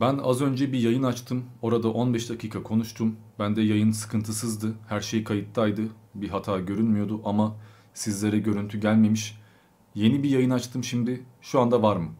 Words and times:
Ben 0.00 0.18
az 0.18 0.40
önce 0.42 0.72
bir 0.72 0.78
yayın 0.78 1.02
açtım. 1.02 1.44
Orada 1.62 1.88
15 1.92 2.30
dakika 2.30 2.62
konuştum. 2.62 3.16
Bende 3.38 3.62
yayın 3.62 3.90
sıkıntısızdı. 3.90 4.74
Her 4.88 5.00
şey 5.00 5.24
kayıttaydı. 5.24 5.82
Bir 6.14 6.28
hata 6.28 6.60
görünmüyordu 6.60 7.20
ama 7.24 7.56
sizlere 7.94 8.38
görüntü 8.38 8.80
gelmemiş. 8.80 9.38
Yeni 9.94 10.22
bir 10.22 10.30
yayın 10.30 10.50
açtım 10.50 10.84
şimdi. 10.84 11.26
Şu 11.40 11.60
anda 11.60 11.82
var 11.82 11.96
mı? 11.96 12.10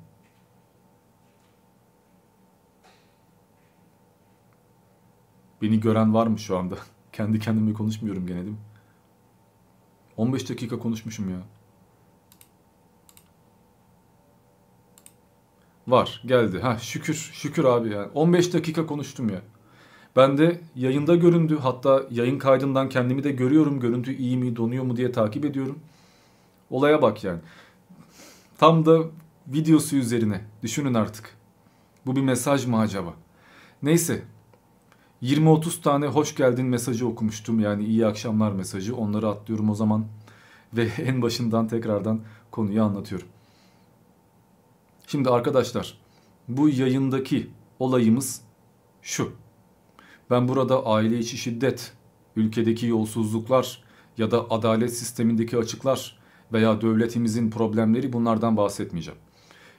Beni 5.63 5.81
gören 5.81 6.15
var 6.15 6.27
mı 6.27 6.39
şu 6.39 6.59
anda? 6.59 6.75
Kendi 7.13 7.41
kendime 7.41 7.73
konuşmuyorum 7.73 8.27
gene 8.27 8.39
değil 8.39 8.51
mi? 8.51 8.59
15 10.17 10.51
dakika 10.51 10.79
konuşmuşum 10.79 11.31
ya. 11.31 11.43
Var 15.89 16.23
geldi. 16.27 16.61
Ha 16.61 16.79
şükür 16.79 17.31
şükür 17.33 17.65
abi 17.65 17.89
yani. 17.89 18.09
15 18.15 18.55
dakika 18.55 18.87
konuştum 18.87 19.29
ya. 19.29 19.43
Ben 20.17 20.39
de 20.39 20.61
yayında 20.77 21.15
göründü. 21.15 21.59
Hatta 21.63 22.03
yayın 22.11 22.39
kaydından 22.39 22.89
kendimi 22.89 23.25
de 23.25 23.31
görüyorum. 23.31 23.81
Görüntü 23.81 24.15
iyi 24.17 24.37
mi 24.37 24.57
donuyor 24.57 24.85
mu 24.85 24.97
diye 24.97 25.13
takip 25.13 25.45
ediyorum. 25.45 25.79
Olaya 26.71 27.03
bak 27.03 27.25
yani. 27.25 27.39
Tam 28.59 28.87
da 28.87 29.03
videosu 29.49 29.97
üzerine. 29.97 30.41
Düşünün 30.63 30.95
artık. 30.95 31.37
Bu 32.07 32.17
bir 32.17 32.21
mesaj 32.21 32.67
mı 32.67 32.79
acaba? 32.79 33.15
Neyse. 33.83 34.23
20-30 35.23 35.83
tane 35.83 36.07
hoş 36.07 36.35
geldin 36.35 36.67
mesajı 36.67 37.09
okumuştum. 37.09 37.61
Yani 37.61 37.85
iyi 37.85 38.07
akşamlar 38.07 38.53
mesajı. 38.53 38.97
Onları 38.97 39.29
atlıyorum 39.29 39.71
o 39.71 39.75
zaman. 39.75 40.05
Ve 40.73 40.85
en 40.99 41.23
başından 41.23 41.69
tekrardan 41.69 42.21
konuyu 42.51 42.83
anlatıyorum. 42.83 43.29
Şimdi 45.11 45.31
arkadaşlar 45.31 45.99
bu 46.49 46.69
yayındaki 46.69 47.51
olayımız 47.79 48.43
şu. 49.03 49.33
Ben 50.31 50.49
burada 50.49 50.87
aile 50.87 51.19
içi 51.19 51.37
şiddet, 51.37 51.93
ülkedeki 52.37 52.87
yolsuzluklar 52.87 53.83
ya 54.19 54.31
da 54.31 54.51
adalet 54.51 54.97
sistemindeki 54.97 55.59
açıklar 55.59 56.19
veya 56.53 56.81
devletimizin 56.81 57.51
problemleri 57.51 58.13
bunlardan 58.13 58.57
bahsetmeyeceğim. 58.57 59.21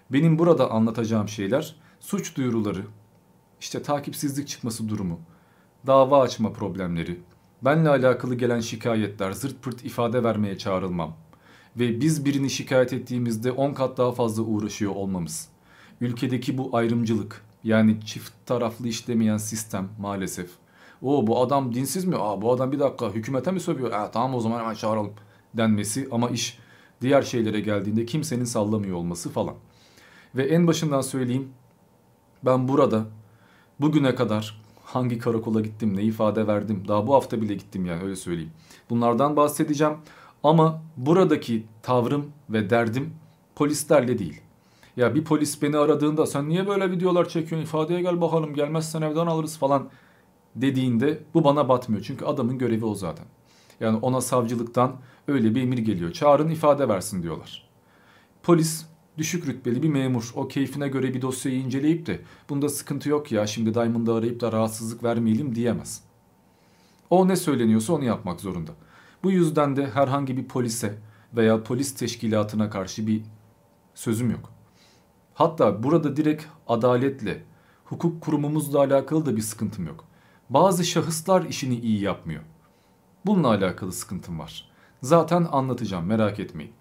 Benim 0.09 0.39
burada 0.39 0.72
anlatacağım 0.72 1.30
şeyler 1.30 1.75
suç 2.00 2.38
duyuruları, 2.38 2.86
işte 3.59 3.81
takipsizlik 3.81 4.47
çıkması 4.47 4.89
durumu, 4.89 5.19
dava 5.88 6.22
açma 6.22 6.53
problemleri, 6.53 7.22
benle 7.61 7.89
alakalı 7.89 8.36
gelen 8.36 8.59
şikayetler, 8.59 9.31
zırt 9.31 9.63
pırt 9.63 9.86
ifade 9.86 10.23
vermeye 10.23 10.58
çağrılmam, 10.58 11.17
ve 11.80 12.02
biz 12.02 12.25
birini 12.25 12.50
şikayet 12.50 12.94
ettiğimizde 12.94 13.52
10 13.52 13.73
kat 13.73 13.97
daha 13.97 14.11
fazla 14.11 14.44
uğraşıyor 14.44 14.95
olmamız. 14.95 15.47
Ülkedeki 16.02 16.58
bu 16.58 16.69
ayrımcılık 16.78 17.45
yani 17.63 17.97
çift 18.05 18.33
taraflı 18.45 18.88
işlemeyen 18.88 19.38
sistem 19.38 19.89
maalesef. 20.00 20.50
O 21.02 21.28
bu 21.28 21.41
adam 21.41 21.75
dinsiz 21.75 22.05
mi? 22.05 22.16
Aa 22.19 22.41
bu 22.41 22.52
adam 22.52 22.72
bir 22.72 22.80
dakika 22.80 23.09
hükümete 23.09 23.52
mi 23.52 23.59
sövüyor? 23.59 23.91
Aa, 23.91 24.11
tamam 24.11 24.36
o 24.36 24.39
zaman 24.39 24.59
hemen 24.59 24.73
çağıralım 24.73 25.13
denmesi 25.53 26.08
ama 26.11 26.30
iş 26.30 26.58
diğer 27.02 27.22
şeylere 27.22 27.59
geldiğinde 27.59 28.06
kimsenin 28.06 28.45
sallamıyor 28.45 28.97
olması 28.97 29.30
falan. 29.30 29.56
Ve 30.35 30.44
en 30.44 30.67
başından 30.67 31.02
söyleyeyim 31.02 31.50
ben 32.45 32.67
burada 32.67 33.06
bugüne 33.80 34.16
kadar 34.16 34.61
hangi 34.83 35.19
karakola 35.19 35.61
gittim, 35.61 35.97
ne 35.97 36.03
ifade 36.03 36.47
verdim, 36.47 36.83
daha 36.88 37.08
bu 37.08 37.13
hafta 37.13 37.41
bile 37.41 37.53
gittim 37.53 37.85
yani 37.85 38.03
öyle 38.03 38.16
söyleyeyim. 38.16 38.52
Bunlardan 38.89 39.35
bahsedeceğim. 39.35 39.94
Ama 40.44 40.81
buradaki 40.97 41.66
tavrım 41.81 42.31
ve 42.50 42.70
derdim 42.70 43.14
polislerle 43.56 44.20
değil. 44.20 44.42
Ya 44.97 45.16
bir 45.16 45.23
polis 45.23 45.61
beni 45.61 45.78
aradığında 45.78 46.25
sen 46.25 46.50
niye 46.50 46.67
böyle 46.67 46.92
videolar 46.92 47.30
çekiyorsun 47.30 47.66
ifadeye 47.66 48.02
gel 48.02 48.22
bakalım 48.22 48.53
gelmezsen 48.53 49.02
evden 49.02 49.28
alırız 49.28 49.58
falan 49.58 49.89
dediğinde 50.56 51.24
bu 51.34 51.44
bana 51.44 51.69
batmıyor. 51.69 52.03
Çünkü 52.03 52.25
adamın 52.25 52.57
görevi 52.57 52.85
o 52.85 52.96
zaten. 52.96 53.25
Yani 53.79 53.97
ona 54.02 54.22
savcılıktan 54.22 54.96
öyle 55.28 55.56
bir 55.56 55.62
emir 55.62 55.78
geliyor. 55.78 56.12
Çağırın 56.12 56.50
ifade 56.50 56.90
versin 56.90 57.23
diyorlar. 57.23 57.69
Polis 58.44 58.85
düşük 59.18 59.47
rütbeli 59.47 59.84
bir 59.84 59.90
memur. 59.90 60.31
O 60.35 60.47
keyfine 60.47 60.88
göre 60.88 61.13
bir 61.13 61.22
dosyayı 61.22 61.59
inceleyip 61.59 62.06
de 62.06 62.22
bunda 62.50 62.69
sıkıntı 62.69 63.09
yok 63.09 63.31
ya 63.31 63.47
şimdi 63.47 63.73
Diamond'ı 63.73 64.13
arayıp 64.13 64.40
da 64.41 64.52
rahatsızlık 64.52 65.03
vermeyelim 65.03 65.56
diyemez. 65.56 66.03
O 67.09 67.28
ne 67.28 67.35
söyleniyorsa 67.35 67.94
onu 67.94 68.03
yapmak 68.03 68.41
zorunda. 68.41 68.72
Bu 69.24 69.32
yüzden 69.32 69.76
de 69.76 69.90
herhangi 69.90 70.38
bir 70.38 70.48
polise 70.48 70.98
veya 71.36 71.64
polis 71.64 71.96
teşkilatına 71.96 72.70
karşı 72.70 73.08
bir 73.08 73.24
sözüm 73.96 74.32
yok. 74.32 74.54
Hatta 75.34 75.84
burada 75.84 76.18
direkt 76.18 76.46
adaletle, 76.68 77.44
hukuk 77.86 78.22
kurumumuzla 78.22 78.80
alakalı 78.80 79.26
da 79.26 79.36
bir 79.36 79.42
sıkıntım 79.42 79.88
yok. 79.88 80.06
Bazı 80.50 80.84
şahıslar 80.84 81.46
işini 81.46 81.80
iyi 81.80 82.02
yapmıyor. 82.02 82.42
Bununla 83.26 83.48
alakalı 83.48 83.92
sıkıntım 83.92 84.40
var. 84.40 84.72
Zaten 85.02 85.48
anlatacağım 85.52 86.06
merak 86.06 86.40
etmeyin. 86.40 86.74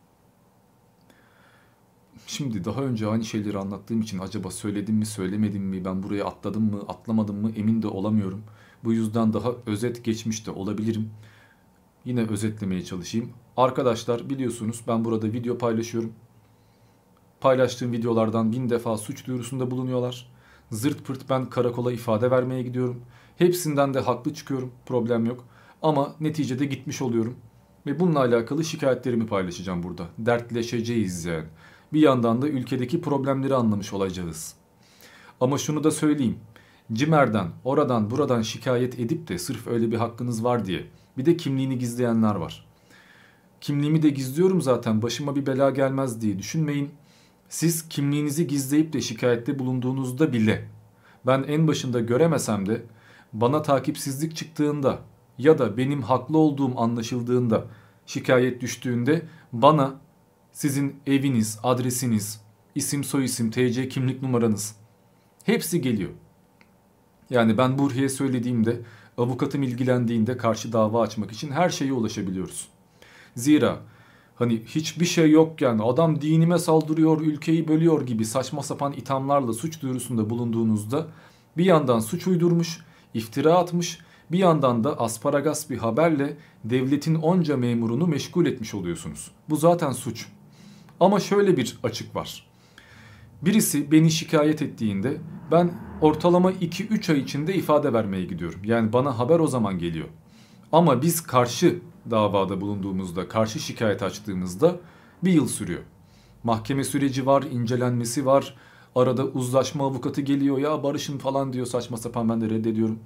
Şimdi 2.26 2.64
daha 2.64 2.82
önce 2.82 3.06
aynı 3.06 3.24
şeyleri 3.24 3.58
anlattığım 3.58 4.00
için 4.00 4.18
acaba 4.18 4.50
söyledim 4.50 4.94
mi 4.94 5.06
söylemedim 5.06 5.62
mi 5.62 5.84
ben 5.84 6.02
buraya 6.02 6.24
atladım 6.24 6.70
mı 6.70 6.82
atlamadım 6.88 7.36
mı 7.36 7.50
emin 7.56 7.82
de 7.82 7.88
olamıyorum. 7.88 8.42
Bu 8.84 8.92
yüzden 8.92 9.32
daha 9.32 9.52
özet 9.66 10.04
geçmiş 10.04 10.46
de 10.46 10.50
olabilirim. 10.50 11.10
Yine 12.04 12.26
özetlemeye 12.26 12.84
çalışayım. 12.84 13.30
Arkadaşlar 13.56 14.30
biliyorsunuz 14.30 14.80
ben 14.88 15.04
burada 15.04 15.26
video 15.26 15.58
paylaşıyorum. 15.58 16.12
Paylaştığım 17.40 17.92
videolardan 17.92 18.52
bin 18.52 18.70
defa 18.70 18.96
suç 18.96 19.26
duyurusunda 19.26 19.70
bulunuyorlar. 19.70 20.32
Zırt 20.70 21.04
pırt 21.04 21.30
ben 21.30 21.50
karakola 21.50 21.92
ifade 21.92 22.30
vermeye 22.30 22.62
gidiyorum. 22.62 23.02
Hepsinden 23.36 23.94
de 23.94 24.00
haklı 24.00 24.34
çıkıyorum. 24.34 24.72
Problem 24.86 25.26
yok. 25.26 25.44
Ama 25.82 26.14
neticede 26.20 26.64
gitmiş 26.64 27.02
oluyorum. 27.02 27.36
Ve 27.86 28.00
bununla 28.00 28.18
alakalı 28.18 28.64
şikayetlerimi 28.64 29.26
paylaşacağım 29.26 29.82
burada. 29.82 30.06
Dertleşeceğiz 30.18 31.24
yani. 31.24 31.46
Bir 31.92 32.00
yandan 32.00 32.42
da 32.42 32.48
ülkedeki 32.48 33.00
problemleri 33.00 33.54
anlamış 33.54 33.92
olacağız. 33.92 34.54
Ama 35.40 35.58
şunu 35.58 35.84
da 35.84 35.90
söyleyeyim. 35.90 36.38
Cimer'den, 36.92 37.48
oradan, 37.64 38.10
buradan 38.10 38.42
şikayet 38.42 38.98
edip 38.98 39.28
de 39.28 39.38
sırf 39.38 39.66
öyle 39.66 39.90
bir 39.90 39.96
hakkınız 39.96 40.44
var 40.44 40.64
diye 40.64 40.86
bir 41.20 41.26
de 41.26 41.36
kimliğini 41.36 41.78
gizleyenler 41.78 42.34
var. 42.34 42.66
Kimliğimi 43.60 44.02
de 44.02 44.10
gizliyorum 44.10 44.62
zaten 44.62 45.02
başıma 45.02 45.36
bir 45.36 45.46
bela 45.46 45.70
gelmez 45.70 46.20
diye 46.20 46.38
düşünmeyin. 46.38 46.90
Siz 47.48 47.88
kimliğinizi 47.88 48.46
gizleyip 48.46 48.92
de 48.92 49.00
şikayette 49.00 49.58
bulunduğunuzda 49.58 50.32
bile 50.32 50.68
ben 51.26 51.42
en 51.42 51.68
başında 51.68 52.00
göremesem 52.00 52.66
de 52.66 52.82
bana 53.32 53.62
takipsizlik 53.62 54.36
çıktığında 54.36 54.98
ya 55.38 55.58
da 55.58 55.76
benim 55.76 56.02
haklı 56.02 56.38
olduğum 56.38 56.80
anlaşıldığında 56.80 57.64
şikayet 58.06 58.60
düştüğünde 58.60 59.22
bana 59.52 59.94
sizin 60.52 60.96
eviniz, 61.06 61.58
adresiniz, 61.62 62.40
isim 62.74 63.04
soyisim, 63.04 63.50
TC 63.50 63.88
kimlik 63.88 64.22
numaranız 64.22 64.76
hepsi 65.44 65.80
geliyor. 65.80 66.10
Yani 67.30 67.58
ben 67.58 67.78
Burhi'ye 67.78 68.08
söylediğimde 68.08 68.80
avukatım 69.20 69.62
ilgilendiğinde 69.62 70.36
karşı 70.36 70.72
dava 70.72 71.02
açmak 71.02 71.32
için 71.32 71.50
her 71.50 71.70
şeye 71.70 71.92
ulaşabiliyoruz. 71.92 72.68
Zira 73.36 73.78
hani 74.34 74.62
hiçbir 74.66 75.04
şey 75.04 75.30
yokken 75.30 75.78
adam 75.78 76.20
dinime 76.20 76.58
saldırıyor, 76.58 77.20
ülkeyi 77.20 77.68
bölüyor 77.68 78.06
gibi 78.06 78.24
saçma 78.24 78.62
sapan 78.62 78.92
ithamlarla 78.92 79.52
suç 79.52 79.82
duyurusunda 79.82 80.30
bulunduğunuzda 80.30 81.06
bir 81.56 81.64
yandan 81.64 82.00
suç 82.00 82.26
uydurmuş, 82.26 82.84
iftira 83.14 83.54
atmış, 83.54 83.98
bir 84.32 84.38
yandan 84.38 84.84
da 84.84 85.00
asparagas 85.00 85.70
bir 85.70 85.78
haberle 85.78 86.36
devletin 86.64 87.14
onca 87.14 87.56
memurunu 87.56 88.06
meşgul 88.06 88.46
etmiş 88.46 88.74
oluyorsunuz. 88.74 89.30
Bu 89.48 89.56
zaten 89.56 89.92
suç. 89.92 90.26
Ama 91.00 91.20
şöyle 91.20 91.56
bir 91.56 91.78
açık 91.82 92.16
var. 92.16 92.46
Birisi 93.42 93.92
beni 93.92 94.10
şikayet 94.10 94.62
ettiğinde 94.62 95.16
ben 95.50 95.89
ortalama 96.00 96.52
2-3 96.52 97.12
ay 97.12 97.18
içinde 97.18 97.54
ifade 97.54 97.92
vermeye 97.92 98.24
gidiyorum. 98.24 98.60
Yani 98.64 98.92
bana 98.92 99.18
haber 99.18 99.40
o 99.40 99.46
zaman 99.46 99.78
geliyor. 99.78 100.08
Ama 100.72 101.02
biz 101.02 101.20
karşı 101.20 101.78
davada 102.10 102.60
bulunduğumuzda, 102.60 103.28
karşı 103.28 103.58
şikayet 103.58 104.02
açtığımızda 104.02 104.76
bir 105.24 105.32
yıl 105.32 105.48
sürüyor. 105.48 105.82
Mahkeme 106.44 106.84
süreci 106.84 107.26
var, 107.26 107.42
incelenmesi 107.42 108.26
var. 108.26 108.56
Arada 108.94 109.24
uzlaşma 109.24 109.86
avukatı 109.86 110.20
geliyor 110.20 110.58
ya 110.58 110.82
barışın 110.82 111.18
falan 111.18 111.52
diyor 111.52 111.66
saçma 111.66 111.96
sapan 111.96 112.28
ben 112.28 112.40
de 112.40 112.50
reddediyorum. 112.50 112.98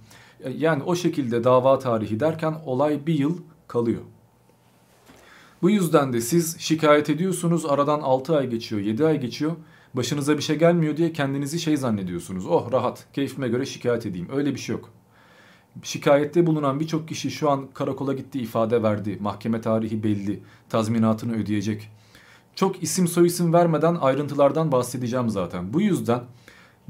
Yani 0.56 0.82
o 0.82 0.94
şekilde 0.94 1.44
dava 1.44 1.78
tarihi 1.78 2.20
derken 2.20 2.54
olay 2.66 3.06
bir 3.06 3.18
yıl 3.18 3.38
kalıyor. 3.68 4.02
Bu 5.62 5.70
yüzden 5.70 6.12
de 6.12 6.20
siz 6.20 6.60
şikayet 6.60 7.10
ediyorsunuz 7.10 7.66
aradan 7.66 8.00
6 8.00 8.36
ay 8.36 8.50
geçiyor 8.50 8.82
7 8.82 9.06
ay 9.06 9.20
geçiyor 9.20 9.52
başınıza 9.94 10.36
bir 10.36 10.42
şey 10.42 10.58
gelmiyor 10.58 10.96
diye 10.96 11.12
kendinizi 11.12 11.60
şey 11.60 11.76
zannediyorsunuz. 11.76 12.46
Oh 12.46 12.72
rahat 12.72 13.06
keyfime 13.12 13.48
göre 13.48 13.66
şikayet 13.66 14.06
edeyim. 14.06 14.28
Öyle 14.32 14.54
bir 14.54 14.60
şey 14.60 14.76
yok. 14.76 14.90
Şikayette 15.82 16.46
bulunan 16.46 16.80
birçok 16.80 17.08
kişi 17.08 17.30
şu 17.30 17.50
an 17.50 17.66
karakola 17.74 18.12
gitti 18.12 18.40
ifade 18.40 18.82
verdi. 18.82 19.18
Mahkeme 19.20 19.60
tarihi 19.60 20.02
belli. 20.02 20.42
Tazminatını 20.68 21.36
ödeyecek. 21.36 21.90
Çok 22.54 22.82
isim 22.82 23.08
soyisim 23.08 23.52
vermeden 23.52 23.94
ayrıntılardan 23.94 24.72
bahsedeceğim 24.72 25.28
zaten. 25.30 25.72
Bu 25.72 25.80
yüzden 25.80 26.20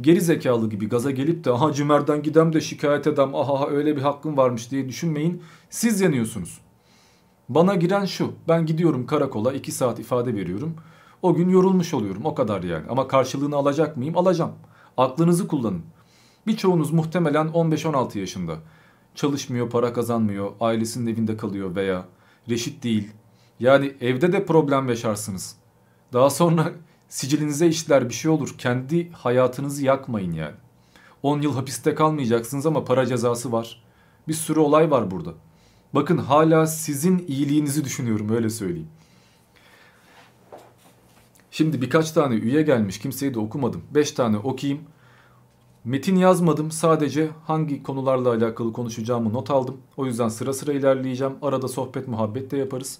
geri 0.00 0.20
zekalı 0.20 0.70
gibi 0.70 0.88
gaza 0.88 1.10
gelip 1.10 1.44
de 1.44 1.50
aha 1.50 1.72
Cümer'den 1.72 2.22
gidem 2.22 2.52
de 2.52 2.60
şikayet 2.60 3.06
edem 3.06 3.34
aha 3.34 3.68
öyle 3.68 3.96
bir 3.96 4.02
hakkım 4.02 4.36
varmış 4.36 4.70
diye 4.70 4.88
düşünmeyin. 4.88 5.42
Siz 5.70 6.00
yanıyorsunuz. 6.00 6.60
Bana 7.48 7.74
giren 7.74 8.04
şu 8.04 8.32
ben 8.48 8.66
gidiyorum 8.66 9.06
karakola 9.06 9.52
2 9.52 9.72
saat 9.72 9.98
ifade 9.98 10.34
veriyorum. 10.34 10.76
O 11.24 11.34
gün 11.34 11.48
yorulmuş 11.48 11.94
oluyorum 11.94 12.24
o 12.24 12.34
kadar 12.34 12.62
yani. 12.62 12.84
Ama 12.88 13.08
karşılığını 13.08 13.56
alacak 13.56 13.96
mıyım? 13.96 14.18
Alacağım. 14.18 14.52
Aklınızı 14.96 15.48
kullanın. 15.48 15.82
Birçoğunuz 16.46 16.92
muhtemelen 16.92 17.46
15-16 17.46 18.18
yaşında. 18.18 18.56
Çalışmıyor, 19.14 19.70
para 19.70 19.92
kazanmıyor, 19.92 20.52
ailesinin 20.60 21.12
evinde 21.12 21.36
kalıyor 21.36 21.76
veya 21.76 22.04
reşit 22.50 22.84
değil. 22.84 23.10
Yani 23.60 23.92
evde 24.00 24.32
de 24.32 24.46
problem 24.46 24.88
yaşarsınız. 24.88 25.56
Daha 26.12 26.30
sonra 26.30 26.72
sicilinize 27.08 27.66
işler 27.66 28.08
bir 28.08 28.14
şey 28.14 28.30
olur. 28.30 28.54
Kendi 28.58 29.12
hayatınızı 29.12 29.84
yakmayın 29.84 30.32
yani. 30.32 30.56
10 31.22 31.40
yıl 31.40 31.54
hapiste 31.54 31.94
kalmayacaksınız 31.94 32.66
ama 32.66 32.84
para 32.84 33.06
cezası 33.06 33.52
var. 33.52 33.82
Bir 34.28 34.34
sürü 34.34 34.60
olay 34.60 34.90
var 34.90 35.10
burada. 35.10 35.30
Bakın 35.94 36.18
hala 36.18 36.66
sizin 36.66 37.24
iyiliğinizi 37.28 37.84
düşünüyorum 37.84 38.28
öyle 38.28 38.50
söyleyeyim. 38.50 38.88
Şimdi 41.56 41.82
birkaç 41.82 42.10
tane 42.10 42.34
üye 42.34 42.62
gelmiş 42.62 42.98
kimseyi 42.98 43.34
de 43.34 43.38
okumadım. 43.38 43.82
5 43.94 44.12
tane 44.12 44.36
okuyayım. 44.38 44.82
Metin 45.84 46.16
yazmadım 46.16 46.70
sadece 46.70 47.30
hangi 47.46 47.82
konularla 47.82 48.32
alakalı 48.32 48.72
konuşacağımı 48.72 49.32
not 49.32 49.50
aldım. 49.50 49.76
O 49.96 50.06
yüzden 50.06 50.28
sıra 50.28 50.52
sıra 50.52 50.72
ilerleyeceğim. 50.72 51.32
Arada 51.42 51.68
sohbet 51.68 52.08
muhabbet 52.08 52.50
de 52.50 52.56
yaparız. 52.56 52.98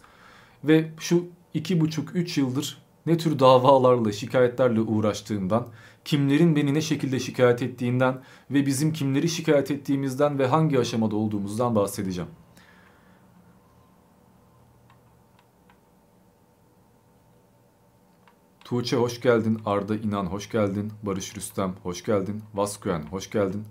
Ve 0.65 0.91
şu 0.99 1.25
2,5-3 1.55 2.41
yıldır 2.41 2.83
ne 3.07 3.19
tür 3.19 3.39
davalarla 3.39 4.13
şikayetlerle 4.13 4.81
uğraştığımdan, 4.81 5.67
kimlerin 6.05 6.57
beni 6.57 6.75
ne 6.75 6.81
şekilde 6.81 7.21
şikayet 7.21 7.63
ettiğinden 7.63 8.23
ve 8.51 8.67
bizim 8.67 8.93
kimleri 8.93 9.29
şikayet 9.29 9.71
ettiğimizden 9.71 10.39
ve 10.39 10.47
hangi 10.47 10.79
aşamada 10.79 11.17
olduğumuzdan 11.17 11.75
bahsedeceğim. 11.75 12.31
Tuğçe 18.65 18.97
hoş 18.97 19.21
geldin. 19.21 19.61
Arda 19.67 19.97
İnan 19.97 20.27
hoş 20.27 20.51
geldin. 20.51 20.93
Barış 21.03 21.37
Rüstem 21.37 21.75
hoş 21.83 22.05
geldin. 22.05 22.43
Vaskuen 22.55 23.03
hoş 23.03 23.31
geldin. 23.31 23.65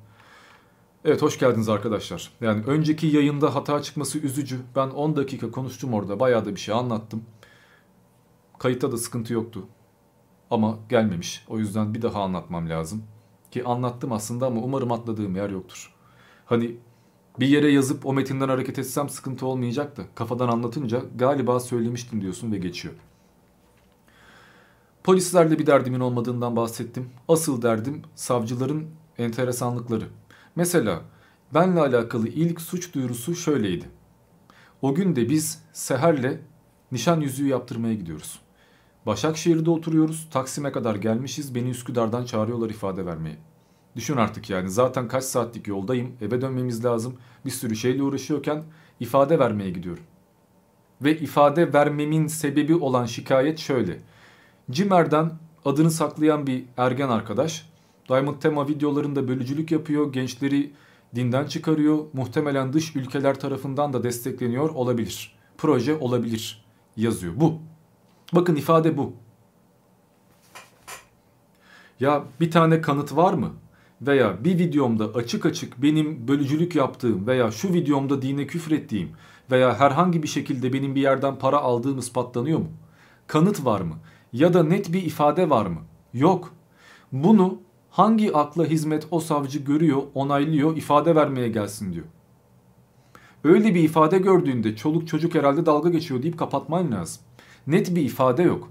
Evet 1.06 1.22
hoş 1.22 1.40
geldiniz 1.40 1.70
arkadaşlar. 1.70 2.32
Yani 2.42 2.64
önceki 2.68 3.08
yayında 3.08 3.56
hata 3.56 3.82
çıkması 3.82 4.20
üzücü. 4.20 4.60
Ben 4.76 4.90
10 4.90 5.16
dakika 5.16 5.52
konuştum 5.52 5.94
orada. 5.94 6.20
Bayağı 6.20 6.46
da 6.46 6.56
bir 6.56 6.60
şey 6.60 6.76
anlattım. 6.76 7.24
Kayıtta 8.60 8.92
da 8.92 8.98
sıkıntı 8.98 9.34
yoktu. 9.34 9.64
Ama 10.52 10.80
gelmemiş. 10.90 11.46
O 11.48 11.60
yüzden 11.60 11.94
bir 11.94 12.02
daha 12.02 12.24
anlatmam 12.24 12.70
lazım. 12.70 13.04
Ki 13.52 13.64
anlattım 13.64 14.12
aslında 14.12 14.46
ama 14.46 14.62
umarım 14.62 14.92
atladığım 14.92 15.36
yer 15.36 15.50
yoktur. 15.50 15.94
Hani 16.46 16.78
bir 17.40 17.48
yere 17.48 17.72
yazıp 17.72 18.06
o 18.06 18.14
metinden 18.14 18.50
hareket 18.50 18.80
etsem 18.80 19.10
sıkıntı 19.10 19.46
olmayacak 19.46 19.98
da 19.98 20.04
kafadan 20.16 20.48
anlatınca 20.48 21.02
galiba 21.16 21.60
söylemiştim 21.60 22.22
diyorsun 22.22 22.52
ve 22.52 22.58
geçiyor. 22.58 22.94
Polislerle 25.04 25.60
bir 25.60 25.66
derdimin 25.66 26.00
olmadığından 26.00 26.56
bahsettim. 26.56 27.10
Asıl 27.28 27.62
derdim 27.62 28.02
savcıların 28.16 28.86
enteresanlıkları. 29.18 30.06
Mesela 30.56 31.02
benle 31.54 31.80
alakalı 31.80 32.28
ilk 32.28 32.62
suç 32.62 32.94
duyurusu 32.94 33.36
şöyleydi. 33.36 33.86
O 34.82 34.96
gün 34.96 35.16
de 35.16 35.30
biz 35.30 35.64
Seher'le 35.74 36.40
nişan 36.92 37.22
yüzüğü 37.22 37.48
yaptırmaya 37.48 37.94
gidiyoruz. 37.94 38.40
Başakşehir'de 39.06 39.70
oturuyoruz. 39.70 40.28
Taksim'e 40.32 40.72
kadar 40.72 40.96
gelmişiz. 40.96 41.56
Beni 41.56 41.70
Üsküdar'dan 41.70 42.26
çağırıyorlar 42.26 42.70
ifade 42.70 43.06
vermeye. 43.06 43.38
Düşün 43.96 44.18
artık 44.18 44.50
yani 44.50 44.70
zaten 44.70 45.08
kaç 45.08 45.24
saatlik 45.24 45.68
yoldayım. 45.68 46.12
Eve 46.22 46.42
dönmemiz 46.42 46.86
lazım. 46.86 47.18
Bir 47.46 47.52
sürü 47.52 47.76
şeyle 47.76 48.04
uğraşıyorken 48.04 48.64
ifade 49.00 49.40
vermeye 49.40 49.70
gidiyorum. 49.70 50.04
Ve 51.02 51.18
ifade 51.18 51.74
vermemin 51.74 52.28
sebebi 52.28 52.76
olan 52.76 53.06
şikayet 53.06 53.60
şöyle. 53.60 54.00
Cimer'den 54.72 55.32
adını 55.66 55.92
saklayan 55.92 56.48
bir 56.48 56.66
ergen 56.78 57.10
arkadaş 57.10 57.70
Diamond 58.10 58.42
Tema 58.42 58.68
videolarında 58.68 59.28
bölücülük 59.28 59.72
yapıyor, 59.72 60.14
gençleri 60.14 60.72
dinden 61.16 61.46
çıkarıyor, 61.46 62.06
muhtemelen 62.14 62.74
dış 62.74 62.96
ülkeler 62.96 63.40
tarafından 63.40 63.94
da 63.94 64.04
destekleniyor 64.04 64.70
olabilir. 64.70 65.36
Proje 65.58 65.96
olabilir 65.96 66.66
yazıyor. 66.98 67.34
Bu. 67.36 67.60
Bakın 68.34 68.56
ifade 68.56 68.98
bu. 68.98 69.14
Ya 72.00 72.24
bir 72.40 72.52
tane 72.52 72.82
kanıt 72.82 73.16
var 73.16 73.34
mı? 73.34 73.52
Veya 74.02 74.44
bir 74.44 74.60
videomda 74.60 75.06
açık 75.06 75.46
açık 75.46 75.82
benim 75.82 76.28
bölücülük 76.28 76.76
yaptığım 76.76 77.28
veya 77.28 77.52
şu 77.52 77.74
videomda 77.74 78.22
dine 78.22 78.48
küfrettiğim 78.48 79.10
veya 79.52 79.80
herhangi 79.80 80.24
bir 80.24 80.28
şekilde 80.28 80.74
benim 80.74 80.96
bir 80.96 81.02
yerden 81.02 81.40
para 81.40 81.58
aldığım 81.58 82.00
ispatlanıyor 82.00 82.60
mu? 82.60 82.70
Kanıt 83.28 83.66
var 83.66 83.82
mı? 83.82 83.96
Ya 84.34 84.54
da 84.54 84.64
net 84.64 84.94
bir 84.94 85.04
ifade 85.04 85.50
var 85.50 85.66
mı? 85.66 85.80
Yok. 86.14 86.54
Bunu 87.12 87.62
hangi 87.90 88.34
akla 88.34 88.66
hizmet 88.66 89.08
o 89.12 89.20
savcı 89.20 89.60
görüyor, 89.60 90.02
onaylıyor, 90.14 90.78
ifade 90.78 91.16
vermeye 91.16 91.50
gelsin 91.50 91.94
diyor. 91.94 92.06
Öyle 93.44 93.76
bir 93.76 93.84
ifade 93.84 94.18
gördüğünde 94.18 94.76
çoluk 94.76 95.08
çocuk 95.08 95.36
herhalde 95.36 95.66
dalga 95.66 95.90
geçiyor 95.90 96.24
deyip 96.24 96.40
kapatman 96.40 96.92
lazım. 96.92 97.24
Net 97.68 97.96
bir 97.96 98.02
ifade 98.02 98.44
yok. 98.44 98.70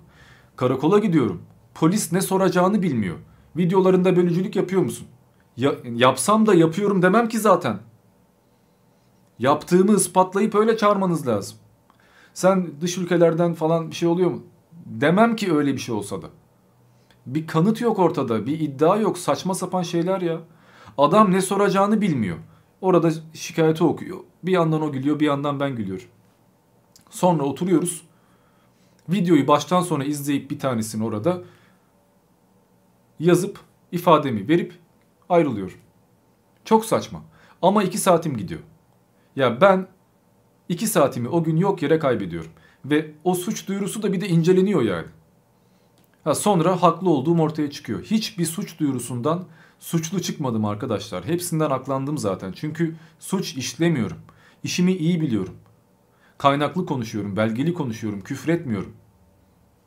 Karakola 0.56 0.98
gidiyorum. 0.98 1.42
Polis 1.74 2.12
ne 2.12 2.20
soracağını 2.20 2.82
bilmiyor. 2.82 3.16
Videolarında 3.56 4.16
bölücülük 4.16 4.56
yapıyor 4.56 4.82
musun? 4.82 5.06
Ya, 5.56 5.72
yapsam 5.94 6.46
da 6.46 6.54
yapıyorum 6.54 7.02
demem 7.02 7.28
ki 7.28 7.38
zaten. 7.38 7.78
Yaptığımı 9.38 9.96
ispatlayıp 9.96 10.54
öyle 10.54 10.76
çağırmanız 10.76 11.26
lazım. 11.26 11.56
Sen 12.34 12.70
dış 12.80 12.98
ülkelerden 12.98 13.54
falan 13.54 13.90
bir 13.90 13.94
şey 13.94 14.08
oluyor 14.08 14.30
mu? 14.30 14.42
Demem 14.86 15.36
ki 15.36 15.54
öyle 15.54 15.72
bir 15.72 15.78
şey 15.78 15.94
olsa 15.94 16.22
da. 16.22 16.26
Bir 17.26 17.46
kanıt 17.46 17.80
yok 17.80 17.98
ortada. 17.98 18.46
Bir 18.46 18.60
iddia 18.60 18.96
yok. 18.96 19.18
Saçma 19.18 19.54
sapan 19.54 19.82
şeyler 19.82 20.20
ya. 20.20 20.40
Adam 20.98 21.32
ne 21.32 21.40
soracağını 21.40 22.00
bilmiyor. 22.00 22.38
Orada 22.80 23.10
şikayeti 23.34 23.84
okuyor. 23.84 24.18
Bir 24.42 24.52
yandan 24.52 24.82
o 24.82 24.92
gülüyor 24.92 25.20
bir 25.20 25.26
yandan 25.26 25.60
ben 25.60 25.76
gülüyorum. 25.76 26.06
Sonra 27.10 27.42
oturuyoruz. 27.42 28.02
Videoyu 29.08 29.48
baştan 29.48 29.82
sona 29.82 30.04
izleyip 30.04 30.50
bir 30.50 30.58
tanesini 30.58 31.04
orada 31.04 31.42
yazıp 33.20 33.60
ifademi 33.92 34.48
verip 34.48 34.74
ayrılıyorum. 35.28 35.78
Çok 36.64 36.84
saçma. 36.84 37.22
Ama 37.62 37.82
iki 37.82 37.98
saatim 37.98 38.36
gidiyor. 38.36 38.60
Ya 39.36 39.60
ben 39.60 39.86
iki 40.68 40.86
saatimi 40.86 41.28
o 41.28 41.44
gün 41.44 41.56
yok 41.56 41.82
yere 41.82 41.98
kaybediyorum. 41.98 42.50
Ve 42.84 43.10
o 43.24 43.34
suç 43.34 43.68
duyurusu 43.68 44.02
da 44.02 44.12
bir 44.12 44.20
de 44.20 44.28
inceleniyor 44.28 44.82
yani. 44.82 45.06
Ha, 46.24 46.34
sonra 46.34 46.82
haklı 46.82 47.10
olduğum 47.10 47.40
ortaya 47.40 47.70
çıkıyor. 47.70 48.02
Hiçbir 48.02 48.44
suç 48.44 48.78
duyurusundan 48.78 49.44
suçlu 49.78 50.22
çıkmadım 50.22 50.64
arkadaşlar. 50.64 51.24
Hepsinden 51.24 51.70
aklandım 51.70 52.18
zaten. 52.18 52.52
Çünkü 52.52 52.94
suç 53.18 53.56
işlemiyorum. 53.56 54.18
İşimi 54.64 54.92
iyi 54.92 55.20
biliyorum. 55.20 55.54
Kaynaklı 56.38 56.86
konuşuyorum, 56.86 57.36
belgeli 57.36 57.74
konuşuyorum, 57.74 58.20
küfretmiyorum. 58.20 58.92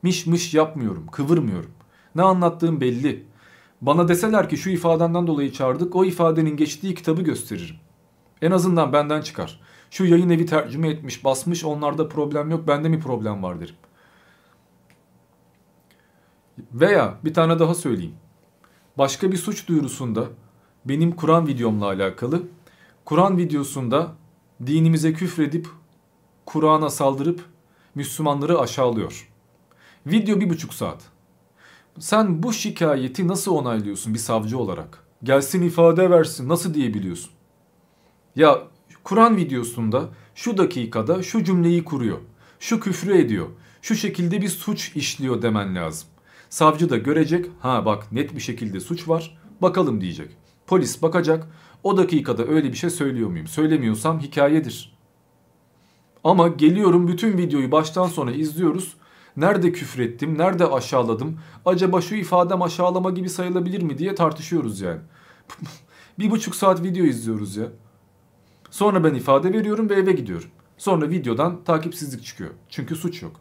Miş 0.03 0.25
mış 0.25 0.53
yapmıyorum, 0.53 1.07
kıvırmıyorum. 1.07 1.71
Ne 2.15 2.21
anlattığım 2.21 2.81
belli. 2.81 3.25
Bana 3.81 4.07
deseler 4.07 4.49
ki 4.49 4.57
şu 4.57 4.69
ifadenden 4.69 5.27
dolayı 5.27 5.51
çağırdık, 5.51 5.95
o 5.95 6.05
ifadenin 6.05 6.57
geçtiği 6.57 6.95
kitabı 6.95 7.21
gösteririm. 7.21 7.75
En 8.41 8.51
azından 8.51 8.93
benden 8.93 9.21
çıkar. 9.21 9.59
Şu 9.91 10.05
yayın 10.05 10.29
evi 10.29 10.45
tercüme 10.45 10.89
etmiş, 10.89 11.23
basmış 11.23 11.63
onlarda 11.63 12.09
problem 12.09 12.51
yok 12.51 12.67
bende 12.67 12.89
mi 12.89 12.99
problem 12.99 13.43
var 13.43 13.59
derim. 13.59 13.75
Veya 16.73 17.19
bir 17.25 17.33
tane 17.33 17.59
daha 17.59 17.75
söyleyeyim. 17.75 18.15
Başka 18.97 19.31
bir 19.31 19.37
suç 19.37 19.67
duyurusunda 19.67 20.25
benim 20.85 21.11
Kur'an 21.11 21.47
videomla 21.47 21.85
alakalı 21.85 22.43
Kur'an 23.05 23.37
videosunda 23.37 24.15
dinimize 24.65 25.13
küfredip 25.13 25.67
Kur'an'a 26.45 26.89
saldırıp 26.89 27.45
Müslümanları 27.95 28.59
aşağılıyor. 28.59 29.29
Video 30.05 30.39
bir 30.39 30.49
buçuk 30.49 30.73
saat. 30.73 31.03
Sen 31.99 32.43
bu 32.43 32.53
şikayeti 32.53 33.27
nasıl 33.27 33.51
onaylıyorsun 33.51 34.13
bir 34.13 34.19
savcı 34.19 34.59
olarak? 34.59 35.03
Gelsin 35.23 35.61
ifade 35.61 36.09
versin 36.09 36.49
nasıl 36.49 36.73
diyebiliyorsun? 36.73 37.31
Ya 38.35 38.67
Kur'an 39.05 39.37
videosunda 39.37 40.09
şu 40.35 40.57
dakikada 40.57 41.23
şu 41.23 41.43
cümleyi 41.43 41.83
kuruyor. 41.83 42.17
Şu 42.59 42.79
küfrü 42.79 43.17
ediyor. 43.17 43.47
Şu 43.81 43.95
şekilde 43.95 44.41
bir 44.41 44.47
suç 44.47 44.95
işliyor 44.95 45.41
demen 45.41 45.75
lazım. 45.75 46.07
Savcı 46.49 46.89
da 46.89 46.97
görecek. 46.97 47.45
Ha 47.59 47.85
bak 47.85 48.11
net 48.11 48.35
bir 48.35 48.39
şekilde 48.39 48.79
suç 48.79 49.07
var. 49.07 49.37
Bakalım 49.61 50.01
diyecek. 50.01 50.37
Polis 50.67 51.01
bakacak. 51.01 51.47
O 51.83 51.97
dakikada 51.97 52.45
öyle 52.45 52.71
bir 52.71 52.77
şey 52.77 52.89
söylüyor 52.89 53.29
muyum? 53.29 53.47
Söylemiyorsam 53.47 54.19
hikayedir. 54.19 54.97
Ama 56.23 56.47
geliyorum 56.47 57.07
bütün 57.07 57.37
videoyu 57.37 57.71
baştan 57.71 58.07
sona 58.07 58.31
izliyoruz. 58.31 58.93
Nerede 59.37 59.71
küfrettim, 59.71 60.37
nerede 60.37 60.65
aşağıladım, 60.65 61.39
acaba 61.65 62.01
şu 62.01 62.15
ifadem 62.15 62.61
aşağılama 62.61 63.11
gibi 63.11 63.29
sayılabilir 63.29 63.81
mi 63.81 63.97
diye 63.97 64.15
tartışıyoruz 64.15 64.81
yani. 64.81 64.99
bir 66.19 66.31
buçuk 66.31 66.55
saat 66.55 66.83
video 66.83 67.05
izliyoruz 67.05 67.57
ya. 67.57 67.67
Sonra 68.75 69.03
ben 69.03 69.13
ifade 69.13 69.53
veriyorum 69.53 69.89
ve 69.89 69.93
eve 69.93 70.11
gidiyorum. 70.11 70.49
Sonra 70.77 71.09
videodan 71.09 71.63
takipsizlik 71.63 72.23
çıkıyor. 72.23 72.49
Çünkü 72.69 72.95
suç 72.95 73.21
yok. 73.21 73.39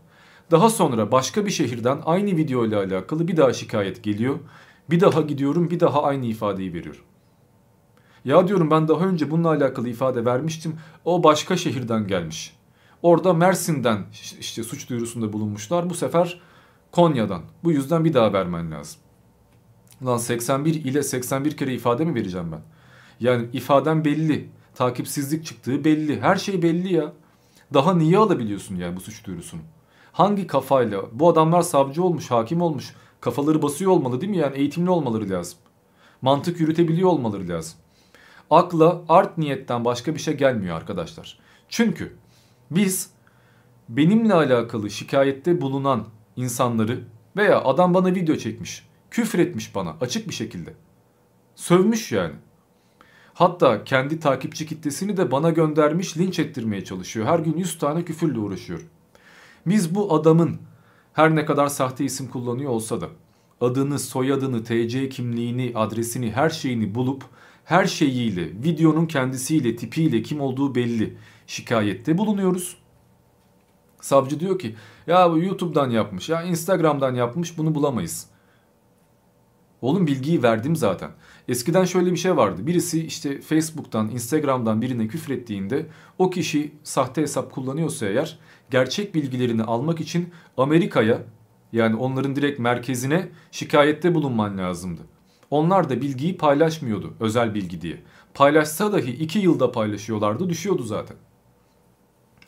Daha 0.50 0.70
sonra 0.70 1.12
başka 1.12 1.46
bir 1.46 1.50
şehirden 1.50 2.00
aynı 2.04 2.36
video 2.36 2.66
ile 2.66 2.76
alakalı 2.76 3.28
bir 3.28 3.36
daha 3.36 3.52
şikayet 3.52 4.02
geliyor. 4.02 4.38
Bir 4.90 5.00
daha 5.00 5.20
gidiyorum 5.20 5.70
bir 5.70 5.80
daha 5.80 6.02
aynı 6.02 6.26
ifadeyi 6.26 6.74
veriyorum. 6.74 7.00
Ya 8.24 8.48
diyorum 8.48 8.70
ben 8.70 8.88
daha 8.88 9.06
önce 9.06 9.30
bununla 9.30 9.48
alakalı 9.48 9.88
ifade 9.88 10.24
vermiştim. 10.24 10.76
O 11.04 11.22
başka 11.22 11.56
şehirden 11.56 12.06
gelmiş. 12.06 12.56
Orada 13.02 13.32
Mersin'den 13.32 13.98
işte 14.40 14.62
suç 14.62 14.90
duyurusunda 14.90 15.32
bulunmuşlar. 15.32 15.90
Bu 15.90 15.94
sefer 15.94 16.40
Konya'dan. 16.92 17.42
Bu 17.64 17.72
yüzden 17.72 18.04
bir 18.04 18.14
daha 18.14 18.32
vermen 18.32 18.70
lazım. 18.70 19.00
Lan 20.04 20.16
81 20.16 20.74
ile 20.74 21.02
81 21.02 21.56
kere 21.56 21.74
ifade 21.74 22.04
mi 22.04 22.14
vereceğim 22.14 22.52
ben? 22.52 22.60
Yani 23.20 23.48
ifadem 23.52 24.04
belli. 24.04 24.48
Takipsizlik 24.74 25.44
çıktığı 25.44 25.84
belli. 25.84 26.20
Her 26.20 26.36
şey 26.36 26.62
belli 26.62 26.94
ya. 26.94 27.12
Daha 27.74 27.94
niye 27.94 28.18
alabiliyorsun 28.18 28.76
yani 28.76 28.96
bu 28.96 29.00
suç 29.00 29.24
duyurusunu? 29.24 29.60
Hangi 30.12 30.46
kafayla? 30.46 31.02
Bu 31.12 31.28
adamlar 31.28 31.62
savcı 31.62 32.02
olmuş, 32.02 32.30
hakim 32.30 32.60
olmuş. 32.62 32.94
Kafaları 33.20 33.62
basıyor 33.62 33.90
olmalı 33.90 34.20
değil 34.20 34.30
mi? 34.30 34.36
Yani 34.36 34.56
eğitimli 34.56 34.90
olmaları 34.90 35.30
lazım. 35.30 35.58
Mantık 36.22 36.60
yürütebiliyor 36.60 37.08
olmaları 37.08 37.48
lazım. 37.48 37.78
Akla 38.50 39.02
art 39.08 39.38
niyetten 39.38 39.84
başka 39.84 40.14
bir 40.14 40.20
şey 40.20 40.34
gelmiyor 40.34 40.76
arkadaşlar. 40.76 41.38
Çünkü 41.68 42.16
biz 42.70 43.10
benimle 43.88 44.34
alakalı 44.34 44.90
şikayette 44.90 45.60
bulunan 45.60 46.04
insanları 46.36 47.04
veya 47.36 47.64
adam 47.64 47.94
bana 47.94 48.14
video 48.14 48.36
çekmiş, 48.36 48.86
küfür 49.10 49.38
etmiş 49.38 49.74
bana 49.74 49.96
açık 50.00 50.28
bir 50.28 50.34
şekilde. 50.34 50.74
Sövmüş 51.54 52.12
yani. 52.12 52.34
Hatta 53.34 53.84
kendi 53.84 54.20
takipçi 54.20 54.66
kitlesini 54.66 55.16
de 55.16 55.30
bana 55.30 55.50
göndermiş 55.50 56.18
linç 56.18 56.38
ettirmeye 56.38 56.84
çalışıyor. 56.84 57.26
Her 57.26 57.38
gün 57.38 57.56
100 57.56 57.78
tane 57.78 58.04
küfürle 58.04 58.38
uğraşıyor. 58.38 58.80
Biz 59.66 59.94
bu 59.94 60.14
adamın 60.14 60.58
her 61.12 61.36
ne 61.36 61.44
kadar 61.44 61.68
sahte 61.68 62.04
isim 62.04 62.28
kullanıyor 62.28 62.70
olsa 62.70 63.00
da 63.00 63.08
adını, 63.60 63.98
soyadını, 63.98 64.64
TC 64.64 65.08
kimliğini, 65.08 65.72
adresini, 65.74 66.32
her 66.32 66.50
şeyini 66.50 66.94
bulup 66.94 67.24
her 67.64 67.86
şeyiyle, 67.86 68.46
videonun 68.64 69.06
kendisiyle, 69.06 69.76
tipiyle 69.76 70.22
kim 70.22 70.40
olduğu 70.40 70.74
belli 70.74 71.16
şikayette 71.46 72.18
bulunuyoruz. 72.18 72.76
Savcı 74.00 74.40
diyor 74.40 74.58
ki 74.58 74.74
ya 75.06 75.32
bu 75.32 75.38
YouTube'dan 75.38 75.90
yapmış 75.90 76.28
ya 76.28 76.42
Instagram'dan 76.42 77.14
yapmış 77.14 77.58
bunu 77.58 77.74
bulamayız. 77.74 78.33
Oğlum 79.84 80.06
bilgiyi 80.06 80.42
verdim 80.42 80.76
zaten. 80.76 81.10
Eskiden 81.48 81.84
şöyle 81.84 82.12
bir 82.12 82.16
şey 82.16 82.36
vardı. 82.36 82.66
Birisi 82.66 83.06
işte 83.06 83.40
Facebook'tan, 83.40 84.10
Instagram'dan 84.10 84.82
birine 84.82 85.08
küfrettiğinde 85.08 85.86
o 86.18 86.30
kişi 86.30 86.72
sahte 86.84 87.22
hesap 87.22 87.52
kullanıyorsa 87.52 88.06
eğer 88.06 88.38
gerçek 88.70 89.14
bilgilerini 89.14 89.62
almak 89.62 90.00
için 90.00 90.28
Amerika'ya 90.56 91.22
yani 91.72 91.96
onların 91.96 92.36
direkt 92.36 92.58
merkezine 92.58 93.28
şikayette 93.50 94.14
bulunman 94.14 94.58
lazımdı. 94.58 95.00
Onlar 95.50 95.90
da 95.90 96.00
bilgiyi 96.00 96.36
paylaşmıyordu 96.36 97.14
özel 97.20 97.54
bilgi 97.54 97.80
diye. 97.80 98.02
Paylaşsa 98.34 98.92
dahi 98.92 99.10
2 99.10 99.38
yılda 99.38 99.72
paylaşıyorlardı 99.72 100.48
düşüyordu 100.48 100.82
zaten. 100.82 101.16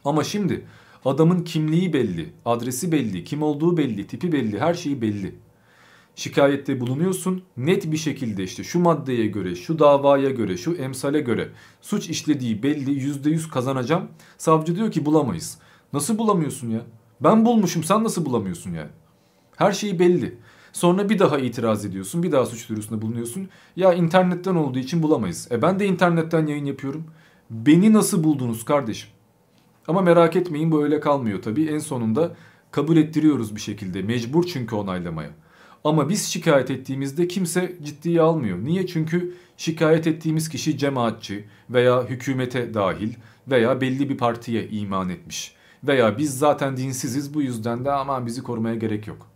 Ama 0.05 0.25
şimdi 0.25 0.67
adamın 1.05 1.45
kimliği 1.45 1.93
belli, 1.93 2.33
adresi 2.45 2.93
belli, 2.93 3.25
kim 3.25 3.43
olduğu 3.43 3.77
belli, 3.77 4.07
tipi 4.07 4.33
belli, 4.33 4.61
her 4.61 4.75
şeyi 4.75 5.03
belli. 5.03 5.46
Şikayette 6.17 6.81
bulunuyorsun 6.81 7.43
net 7.57 7.93
bir 7.93 7.97
şekilde 7.97 8.43
işte 8.43 8.65
şu 8.65 8.81
maddeye 8.81 9.27
göre, 9.27 9.55
şu 9.55 9.79
davaya 9.79 10.31
göre, 10.31 10.57
şu 10.57 10.75
emsale 10.75 11.21
göre 11.21 11.49
suç 11.81 12.09
işlediği 12.09 12.63
belli 12.63 12.91
%100 12.91 13.51
kazanacağım. 13.51 14.09
Savcı 14.39 14.77
diyor 14.77 14.91
ki 14.91 15.07
bulamayız. 15.07 15.59
Nasıl 15.93 16.19
bulamıyorsun 16.19 16.71
ya? 16.71 16.81
Ben 17.21 17.45
bulmuşum 17.45 17.85
sen 17.85 18.05
nasıl 18.05 18.25
bulamıyorsun 18.25 18.71
yani? 18.71 18.89
Her 19.57 19.73
şey 19.73 19.99
belli. 19.99 20.39
Sonra 20.73 21.09
bir 21.09 21.19
daha 21.19 21.39
itiraz 21.39 21.85
ediyorsun. 21.85 22.23
Bir 22.23 22.33
daha 22.33 22.47
suç 22.47 22.69
duyurusunda 22.69 23.03
bulunuyorsun. 23.03 23.49
Ya 23.77 23.93
internetten 23.93 24.55
olduğu 24.55 24.79
için 24.79 25.03
bulamayız. 25.03 25.49
E 25.51 25.63
ben 25.63 25.79
de 25.79 25.87
internetten 25.87 26.47
yayın 26.47 26.65
yapıyorum. 26.65 27.05
Beni 27.51 27.93
nasıl 27.93 28.25
buldunuz 28.25 28.65
kardeşim? 28.65 29.11
Ama 29.89 30.03
merak 30.03 30.37
etmeyin 30.37 30.73
bu 30.73 30.85
öyle 30.85 31.01
kalmıyor 31.01 31.43
tabii. 31.43 31.67
En 31.67 31.79
sonunda 31.79 32.37
kabul 32.71 32.97
ettiriyoruz 32.97 33.57
bir 33.57 33.61
şekilde. 33.61 34.03
Mecbur 34.03 34.45
çünkü 34.45 34.75
onaylamaya. 34.75 35.31
Ama 35.87 36.09
biz 36.09 36.27
şikayet 36.27 36.71
ettiğimizde 36.71 37.29
kimse 37.29 37.77
ciddiye 37.83 38.21
almıyor. 38.21 38.59
Niye? 38.59 38.87
Çünkü 38.87 39.37
şikayet 39.57 40.07
ettiğimiz 40.07 40.49
kişi 40.49 40.79
cemaatçi 40.79 41.45
veya 41.71 42.05
hükümete 42.05 42.75
dahil 42.75 43.15
veya 43.49 43.81
belli 43.81 44.09
bir 44.09 44.19
partiye 44.19 44.69
iman 44.69 45.09
etmiş. 45.09 45.55
Veya 45.85 46.19
biz 46.19 46.39
zaten 46.39 46.77
dinsiziz 46.77 47.35
bu 47.35 47.43
yüzden 47.43 47.85
de 47.85 47.93
aman 47.93 48.27
bizi 48.27 48.43
korumaya 48.43 48.75
gerek 48.75 49.07
yok. 49.07 49.27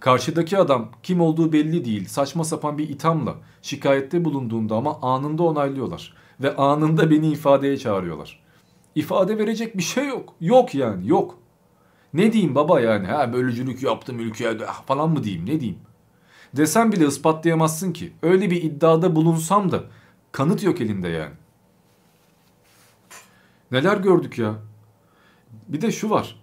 Karşıdaki 0.00 0.58
adam 0.58 0.88
kim 1.02 1.20
olduğu 1.20 1.52
belli 1.52 1.84
değil 1.84 2.08
saçma 2.08 2.44
sapan 2.44 2.78
bir 2.78 2.88
ithamla 2.88 3.34
şikayette 3.62 4.24
bulunduğunda 4.24 4.74
ama 4.76 4.98
anında 5.02 5.42
onaylıyorlar. 5.42 6.14
Ve 6.40 6.56
anında 6.56 7.10
beni 7.10 7.32
ifadeye 7.32 7.76
çağırıyorlar. 7.76 8.42
İfade 8.94 9.38
verecek 9.38 9.76
bir 9.76 9.82
şey 9.82 10.06
yok. 10.06 10.34
Yok 10.40 10.74
yani 10.74 11.08
yok. 11.08 11.38
Ne 12.14 12.32
diyeyim 12.32 12.54
baba 12.54 12.80
yani 12.80 13.06
ha 13.06 13.32
bölücülük 13.32 13.82
yaptım 13.82 14.20
ülkeye 14.20 14.58
ah, 14.68 14.86
falan 14.86 15.10
mı 15.10 15.24
diyeyim 15.24 15.46
ne 15.46 15.60
diyeyim. 15.60 15.78
Desem 16.56 16.92
bile 16.92 17.06
ispatlayamazsın 17.06 17.92
ki. 17.92 18.12
Öyle 18.22 18.50
bir 18.50 18.62
iddiada 18.62 19.16
bulunsam 19.16 19.72
da 19.72 19.84
kanıt 20.32 20.62
yok 20.62 20.80
elinde 20.80 21.08
yani. 21.08 21.34
Neler 23.70 23.96
gördük 23.96 24.38
ya. 24.38 24.54
Bir 25.68 25.80
de 25.80 25.92
şu 25.92 26.10
var. 26.10 26.40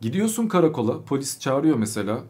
Gidiyorsun 0.00 0.48
karakola 0.48 1.04
polis 1.04 1.40
çağırıyor 1.40 1.76
mesela. 1.76 2.20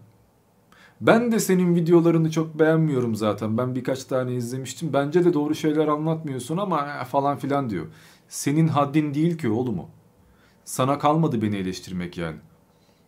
Ben 1.00 1.32
de 1.32 1.40
senin 1.40 1.74
videolarını 1.74 2.30
çok 2.30 2.58
beğenmiyorum 2.58 3.14
zaten. 3.14 3.58
Ben 3.58 3.74
birkaç 3.74 4.04
tane 4.04 4.34
izlemiştim. 4.34 4.92
Bence 4.92 5.24
de 5.24 5.34
doğru 5.34 5.54
şeyler 5.54 5.88
anlatmıyorsun 5.88 6.56
ama 6.56 7.04
falan 7.04 7.36
filan 7.36 7.70
diyor. 7.70 7.86
Senin 8.28 8.68
haddin 8.68 9.14
değil 9.14 9.38
ki 9.38 9.48
oğlum 9.48 9.78
o. 9.78 9.88
Sana 10.64 10.98
kalmadı 10.98 11.42
beni 11.42 11.56
eleştirmek 11.56 12.18
yani. 12.18 12.36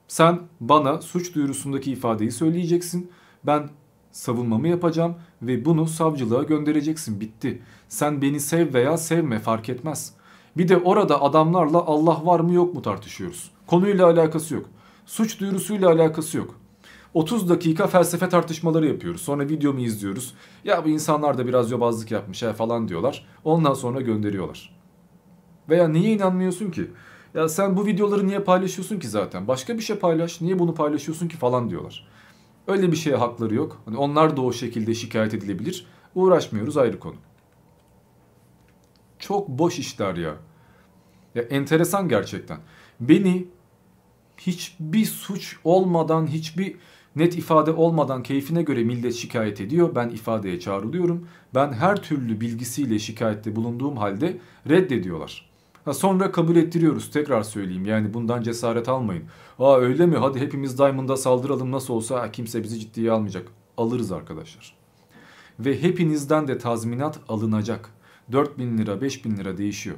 Sen 0.09 0.41
bana 0.61 1.03
suç 1.03 1.35
duyurusundaki 1.35 1.93
ifadeyi 1.93 2.33
söyleyeceksin. 2.33 3.11
Ben 3.45 3.71
savunmamı 4.13 4.69
yapacağım 4.69 5.15
ve 5.43 5.65
bunu 5.65 5.87
savcılığa 5.87 6.43
göndereceksin. 6.43 7.21
Bitti. 7.21 7.63
Sen 7.89 8.23
beni 8.23 8.41
sev 8.41 8.75
veya 8.75 8.97
sevme 8.97 9.39
fark 9.39 9.69
etmez. 9.69 10.13
Bir 10.57 10.69
de 10.69 10.77
orada 10.77 11.23
adamlarla 11.23 11.79
Allah 11.79 12.27
var 12.27 12.41
mı 12.41 12.53
yok 12.53 12.75
mu 12.75 12.83
tartışıyoruz. 12.83 13.51
Konuyla 13.67 14.07
alakası 14.07 14.55
yok. 14.55 14.67
Suç 15.07 15.41
duyurusuyla 15.41 15.91
alakası 15.91 16.39
yok. 16.39 16.55
30 17.15 17.49
dakika 17.49 17.87
felsefe 17.87 18.29
tartışmaları 18.29 18.87
yapıyoruz. 18.87 19.21
Sonra 19.21 19.49
videomu 19.49 19.81
izliyoruz. 19.81 20.35
Ya 20.65 20.85
bu 20.85 20.89
insanlar 20.89 21.39
da 21.39 21.47
biraz 21.47 21.71
yobazlık 21.71 22.11
yapmış 22.11 22.43
ya 22.43 22.53
falan 22.53 22.89
diyorlar. 22.89 23.27
Ondan 23.45 23.75
sonra 23.75 24.01
gönderiyorlar. 24.01 24.77
Veya 25.69 25.89
niye 25.89 26.13
inanmıyorsun 26.13 26.71
ki? 26.71 26.91
Ya 27.37 27.49
sen 27.49 27.77
bu 27.77 27.87
videoları 27.87 28.27
niye 28.27 28.41
paylaşıyorsun 28.41 28.99
ki 28.99 29.09
zaten? 29.09 29.49
Başka 29.49 29.77
bir 29.77 29.83
şey 29.83 29.97
paylaş. 29.97 30.41
Niye 30.41 30.59
bunu 30.59 30.75
paylaşıyorsun 30.75 31.29
ki 31.29 31.37
falan 31.37 31.71
diyorlar. 31.71 32.09
Öyle 32.67 32.93
bir 32.93 32.97
şeye 32.97 33.17
hakları 33.17 33.55
yok. 33.55 33.83
Hani 33.85 33.97
onlar 33.97 34.37
da 34.37 34.41
o 34.41 34.53
şekilde 34.53 34.95
şikayet 34.95 35.35
edilebilir. 35.35 35.87
Uğraşmıyoruz 36.15 36.77
ayrı 36.77 36.99
konu. 36.99 37.15
Çok 39.19 39.49
boş 39.49 39.79
işler 39.79 40.17
ya. 40.17 40.35
Ya 41.35 41.43
enteresan 41.43 42.09
gerçekten. 42.09 42.59
Beni 43.01 43.49
hiçbir 44.37 45.05
suç 45.05 45.57
olmadan, 45.65 46.27
hiçbir 46.27 46.77
net 47.17 47.39
ifade 47.39 47.73
olmadan 47.73 48.23
keyfine 48.23 48.63
göre 48.63 48.85
millet 48.85 49.15
şikayet 49.15 49.61
ediyor. 49.61 49.95
Ben 49.95 50.09
ifadeye 50.09 50.61
çağrılıyorum. 50.61 51.29
Ben 51.55 51.73
her 51.73 52.03
türlü 52.03 52.41
bilgisiyle 52.41 52.99
şikayette 52.99 53.57
bulunduğum 53.57 53.97
halde 53.97 54.39
reddediyorlar. 54.69 55.46
Ha 55.87 55.95
sonra 55.95 56.33
kabul 56.33 56.57
ettiriyoruz 56.57 57.11
tekrar 57.11 57.43
söyleyeyim 57.43 57.85
yani 57.85 58.15
bundan 58.15 58.43
cesaret 58.43 58.89
almayın. 58.89 59.25
Aa 59.59 59.77
öyle 59.77 60.07
mi 60.07 60.17
hadi 60.17 60.41
hepimiz 60.41 60.79
Diamond'a 60.79 61.17
saldıralım 61.17 61.73
nasıl 61.73 61.95
olsa 61.95 62.21
ha, 62.21 62.33
kimse 62.33 62.63
bizi 62.63 62.81
ciddiye 62.81 63.13
almayacak. 63.13 63.49
Alırız 63.77 64.13
arkadaşlar. 64.13 64.77
Ve 65.61 65.83
hepinizden 65.83 66.49
de 66.49 66.59
tazminat 66.59 67.21
alınacak. 67.29 67.91
4000 68.33 68.79
lira 68.79 69.01
5000 69.01 69.37
lira 69.37 69.59
değişiyor. 69.59 69.97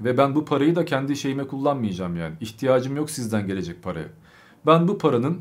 Ve 0.00 0.18
ben 0.18 0.34
bu 0.34 0.44
parayı 0.44 0.76
da 0.76 0.84
kendi 0.84 1.16
şeyime 1.16 1.46
kullanmayacağım 1.46 2.16
yani. 2.16 2.34
İhtiyacım 2.40 2.96
yok 2.96 3.10
sizden 3.10 3.46
gelecek 3.46 3.82
paraya. 3.82 4.08
Ben 4.66 4.88
bu 4.88 4.98
paranın 4.98 5.40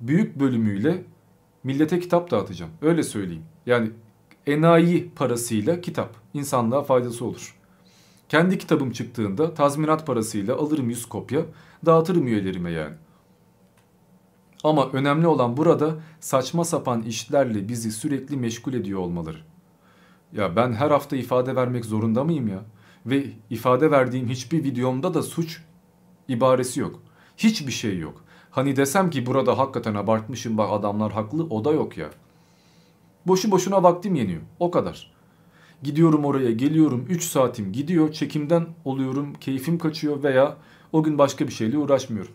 büyük 0.00 0.40
bölümüyle 0.40 1.04
millete 1.64 2.00
kitap 2.00 2.30
dağıtacağım. 2.30 2.72
Öyle 2.82 3.02
söyleyeyim. 3.02 3.44
Yani 3.66 3.90
enayi 4.46 5.10
parasıyla 5.10 5.80
kitap. 5.80 6.16
insanlığa 6.34 6.82
faydası 6.82 7.24
olur. 7.24 7.57
Kendi 8.28 8.58
kitabım 8.58 8.90
çıktığında 8.92 9.54
tazminat 9.54 10.06
parasıyla 10.06 10.56
alırım 10.56 10.90
100 10.90 11.06
kopya 11.06 11.40
dağıtırım 11.86 12.26
üyelerime 12.26 12.70
yani. 12.70 12.94
Ama 14.64 14.90
önemli 14.92 15.26
olan 15.26 15.56
burada 15.56 15.94
saçma 16.20 16.64
sapan 16.64 17.02
işlerle 17.02 17.68
bizi 17.68 17.92
sürekli 17.92 18.36
meşgul 18.36 18.74
ediyor 18.74 19.00
olmaları. 19.00 19.38
Ya 20.32 20.56
ben 20.56 20.72
her 20.72 20.90
hafta 20.90 21.16
ifade 21.16 21.56
vermek 21.56 21.84
zorunda 21.84 22.24
mıyım 22.24 22.48
ya? 22.48 22.64
Ve 23.06 23.24
ifade 23.50 23.90
verdiğim 23.90 24.28
hiçbir 24.28 24.64
videomda 24.64 25.14
da 25.14 25.22
suç 25.22 25.62
ibaresi 26.28 26.80
yok. 26.80 27.02
Hiçbir 27.36 27.72
şey 27.72 27.98
yok. 27.98 28.24
Hani 28.50 28.76
desem 28.76 29.10
ki 29.10 29.26
burada 29.26 29.58
hakikaten 29.58 29.94
abartmışım 29.94 30.58
bak 30.58 30.72
adamlar 30.72 31.12
haklı 31.12 31.44
o 31.44 31.64
da 31.64 31.72
yok 31.72 31.98
ya. 31.98 32.10
Boşu 33.26 33.50
boşuna 33.50 33.82
vaktim 33.82 34.14
yeniyor. 34.14 34.42
O 34.58 34.70
kadar. 34.70 35.17
Gidiyorum 35.82 36.24
oraya 36.24 36.50
geliyorum 36.50 37.06
3 37.08 37.24
saatim 37.24 37.72
gidiyor 37.72 38.12
çekimden 38.12 38.66
oluyorum 38.84 39.34
keyfim 39.34 39.78
kaçıyor 39.78 40.22
veya 40.22 40.56
o 40.92 41.02
gün 41.02 41.18
başka 41.18 41.46
bir 41.46 41.52
şeyle 41.52 41.78
uğraşmıyorum. 41.78 42.32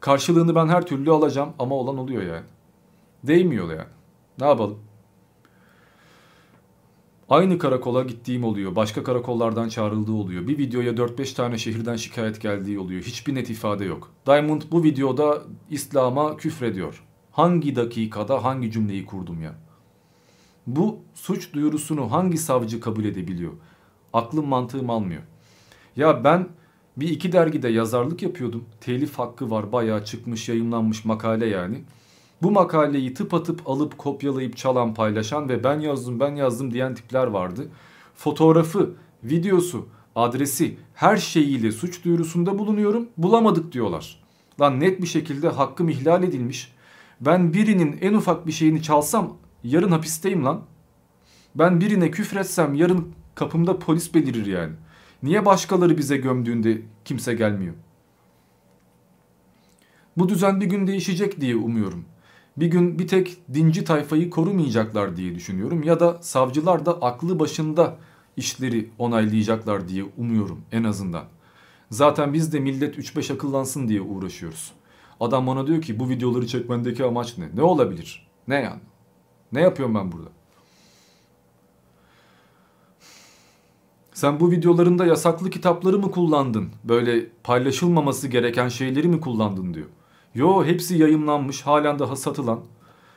Karşılığını 0.00 0.54
ben 0.54 0.68
her 0.68 0.86
türlü 0.86 1.10
alacağım 1.10 1.52
ama 1.58 1.74
olan 1.74 1.98
oluyor 1.98 2.22
yani. 2.22 2.44
Değmiyor 3.24 3.70
yani. 3.70 3.88
Ne 4.40 4.46
yapalım? 4.46 4.78
Aynı 7.28 7.58
karakola 7.58 8.02
gittiğim 8.02 8.44
oluyor. 8.44 8.76
Başka 8.76 9.02
karakollardan 9.02 9.68
çağrıldığı 9.68 10.12
oluyor. 10.12 10.48
Bir 10.48 10.58
videoya 10.58 10.92
4-5 10.92 11.34
tane 11.34 11.58
şehirden 11.58 11.96
şikayet 11.96 12.40
geldiği 12.40 12.78
oluyor. 12.78 13.02
Hiçbir 13.02 13.34
net 13.34 13.50
ifade 13.50 13.84
yok. 13.84 14.10
Diamond 14.26 14.62
bu 14.70 14.84
videoda 14.84 15.42
İslam'a 15.70 16.36
küfrediyor. 16.36 17.04
Hangi 17.32 17.76
dakikada 17.76 18.44
hangi 18.44 18.70
cümleyi 18.70 19.06
kurdum 19.06 19.42
ya? 19.42 19.54
Bu 20.66 20.98
suç 21.14 21.52
duyurusunu 21.52 22.12
hangi 22.12 22.38
savcı 22.38 22.80
kabul 22.80 23.04
edebiliyor? 23.04 23.52
Aklım 24.12 24.46
mantığım 24.46 24.90
almıyor. 24.90 25.22
Ya 25.96 26.24
ben 26.24 26.48
bir 26.96 27.08
iki 27.08 27.32
dergide 27.32 27.68
yazarlık 27.68 28.22
yapıyordum. 28.22 28.64
Telif 28.80 29.18
hakkı 29.18 29.50
var 29.50 29.72
bayağı 29.72 30.04
çıkmış 30.04 30.48
yayınlanmış 30.48 31.04
makale 31.04 31.46
yani. 31.46 31.84
Bu 32.42 32.50
makaleyi 32.50 33.14
tıpatıp 33.14 33.68
alıp 33.68 33.98
kopyalayıp 33.98 34.56
çalan 34.56 34.94
paylaşan 34.94 35.48
ve 35.48 35.64
ben 35.64 35.80
yazdım 35.80 36.20
ben 36.20 36.34
yazdım 36.34 36.74
diyen 36.74 36.94
tipler 36.94 37.26
vardı. 37.26 37.68
Fotoğrafı, 38.14 38.94
videosu, 39.24 39.88
adresi 40.14 40.76
her 40.94 41.16
şeyiyle 41.16 41.72
suç 41.72 42.04
duyurusunda 42.04 42.58
bulunuyorum 42.58 43.08
bulamadık 43.16 43.72
diyorlar. 43.72 44.22
Lan 44.60 44.80
net 44.80 45.02
bir 45.02 45.06
şekilde 45.06 45.48
hakkım 45.48 45.88
ihlal 45.88 46.22
edilmiş. 46.22 46.72
Ben 47.20 47.52
birinin 47.52 47.98
en 48.00 48.14
ufak 48.14 48.46
bir 48.46 48.52
şeyini 48.52 48.82
çalsam 48.82 49.36
yarın 49.66 49.90
hapisteyim 49.90 50.44
lan. 50.44 50.62
Ben 51.54 51.80
birine 51.80 52.10
küfretsem 52.10 52.74
yarın 52.74 53.12
kapımda 53.34 53.78
polis 53.78 54.14
belirir 54.14 54.46
yani. 54.46 54.72
Niye 55.22 55.46
başkaları 55.46 55.98
bize 55.98 56.16
gömdüğünde 56.16 56.82
kimse 57.04 57.34
gelmiyor? 57.34 57.74
Bu 60.16 60.28
düzen 60.28 60.60
bir 60.60 60.66
gün 60.66 60.86
değişecek 60.86 61.40
diye 61.40 61.56
umuyorum. 61.56 62.04
Bir 62.56 62.66
gün 62.66 62.98
bir 62.98 63.08
tek 63.08 63.38
dinci 63.54 63.84
tayfayı 63.84 64.30
korumayacaklar 64.30 65.16
diye 65.16 65.34
düşünüyorum 65.34 65.82
ya 65.82 66.00
da 66.00 66.18
savcılar 66.22 66.86
da 66.86 67.02
aklı 67.02 67.38
başında 67.38 67.96
işleri 68.36 68.90
onaylayacaklar 68.98 69.88
diye 69.88 70.04
umuyorum 70.16 70.60
en 70.72 70.84
azından. 70.84 71.24
Zaten 71.90 72.32
biz 72.32 72.52
de 72.52 72.60
millet 72.60 72.98
3-5 72.98 73.34
akıllansın 73.34 73.88
diye 73.88 74.00
uğraşıyoruz. 74.00 74.72
Adam 75.20 75.46
bana 75.46 75.66
diyor 75.66 75.82
ki 75.82 75.98
bu 75.98 76.08
videoları 76.08 76.46
çekmendeki 76.46 77.04
amaç 77.04 77.38
ne? 77.38 77.48
Ne 77.54 77.62
olabilir? 77.62 78.28
Ne 78.48 78.54
yani? 78.54 78.80
Ne 79.52 79.60
yapıyorum 79.60 79.94
ben 79.94 80.12
burada? 80.12 80.28
Sen 84.12 84.40
bu 84.40 84.50
videolarında 84.50 85.06
yasaklı 85.06 85.50
kitapları 85.50 85.98
mı 85.98 86.10
kullandın? 86.10 86.70
Böyle 86.84 87.26
paylaşılmaması 87.44 88.28
gereken 88.28 88.68
şeyleri 88.68 89.08
mi 89.08 89.20
kullandın 89.20 89.74
diyor. 89.74 89.86
Yo 90.34 90.64
hepsi 90.64 90.98
yayımlanmış 90.98 91.62
halen 91.62 91.98
daha 91.98 92.16
satılan 92.16 92.60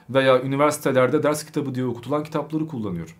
veya 0.10 0.42
üniversitelerde 0.42 1.24
ders 1.24 1.46
kitabı 1.46 1.76
diye 1.76 1.86
okutulan 1.86 2.24
kitapları 2.24 2.68
kullanıyorum. 2.68 3.14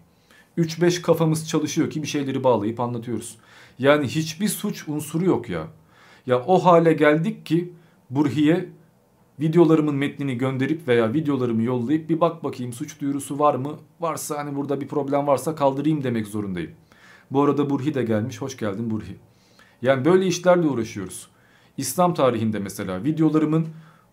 3-5 0.58 1.02
kafamız 1.02 1.50
çalışıyor 1.50 1.90
ki 1.90 2.04
bir 2.04 2.08
şeyleri 2.08 2.44
bağlayıp 2.44 2.80
anlatıyoruz. 2.80 3.38
Yani 3.80 4.08
hiçbir 4.08 4.48
suç 4.48 4.88
unsuru 4.88 5.26
yok 5.26 5.50
ya. 5.50 5.68
Ya 6.26 6.46
o 6.46 6.66
hale 6.66 6.94
geldik 6.94 7.46
ki 7.46 7.74
Burhi'ye 8.10 8.70
videolarımın 9.40 9.96
metnini 9.96 10.38
gönderip 10.38 10.88
veya 10.88 11.14
videolarımı 11.14 11.64
yollayıp 11.64 12.10
bir 12.10 12.22
bak 12.22 12.44
bakayım 12.44 12.74
suç 12.74 13.02
duyurusu 13.02 13.40
var 13.40 13.56
mı? 13.56 13.76
Varsa 14.00 14.38
hani 14.38 14.56
burada 14.56 14.82
bir 14.82 14.88
problem 14.88 15.28
varsa 15.28 15.56
kaldırayım 15.56 16.04
demek 16.04 16.28
zorundayım. 16.28 16.72
Bu 17.32 17.42
arada 17.44 17.70
Burhi 17.70 17.94
de 17.94 18.04
gelmiş. 18.04 18.42
Hoş 18.42 18.58
geldin 18.58 18.90
Burhi. 18.90 19.16
Yani 19.82 20.06
böyle 20.06 20.28
işlerle 20.28 20.68
uğraşıyoruz. 20.68 21.30
İslam 21.78 22.14
tarihinde 22.14 22.60
mesela 22.60 23.04
videolarımın 23.04 23.68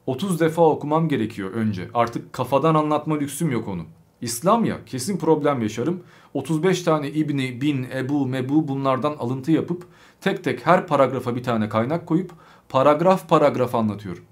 30 0.06 0.40
defa 0.40 0.62
okumam 0.62 1.08
gerekiyor 1.08 1.50
önce. 1.50 1.88
Artık 1.94 2.32
kafadan 2.32 2.74
anlatma 2.74 3.18
lüksüm 3.18 3.50
yok 3.50 3.68
onu. 3.68 3.82
İslam 4.20 4.64
ya 4.64 4.84
kesin 4.86 5.18
problem 5.18 5.62
yaşarım. 5.62 6.02
35 6.34 6.82
tane 6.82 7.10
İbni, 7.10 7.60
Bin, 7.60 7.86
Ebu, 7.94 8.26
Mebu 8.26 8.68
bunlardan 8.68 9.16
alıntı 9.18 9.52
yapıp 9.52 9.86
tek 10.20 10.44
tek 10.44 10.66
her 10.66 10.86
paragrafa 10.86 11.36
bir 11.36 11.42
tane 11.42 11.68
kaynak 11.68 12.06
koyup 12.06 12.32
paragraf 12.68 13.28
paragraf 13.28 13.74
anlatıyorum. 13.74 14.24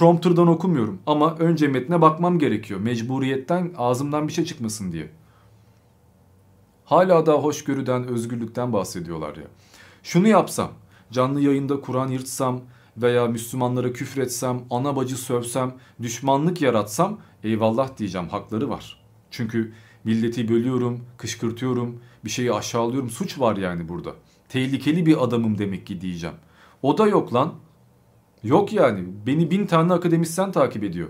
Prompter'dan 0.00 0.46
okumuyorum 0.46 0.98
ama 1.06 1.36
önce 1.38 1.68
metne 1.68 2.00
bakmam 2.00 2.38
gerekiyor. 2.38 2.80
Mecburiyetten 2.80 3.72
ağzımdan 3.76 4.28
bir 4.28 4.32
şey 4.32 4.44
çıkmasın 4.44 4.92
diye. 4.92 5.10
Hala 6.84 7.26
da 7.26 7.32
hoşgörüden, 7.32 8.06
özgürlükten 8.06 8.72
bahsediyorlar 8.72 9.36
ya. 9.36 9.44
Şunu 10.02 10.28
yapsam, 10.28 10.70
canlı 11.12 11.40
yayında 11.40 11.80
Kur'an 11.80 12.08
yırtsam 12.08 12.60
veya 12.96 13.26
Müslümanlara 13.26 13.92
küfretsem, 13.92 14.60
ana 14.70 14.96
bacı 14.96 15.16
sövsem, 15.16 15.74
düşmanlık 16.02 16.62
yaratsam 16.62 17.18
eyvallah 17.44 17.96
diyeceğim 17.96 18.28
hakları 18.28 18.70
var. 18.70 19.02
Çünkü 19.30 19.72
milleti 20.04 20.48
bölüyorum, 20.48 21.00
kışkırtıyorum, 21.16 22.00
bir 22.24 22.30
şeyi 22.30 22.52
aşağılıyorum. 22.52 23.10
Suç 23.10 23.40
var 23.40 23.56
yani 23.56 23.88
burada. 23.88 24.14
Tehlikeli 24.48 25.06
bir 25.06 25.24
adamım 25.24 25.58
demek 25.58 25.86
ki 25.86 26.00
diyeceğim. 26.00 26.36
O 26.82 26.98
da 26.98 27.06
yok 27.06 27.34
lan. 27.34 27.54
Yok 28.44 28.72
yani. 28.72 29.04
Beni 29.26 29.50
bin 29.50 29.66
tane 29.66 29.92
akademisyen 29.92 30.52
takip 30.52 30.84
ediyor. 30.84 31.08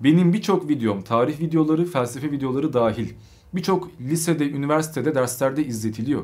Benim 0.00 0.32
birçok 0.32 0.68
videom, 0.68 1.02
tarih 1.02 1.40
videoları, 1.40 1.84
felsefe 1.84 2.32
videoları 2.32 2.72
dahil. 2.72 3.08
Birçok 3.54 4.00
lisede, 4.00 4.50
üniversitede, 4.50 5.14
derslerde 5.14 5.64
izletiliyor. 5.64 6.22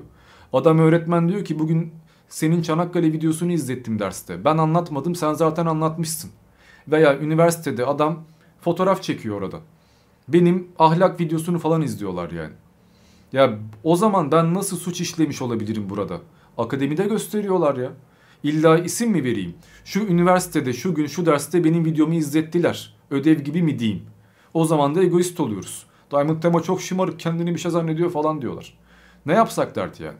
Adam 0.52 0.78
öğretmen 0.78 1.28
diyor 1.28 1.44
ki 1.44 1.58
bugün 1.58 1.92
senin 2.28 2.62
Çanakkale 2.62 3.12
videosunu 3.12 3.52
izlettim 3.52 3.98
derste. 3.98 4.44
Ben 4.44 4.58
anlatmadım 4.58 5.14
sen 5.14 5.32
zaten 5.32 5.66
anlatmışsın. 5.66 6.30
Veya 6.88 7.18
üniversitede 7.18 7.86
adam 7.86 8.24
fotoğraf 8.60 9.02
çekiyor 9.02 9.40
orada. 9.42 9.60
Benim 10.28 10.68
ahlak 10.78 11.20
videosunu 11.20 11.58
falan 11.58 11.82
izliyorlar 11.82 12.30
yani. 12.30 12.52
Ya 13.32 13.58
o 13.82 13.96
zaman 13.96 14.32
ben 14.32 14.54
nasıl 14.54 14.76
suç 14.76 15.00
işlemiş 15.00 15.42
olabilirim 15.42 15.90
burada? 15.90 16.20
Akademide 16.58 17.04
gösteriyorlar 17.04 17.76
ya. 17.76 17.92
İlla 18.44 18.78
isim 18.78 19.10
mi 19.10 19.24
vereyim? 19.24 19.54
Şu 19.84 20.00
üniversitede 20.00 20.72
şu 20.72 20.94
gün 20.94 21.06
şu 21.06 21.26
derste 21.26 21.64
benim 21.64 21.84
videomu 21.84 22.14
izlettiler. 22.14 22.96
Ödev 23.10 23.40
gibi 23.40 23.62
mi 23.62 23.78
diyeyim? 23.78 24.02
O 24.54 24.64
zaman 24.64 24.94
da 24.94 25.02
egoist 25.02 25.40
oluyoruz. 25.40 25.86
Diamond 26.10 26.42
Tema 26.42 26.62
çok 26.62 26.82
şımarık 26.82 27.20
kendini 27.20 27.54
bir 27.54 27.60
şey 27.60 27.70
zannediyor 27.70 28.10
falan 28.10 28.42
diyorlar. 28.42 28.78
Ne 29.26 29.32
yapsak 29.32 29.76
dert 29.76 30.00
yani. 30.00 30.18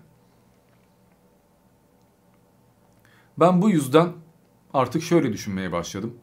Ben 3.38 3.62
bu 3.62 3.70
yüzden 3.70 4.08
artık 4.74 5.02
şöyle 5.02 5.32
düşünmeye 5.32 5.72
başladım. 5.72 6.14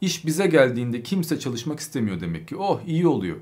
İş 0.00 0.26
bize 0.26 0.46
geldiğinde 0.46 1.02
kimse 1.02 1.38
çalışmak 1.38 1.80
istemiyor 1.80 2.20
demek 2.20 2.48
ki. 2.48 2.56
Oh 2.56 2.80
iyi 2.86 3.06
oluyor. 3.06 3.36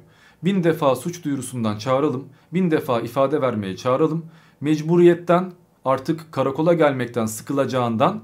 Bin 0.45 0.64
defa 0.64 0.97
suç 0.97 1.25
duyurusundan 1.25 1.79
çağıralım. 1.79 2.29
Bin 2.53 2.71
defa 2.71 3.01
ifade 3.01 3.40
vermeye 3.40 3.77
çağıralım. 3.77 4.27
Mecburiyetten 4.61 5.53
artık 5.85 6.33
karakola 6.33 6.75
gelmekten 6.75 7.27
sıkılacağından 7.27 8.21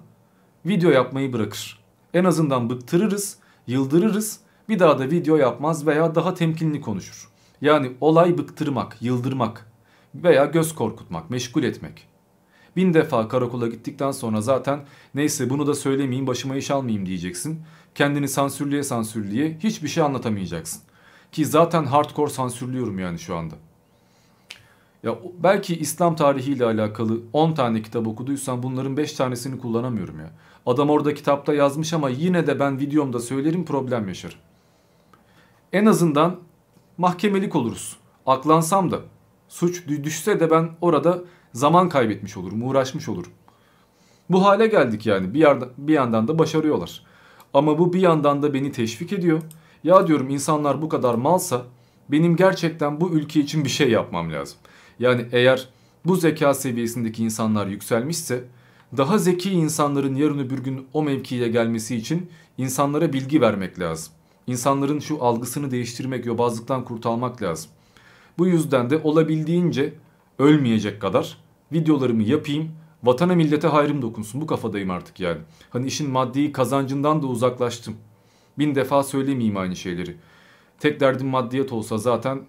video 0.67 0.91
yapmayı 0.91 1.33
bırakır. 1.33 1.79
En 2.15 2.25
azından 2.25 2.71
bıktırırız, 2.71 3.39
yıldırırız. 3.67 4.41
Bir 4.69 4.79
daha 4.79 4.99
da 4.99 5.11
video 5.11 5.37
yapmaz 5.37 5.87
veya 5.87 6.15
daha 6.15 6.35
temkinli 6.35 6.81
konuşur. 6.81 7.29
Yani 7.61 7.93
olay 8.01 8.39
bıktırmak, 8.39 9.03
yıldırmak 9.03 9.71
veya 10.15 10.45
göz 10.45 10.75
korkutmak, 10.75 11.31
meşgul 11.31 11.63
etmek. 11.63 12.09
Bin 12.77 12.95
defa 12.95 13.29
karakola 13.29 13.69
gittikten 13.69 14.11
sonra 14.11 14.41
zaten 14.41 14.81
neyse 15.15 15.51
bunu 15.51 15.67
da 15.67 15.75
söylemeyeyim 15.75 16.27
başıma 16.27 16.57
iş 16.57 16.71
almayayım 16.71 17.07
diyeceksin. 17.07 17.63
Kendini 17.95 18.29
sansürlüye 18.29 18.83
sansürlüye 18.83 19.59
hiçbir 19.63 19.89
şey 19.89 20.03
anlatamayacaksın. 20.03 20.83
Ki 21.33 21.47
zaten 21.47 21.85
hardcore 21.85 22.31
sansürlüyorum 22.31 22.99
yani 22.99 23.19
şu 23.19 23.37
anda. 23.37 23.55
Ya 25.03 25.19
belki 25.43 25.77
İslam 25.77 26.17
tarihiyle 26.17 26.65
alakalı 26.65 27.21
10 27.33 27.53
tane 27.53 27.83
kitap 27.83 28.07
okuduysan 28.07 28.63
bunların 28.63 28.97
5 28.97 29.13
tanesini 29.13 29.59
kullanamıyorum 29.59 30.21
ya. 30.21 30.31
Adam 30.67 30.91
orada 30.91 31.15
kitapta 31.15 31.55
yazmış 31.55 31.93
ama 31.93 32.09
yine 32.09 32.47
de 32.47 32.61
ben 32.61 32.81
videomda 32.81 33.19
söylerim 33.21 33.65
problem 33.65 34.09
yaşarım. 34.09 34.39
En 35.73 35.87
azından 35.87 36.37
mahkemelik 36.99 37.57
oluruz. 37.57 37.97
Aklansam 38.27 38.91
da 38.91 39.01
suç 39.49 39.89
düşse 39.89 40.41
de 40.41 40.51
ben 40.51 40.69
orada 40.81 41.23
zaman 41.53 41.89
kaybetmiş 41.89 42.37
olurum, 42.37 42.63
uğraşmış 42.63 43.09
olurum. 43.09 43.33
Bu 44.31 44.45
hale 44.45 44.67
geldik 44.67 45.07
yani 45.07 45.35
bir, 45.35 45.41
yarda, 45.41 45.69
bir 45.79 45.93
yandan 45.93 46.29
da 46.29 46.39
başarıyorlar. 46.39 47.03
Ama 47.55 47.79
bu 47.79 47.93
bir 47.93 48.01
yandan 48.01 48.43
da 48.43 48.55
beni 48.55 48.73
teşvik 48.73 49.13
ediyor. 49.13 49.43
Ya 49.85 50.07
diyorum 50.07 50.31
insanlar 50.31 50.83
bu 50.83 50.89
kadar 50.89 51.15
malsa 51.15 51.63
benim 52.09 52.37
gerçekten 52.37 53.01
bu 53.01 53.11
ülke 53.11 53.41
için 53.41 53.65
bir 53.65 53.69
şey 53.71 53.91
yapmam 53.91 54.33
lazım. 54.33 54.59
Yani 54.99 55.27
eğer 55.33 55.69
bu 56.05 56.17
zeka 56.17 56.55
seviyesindeki 56.55 57.25
insanlar 57.25 57.67
yükselmişse 57.67 58.45
daha 58.97 59.19
zeki 59.19 59.51
insanların 59.51 60.15
yarın 60.15 60.39
öbür 60.39 60.59
gün 60.59 60.87
o 60.93 61.03
mevkiye 61.03 61.49
gelmesi 61.49 61.97
için 61.97 62.31
insanlara 62.59 63.13
bilgi 63.13 63.41
vermek 63.41 63.81
lazım. 63.81 64.13
İnsanların 64.47 64.99
şu 64.99 65.25
algısını 65.25 65.71
değiştirmek, 65.71 66.27
yobazlıktan 66.27 66.85
kurtarmak 66.85 67.43
lazım. 67.43 67.71
Bu 68.39 68.47
yüzden 68.47 68.91
de 68.91 68.99
olabildiğince 68.99 69.95
ölmeyecek 70.39 71.01
kadar 71.01 71.39
videolarımı 71.73 72.23
yapayım. 72.23 72.71
Vatana 73.05 73.35
millete 73.35 73.69
hayrım 73.69 74.03
dokunsun. 74.03 74.41
Bu 74.41 74.47
kafadayım 74.47 74.91
artık 74.91 75.21
yani. 75.21 75.39
Hani 75.71 75.87
işin 75.87 76.11
maddi 76.11 76.53
kazancından 76.53 77.23
da 77.23 77.27
uzaklaştım. 77.27 77.97
Bin 78.59 78.75
defa 78.75 79.03
söylemeyeyim 79.03 79.57
aynı 79.57 79.77
şeyleri. 79.77 80.17
Tek 80.81 81.01
derdim 81.01 81.27
maddiyat 81.27 81.73
olsa 81.73 81.99
zaten 81.99 82.41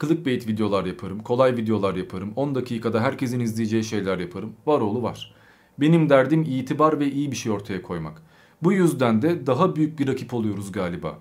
clickbait 0.00 0.48
videolar 0.48 0.84
yaparım. 0.84 1.20
Kolay 1.20 1.56
videolar 1.56 1.94
yaparım. 1.94 2.32
10 2.36 2.54
dakikada 2.54 3.00
herkesin 3.00 3.40
izleyeceği 3.40 3.84
şeyler 3.84 4.18
yaparım. 4.18 4.52
Var 4.66 4.80
oğlu 4.80 5.02
var. 5.02 5.34
Benim 5.78 6.08
derdim 6.08 6.42
itibar 6.42 7.00
ve 7.00 7.10
iyi 7.10 7.30
bir 7.30 7.36
şey 7.36 7.52
ortaya 7.52 7.82
koymak. 7.82 8.22
Bu 8.62 8.72
yüzden 8.72 9.22
de 9.22 9.46
daha 9.46 9.76
büyük 9.76 9.98
bir 9.98 10.08
rakip 10.08 10.34
oluyoruz 10.34 10.72
galiba. 10.72 11.18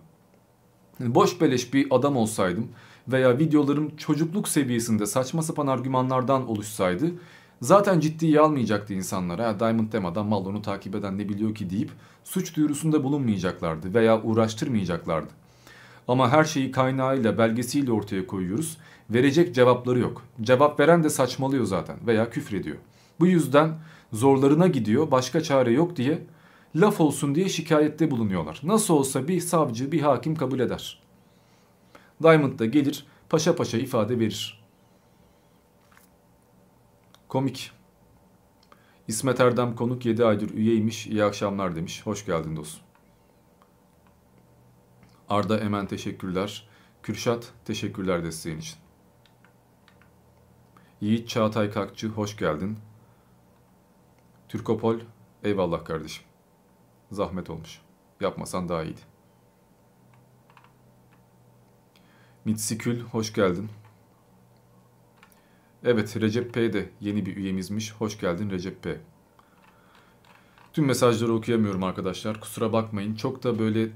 Boş 0.99 1.41
beleş 1.41 1.73
bir 1.73 1.87
adam 1.89 2.17
olsaydım 2.17 2.67
veya 3.07 3.39
videolarım 3.39 3.95
çocukluk 3.95 4.47
seviyesinde 4.47 5.05
saçma 5.05 5.41
sapan 5.41 5.67
argümanlardan 5.67 6.49
oluşsaydı 6.49 7.11
zaten 7.61 7.99
ciddiye 7.99 8.39
almayacaktı 8.39 8.93
insanlar. 8.93 9.39
Ha, 9.39 9.59
Diamond 9.59 9.91
Tema'dan 9.91 10.25
mal 10.25 10.45
onu 10.45 10.61
takip 10.61 10.95
eden 10.95 11.17
ne 11.17 11.29
biliyor 11.29 11.55
ki 11.55 11.69
deyip 11.69 11.91
suç 12.23 12.55
duyurusunda 12.55 13.03
bulunmayacaklardı 13.03 13.93
veya 13.93 14.23
uğraştırmayacaklardı. 14.23 15.33
Ama 16.07 16.31
her 16.31 16.43
şeyi 16.43 16.71
kaynağıyla 16.71 17.37
belgesiyle 17.37 17.91
ortaya 17.91 18.27
koyuyoruz. 18.27 18.77
Verecek 19.09 19.55
cevapları 19.55 19.99
yok. 19.99 20.21
Cevap 20.41 20.79
veren 20.79 21.03
de 21.03 21.09
saçmalıyor 21.09 21.65
zaten 21.65 21.97
veya 22.07 22.29
küfrediyor. 22.29 22.77
Bu 23.19 23.27
yüzden 23.27 23.79
zorlarına 24.13 24.67
gidiyor 24.67 25.11
başka 25.11 25.43
çare 25.43 25.71
yok 25.71 25.95
diye 25.95 26.21
laf 26.75 27.01
olsun 27.01 27.35
diye 27.35 27.49
şikayette 27.49 28.11
bulunuyorlar. 28.11 28.61
Nasıl 28.63 28.93
olsa 28.93 29.27
bir 29.27 29.39
savcı 29.39 29.91
bir 29.91 30.01
hakim 30.01 30.35
kabul 30.35 30.59
eder. 30.59 31.01
Diamond 32.23 32.59
da 32.59 32.65
gelir 32.65 33.05
paşa 33.29 33.55
paşa 33.55 33.77
ifade 33.77 34.19
verir. 34.19 34.65
Komik. 37.27 37.71
İsmet 39.07 39.39
Erdem 39.39 39.75
konuk 39.75 40.05
7 40.05 40.25
aydır 40.25 40.49
üyeymiş. 40.49 41.07
İyi 41.07 41.23
akşamlar 41.23 41.75
demiş. 41.75 42.05
Hoş 42.05 42.25
geldin 42.25 42.55
dostum. 42.55 42.84
Arda 45.29 45.59
Emen 45.59 45.87
teşekkürler. 45.87 46.67
Kürşat 47.03 47.53
teşekkürler 47.65 48.23
desteğin 48.23 48.57
için. 48.57 48.77
Yiğit 51.01 51.29
Çağatay 51.29 51.71
Kakçı 51.71 52.07
hoş 52.07 52.37
geldin. 52.37 52.77
Türkopol 54.49 54.99
eyvallah 55.43 55.85
kardeşim. 55.85 56.23
Zahmet 57.11 57.49
olmuş. 57.49 57.81
Yapmasan 58.21 58.69
daha 58.69 58.83
iyiydi. 58.83 59.01
Mitsikül 62.45 63.01
hoş 63.01 63.33
geldin. 63.33 63.69
Evet 65.83 66.21
Recep 66.21 66.53
P 66.53 66.73
de 66.73 66.89
yeni 67.01 67.25
bir 67.25 67.37
üyemizmiş. 67.37 67.93
Hoş 67.93 68.19
geldin 68.19 68.49
Recep 68.49 68.83
P. 68.83 69.01
Tüm 70.73 70.85
mesajları 70.85 71.33
okuyamıyorum 71.33 71.83
arkadaşlar. 71.83 72.39
Kusura 72.39 72.73
bakmayın. 72.73 73.15
Çok 73.15 73.43
da 73.43 73.59
böyle 73.59 73.89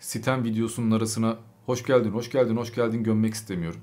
sitem 0.00 0.44
videosunun 0.44 0.90
arasına 0.90 1.36
hoş 1.66 1.82
geldin, 1.82 2.10
hoş 2.10 2.30
geldin, 2.30 2.56
hoş 2.56 2.74
geldin 2.74 3.02
gömmek 3.02 3.34
istemiyorum. 3.34 3.80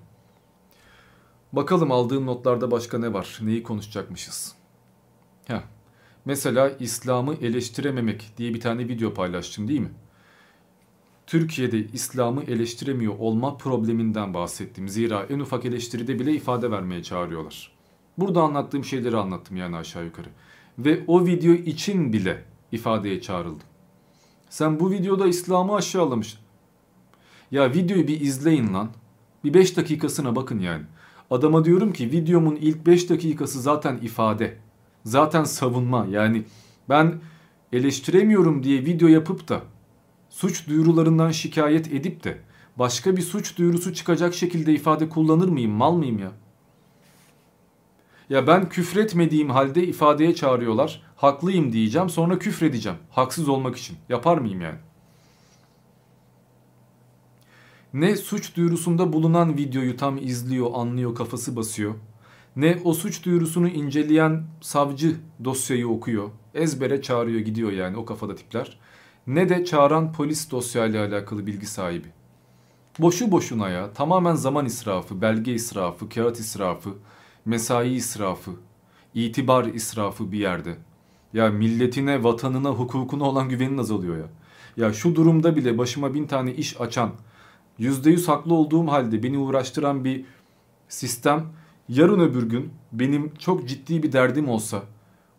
Bakalım 1.54 1.91
aldığım 1.91 2.25
notlarda 2.25 2.71
başka 2.71 2.99
ne 2.99 3.13
var? 3.13 3.39
Neyi 3.41 3.63
konuşacakmışız? 3.63 4.56
Heh. 5.45 5.62
Mesela 6.25 6.69
İslam'ı 6.69 7.36
eleştirememek 7.36 8.34
diye 8.38 8.54
bir 8.54 8.60
tane 8.60 8.88
video 8.88 9.13
paylaştım 9.13 9.67
değil 9.67 9.80
mi? 9.80 9.91
Türkiye'de 11.28 11.88
İslam'ı 11.88 12.43
eleştiremiyor 12.43 13.19
olma 13.19 13.58
probleminden 13.58 14.34
bahsettim. 14.34 14.89
Zira 14.89 15.25
en 15.30 15.39
ufak 15.39 15.65
eleştiride 15.65 16.19
bile 16.19 16.34
ifade 16.34 16.71
vermeye 16.71 17.04
çağırıyorlar. 17.04 17.71
Burada 18.17 18.41
anlattığım 18.41 18.86
şeyleri 18.86 19.17
anlattım 19.17 19.58
yani 19.58 19.75
aşağı 19.75 20.06
yukarı. 20.06 20.30
Ve 20.80 21.04
o 21.08 21.25
video 21.25 21.54
için 21.54 22.13
bile 22.13 22.43
ifadeye 22.71 23.21
çağrıldım. 23.21 23.67
Sen 24.49 24.79
bu 24.79 24.91
videoda 24.91 25.27
İslam'ı 25.27 25.75
aşağılamışsın. 25.75 26.39
Ya 27.51 27.73
videoyu 27.73 28.08
bir 28.08 28.21
izleyin 28.21 28.73
lan. 28.73 28.89
Bir 29.43 29.53
5 29.53 29.77
dakikasına 29.77 30.36
bakın 30.36 30.60
yani. 30.60 30.84
Adama 31.31 31.65
diyorum 31.65 31.93
ki 31.93 32.12
videomun 32.12 32.55
ilk 32.55 32.86
5 32.86 33.10
dakikası 33.10 33.62
zaten 33.62 33.97
ifade. 33.97 34.58
Zaten 35.03 35.43
savunma. 35.43 36.08
Yani 36.10 36.43
ben 36.89 37.13
eleştiremiyorum 37.73 38.63
diye 38.63 38.86
video 38.86 39.08
yapıp 39.08 39.49
da 39.49 39.62
suç 40.29 40.67
duyurularından 40.67 41.31
şikayet 41.31 41.93
edip 41.93 42.23
de 42.23 42.38
başka 42.77 43.17
bir 43.17 43.21
suç 43.21 43.58
duyurusu 43.58 43.93
çıkacak 43.93 44.34
şekilde 44.34 44.73
ifade 44.73 45.10
kullanır 45.10 45.47
mıyım? 45.47 45.71
Mal 45.71 45.95
mıyım 45.95 46.19
ya? 46.19 46.31
Ya 48.29 48.47
ben 48.47 48.69
küfretmediğim 48.69 49.49
halde 49.49 49.88
ifadeye 49.88 50.35
çağırıyorlar. 50.35 51.01
Haklıyım 51.15 51.73
diyeceğim 51.73 52.09
sonra 52.09 52.39
küfredeceğim. 52.39 52.97
Haksız 53.11 53.49
olmak 53.49 53.77
için. 53.77 53.97
Yapar 54.09 54.38
mıyım 54.38 54.61
yani? 54.61 54.77
Ne 57.93 58.15
suç 58.15 58.55
duyurusunda 58.55 59.13
bulunan 59.13 59.57
videoyu 59.57 59.97
tam 59.97 60.17
izliyor, 60.17 60.69
anlıyor, 60.73 61.15
kafası 61.15 61.55
basıyor. 61.55 61.93
Ne 62.55 62.77
o 62.83 62.93
suç 62.93 63.25
duyurusunu 63.25 63.67
inceleyen 63.67 64.43
savcı 64.61 65.15
dosyayı 65.43 65.88
okuyor. 65.88 66.29
Ezbere 66.53 67.01
çağırıyor 67.01 67.39
gidiyor 67.39 67.71
yani 67.71 67.97
o 67.97 68.05
kafada 68.05 68.35
tipler. 68.35 68.79
Ne 69.27 69.49
de 69.49 69.65
çağıran 69.65 70.13
polis 70.13 70.51
dosyayla 70.51 71.07
alakalı 71.07 71.47
bilgi 71.47 71.65
sahibi. 71.65 72.07
Boşu 72.99 73.31
boşuna 73.31 73.69
ya 73.69 73.93
tamamen 73.93 74.35
zaman 74.35 74.65
israfı, 74.65 75.21
belge 75.21 75.53
israfı, 75.53 76.09
kağıt 76.09 76.39
israfı, 76.39 76.89
mesai 77.45 77.89
israfı, 77.89 78.51
itibar 79.13 79.65
israfı 79.65 80.31
bir 80.31 80.39
yerde. 80.39 80.77
Ya 81.34 81.49
milletine, 81.49 82.23
vatanına, 82.23 82.69
hukukuna 82.69 83.23
olan 83.23 83.49
güvenin 83.49 83.77
azalıyor 83.77 84.17
ya. 84.17 84.27
Ya 84.77 84.93
şu 84.93 85.15
durumda 85.15 85.55
bile 85.55 85.77
başıma 85.77 86.13
bin 86.13 86.27
tane 86.27 86.53
iş 86.53 86.81
açan, 86.81 87.12
yüzde 87.77 88.10
yüz 88.10 88.27
haklı 88.27 88.53
olduğum 88.53 88.88
halde 88.88 89.23
beni 89.23 89.38
uğraştıran 89.38 90.05
bir 90.05 90.25
sistem 90.89 91.45
yarın 91.89 92.19
öbür 92.19 92.49
gün 92.49 92.73
benim 92.91 93.36
çok 93.36 93.67
ciddi 93.67 94.03
bir 94.03 94.12
derdim 94.12 94.49
olsa, 94.49 94.84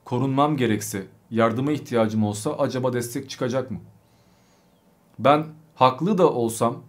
korunmam 0.05 0.57
gerekse, 0.57 1.07
yardıma 1.31 1.73
ihtiyacım 1.73 2.25
olsa 2.25 2.53
acaba 2.53 2.93
destek 2.93 3.31
çıkacak 3.31 3.71
mı? 3.71 3.79
Ben 5.19 5.47
haklı 5.75 6.19
da 6.19 6.33
olsam 6.33 6.83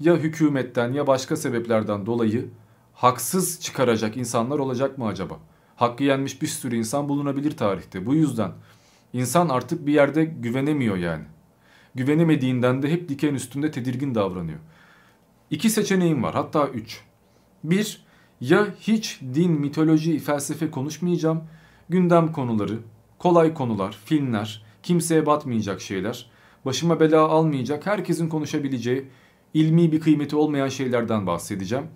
ya 0.00 0.16
hükümetten 0.16 0.92
ya 0.92 1.06
başka 1.06 1.36
sebeplerden 1.36 2.06
dolayı 2.06 2.50
haksız 2.96 3.60
çıkaracak 3.60 4.16
insanlar 4.16 4.58
olacak 4.58 4.98
mı 4.98 5.06
acaba? 5.06 5.38
Hakkı 5.76 6.04
yenmiş 6.04 6.42
bir 6.42 6.46
sürü 6.46 6.76
insan 6.76 7.08
bulunabilir 7.08 7.56
tarihte. 7.56 8.06
Bu 8.06 8.14
yüzden 8.14 8.52
insan 9.12 9.48
artık 9.48 9.86
bir 9.86 9.92
yerde 9.92 10.24
güvenemiyor 10.24 10.96
yani. 10.96 11.24
Güvenemediğinden 11.94 12.82
de 12.82 12.90
hep 12.90 13.08
diken 13.08 13.34
üstünde 13.34 13.70
tedirgin 13.70 14.14
davranıyor. 14.14 14.58
İki 15.50 15.70
seçeneğim 15.70 16.22
var 16.22 16.34
hatta 16.34 16.68
üç. 16.68 17.00
Bir, 17.64 18.04
ya 18.40 18.66
hiç 18.80 19.20
din, 19.34 19.52
mitoloji, 19.52 20.18
felsefe 20.18 20.70
konuşmayacağım. 20.70 21.44
Gündem 21.88 22.32
konuları, 22.32 22.78
kolay 23.18 23.54
konular, 23.54 23.98
filmler, 24.04 24.64
kimseye 24.82 25.26
batmayacak 25.26 25.80
şeyler, 25.80 26.30
başıma 26.64 27.00
bela 27.00 27.20
almayacak, 27.20 27.86
herkesin 27.86 28.28
konuşabileceği, 28.28 29.08
ilmi 29.54 29.92
bir 29.92 30.00
kıymeti 30.00 30.36
olmayan 30.36 30.68
şeylerden 30.68 31.26
bahsedeceğim. 31.26 31.86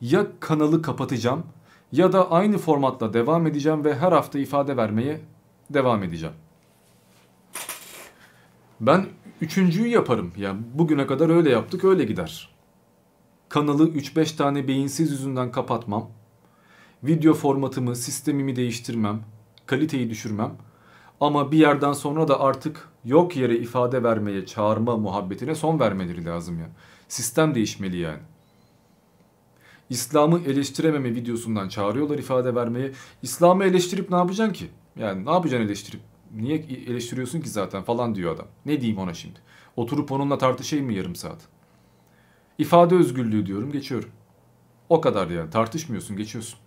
Ya 0.00 0.26
kanalı 0.40 0.82
kapatacağım 0.82 1.46
ya 1.92 2.12
da 2.12 2.30
aynı 2.30 2.58
formatla 2.58 3.12
devam 3.12 3.46
edeceğim 3.46 3.84
ve 3.84 3.94
her 3.94 4.12
hafta 4.12 4.38
ifade 4.38 4.76
vermeye 4.76 5.20
devam 5.70 6.02
edeceğim. 6.02 6.34
Ben 8.80 9.06
üçüncüyü 9.40 9.88
yaparım. 9.88 10.32
Yani 10.36 10.60
bugüne 10.74 11.06
kadar 11.06 11.30
öyle 11.30 11.50
yaptık 11.50 11.84
öyle 11.84 12.04
gider. 12.04 12.54
Kanalı 13.48 13.88
3-5 13.88 14.36
tane 14.36 14.68
beyinsiz 14.68 15.10
yüzünden 15.10 15.52
kapatmam. 15.52 16.10
Video 17.02 17.34
formatımı, 17.34 17.96
sistemimi 17.96 18.56
değiştirmem. 18.56 19.20
Kaliteyi 19.66 20.10
düşürmem. 20.10 20.52
Ama 21.20 21.52
bir 21.52 21.58
yerden 21.58 21.92
sonra 21.92 22.28
da 22.28 22.40
artık 22.40 22.88
yok 23.04 23.36
yere 23.36 23.56
ifade 23.56 24.02
vermeye, 24.02 24.46
çağırma 24.46 24.96
muhabbetine 24.96 25.54
son 25.54 25.80
vermeleri 25.80 26.24
lazım 26.24 26.58
ya. 26.60 26.66
Sistem 27.08 27.54
değişmeli 27.54 27.96
yani. 27.96 28.22
İslam'ı 29.90 30.40
eleştirememe 30.46 31.14
videosundan 31.14 31.68
çağırıyorlar 31.68 32.18
ifade 32.18 32.54
vermeye. 32.54 32.92
İslam'ı 33.22 33.64
eleştirip 33.64 34.10
ne 34.10 34.16
yapacaksın 34.16 34.52
ki? 34.52 34.70
Yani 34.96 35.24
ne 35.24 35.30
yapacaksın 35.30 35.66
eleştirip? 35.66 36.00
Niye 36.34 36.56
eleştiriyorsun 36.86 37.40
ki 37.40 37.48
zaten 37.48 37.82
falan 37.82 38.14
diyor 38.14 38.34
adam. 38.34 38.46
Ne 38.66 38.80
diyeyim 38.80 38.98
ona 38.98 39.14
şimdi? 39.14 39.38
Oturup 39.76 40.12
onunla 40.12 40.38
tartışayım 40.38 40.86
mı 40.86 40.92
yarım 40.92 41.16
saat? 41.16 41.40
İfade 42.58 42.94
özgürlüğü 42.94 43.46
diyorum 43.46 43.72
geçiyorum. 43.72 44.08
O 44.88 45.00
kadar 45.00 45.30
yani 45.30 45.50
tartışmıyorsun 45.50 46.16
geçiyorsun. 46.16 46.58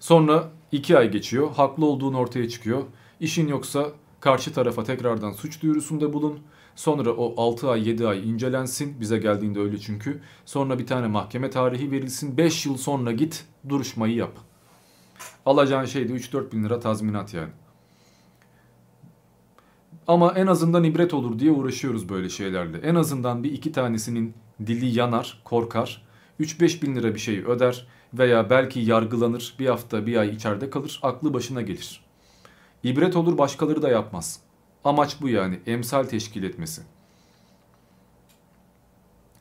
Sonra 0.00 0.50
iki 0.72 0.98
ay 0.98 1.10
geçiyor. 1.10 1.50
Haklı 1.54 1.86
olduğun 1.86 2.14
ortaya 2.14 2.48
çıkıyor. 2.48 2.82
İşin 3.20 3.48
yoksa 3.48 3.86
karşı 4.20 4.52
tarafa 4.52 4.84
tekrardan 4.84 5.32
suç 5.32 5.62
duyurusunda 5.62 6.12
bulun. 6.12 6.40
Sonra 6.78 7.12
o 7.12 7.42
6 7.42 7.70
ay 7.70 7.88
7 7.88 8.06
ay 8.06 8.30
incelensin. 8.30 9.00
Bize 9.00 9.18
geldiğinde 9.18 9.60
öyle 9.60 9.78
çünkü. 9.78 10.20
Sonra 10.44 10.78
bir 10.78 10.86
tane 10.86 11.06
mahkeme 11.06 11.50
tarihi 11.50 11.90
verilsin. 11.90 12.36
5 12.36 12.66
yıl 12.66 12.76
sonra 12.76 13.12
git 13.12 13.44
duruşmayı 13.68 14.14
yap. 14.14 14.38
Alacağın 15.46 15.84
şey 15.84 16.08
de 16.08 16.12
3-4 16.12 16.52
bin 16.52 16.64
lira 16.64 16.80
tazminat 16.80 17.34
yani. 17.34 17.50
Ama 20.06 20.32
en 20.32 20.46
azından 20.46 20.84
ibret 20.84 21.14
olur 21.14 21.38
diye 21.38 21.50
uğraşıyoruz 21.50 22.08
böyle 22.08 22.28
şeylerle. 22.28 22.78
En 22.78 22.94
azından 22.94 23.44
bir 23.44 23.52
iki 23.52 23.72
tanesinin 23.72 24.34
dili 24.66 24.98
yanar, 24.98 25.40
korkar. 25.44 26.06
3-5 26.40 26.82
bin 26.82 26.96
lira 26.96 27.14
bir 27.14 27.20
şey 27.20 27.38
öder 27.38 27.86
veya 28.14 28.50
belki 28.50 28.80
yargılanır 28.80 29.54
bir 29.58 29.66
hafta 29.66 30.06
bir 30.06 30.16
ay 30.16 30.28
içeride 30.28 30.70
kalır 30.70 31.00
aklı 31.02 31.34
başına 31.34 31.62
gelir. 31.62 32.04
İbret 32.82 33.16
olur 33.16 33.38
başkaları 33.38 33.82
da 33.82 33.88
yapmaz. 33.88 34.47
Amaç 34.84 35.20
bu 35.20 35.28
yani 35.28 35.60
emsal 35.66 36.04
teşkil 36.04 36.42
etmesi. 36.42 36.82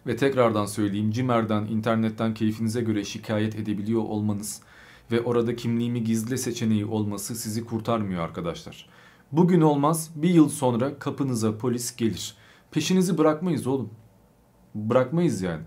Ve 0.08 0.16
tekrardan 0.16 0.66
söyleyeyim 0.66 1.12
Cimer'den 1.12 1.66
internetten 1.66 2.34
keyfinize 2.34 2.82
göre 2.82 3.04
şikayet 3.04 3.56
edebiliyor 3.56 4.02
olmanız 4.02 4.62
ve 5.12 5.22
orada 5.22 5.56
kimliğimi 5.56 6.04
gizle 6.04 6.38
seçeneği 6.38 6.86
olması 6.86 7.36
sizi 7.36 7.66
kurtarmıyor 7.66 8.24
arkadaşlar. 8.24 8.90
Bugün 9.32 9.62
olmaz 9.62 10.12
bir 10.16 10.30
yıl 10.30 10.50
sonra 10.50 11.00
kapınıza 11.00 11.58
polis 11.58 11.96
gelir. 11.96 12.36
Peşinizi 12.72 13.18
bırakmayız 13.18 13.68
oğlum. 13.68 13.90
Bırakmayız 14.76 15.42
yani. 15.42 15.64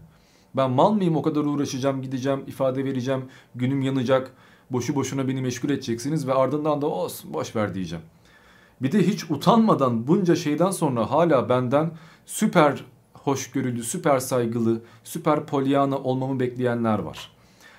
Ben 0.56 0.70
mal 0.70 0.92
mıyım 0.92 1.16
o 1.16 1.22
kadar 1.22 1.44
uğraşacağım 1.44 2.02
gideceğim 2.02 2.44
ifade 2.46 2.85
vereceğim 2.85 3.24
günüm 3.54 3.83
yanacak 3.83 4.33
boşu 4.70 4.94
boşuna 4.94 5.28
beni 5.28 5.42
meşgul 5.42 5.70
edeceksiniz 5.70 6.26
ve 6.26 6.35
ardından 6.35 6.83
da 6.83 6.87
olsun 6.87 7.35
boş 7.35 7.56
ver 7.56 7.74
diyeceğim. 7.74 8.04
Bir 8.82 8.92
de 8.92 9.06
hiç 9.06 9.30
utanmadan 9.30 10.06
bunca 10.06 10.36
şeyden 10.36 10.70
sonra 10.70 11.10
hala 11.10 11.48
benden 11.48 11.90
süper 12.26 12.84
hoşgörülü, 13.14 13.82
süper 13.82 14.18
saygılı, 14.18 14.82
süper 15.04 15.46
polyana 15.46 15.98
olmamı 15.98 16.40
bekleyenler 16.40 16.98
var. 16.98 17.32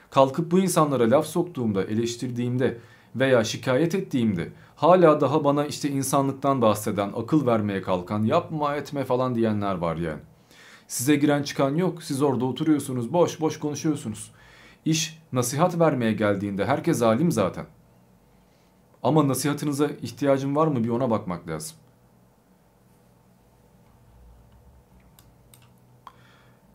Kalkıp 0.10 0.52
bu 0.52 0.60
insanlara 0.60 1.12
laf 1.12 1.26
soktuğumda, 1.26 1.84
eleştirdiğimde 1.84 2.78
veya 3.16 3.44
şikayet 3.44 3.96
ettiğimde 3.96 4.50
hala 4.76 5.22
daha 5.22 5.44
bana 5.44 5.66
işte 5.66 5.90
insanlıktan 5.90 6.62
bahseden, 6.62 7.12
akıl 7.16 7.46
vermeye 7.46 7.82
kalkan, 7.82 8.24
yapma 8.24 8.76
etme 8.76 9.06
falan 9.06 9.36
diyenler 9.36 9.76
var 9.76 9.96
yani. 9.96 10.22
Size 10.88 11.16
giren 11.16 11.44
çıkan 11.44 11.76
yok. 11.76 12.04
Siz 12.04 12.22
orada 12.22 12.46
oturuyorsunuz, 12.46 13.14
boş 13.14 13.42
boş 13.42 13.60
konuşuyorsunuz. 13.60 14.32
İş 14.86 15.20
nasihat 15.34 15.80
vermeye 15.80 16.14
geldiğinde 16.14 16.66
herkes 16.66 17.02
alim 17.02 17.32
zaten. 17.32 17.66
Ama 19.04 19.28
nasihatınıza 19.28 19.88
ihtiyacım 19.88 20.56
var 20.56 20.68
mı 20.68 20.84
bir 20.84 20.90
ona 20.90 21.10
bakmak 21.10 21.48
lazım. 21.48 21.78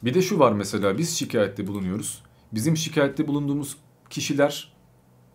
Bir 0.05 0.15
de 0.15 0.23
şu 0.23 0.39
var 0.39 0.53
mesela 0.53 0.99
biz 0.99 1.19
şikayette 1.19 1.67
bulunuyoruz. 1.67 2.23
Bizim 2.53 2.77
şikayette 2.77 3.29
bulunduğumuz 3.29 3.77
kişiler 4.11 4.73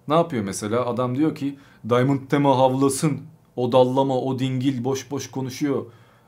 ne 0.07 0.13
yapıyor 0.13 0.43
mesela? 0.43 0.85
Adam 0.85 1.15
diyor 1.15 1.35
ki 1.35 1.59
Diamond 1.89 2.27
Tema 2.29 2.57
havlasın. 2.57 3.21
O 3.55 3.71
dallama, 3.71 4.17
o 4.17 4.39
dingil 4.39 4.83
boş 4.83 5.11
boş 5.11 5.31
konuşuyor. 5.31 5.85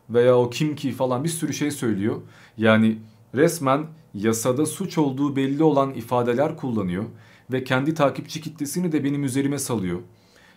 Veya 0.09 0.37
o 0.37 0.49
kim 0.49 0.75
ki 0.75 0.91
falan 0.91 1.23
bir 1.23 1.29
sürü 1.29 1.53
şey 1.53 1.71
söylüyor. 1.71 2.21
Yani 2.57 2.97
resmen 3.35 3.85
yasada 4.13 4.65
suç 4.65 4.97
olduğu 4.97 5.35
belli 5.35 5.63
olan 5.63 5.93
ifadeler 5.93 6.57
kullanıyor. 6.57 7.03
Ve 7.51 7.63
kendi 7.63 7.93
takipçi 7.93 8.41
kitlesini 8.41 8.91
de 8.91 9.03
benim 9.03 9.23
üzerime 9.23 9.59
salıyor. 9.59 9.99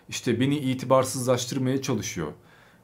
İşte 0.09 0.39
beni 0.39 0.57
itibarsızlaştırmaya 0.57 1.81
çalışıyor. 1.81 2.27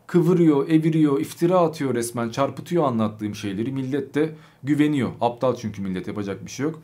Kıvırıyor, 0.07 0.69
eviriyor, 0.69 1.19
iftira 1.19 1.59
atıyor 1.59 1.95
resmen, 1.95 2.29
çarpıtıyor 2.29 2.83
anlattığım 2.83 3.35
şeyleri. 3.35 3.71
Millet 3.71 4.15
de 4.15 4.35
güveniyor. 4.63 5.11
Aptal 5.21 5.55
çünkü 5.55 5.81
millet 5.81 6.07
yapacak 6.07 6.45
bir 6.45 6.51
şey 6.51 6.63
yok. 6.63 6.81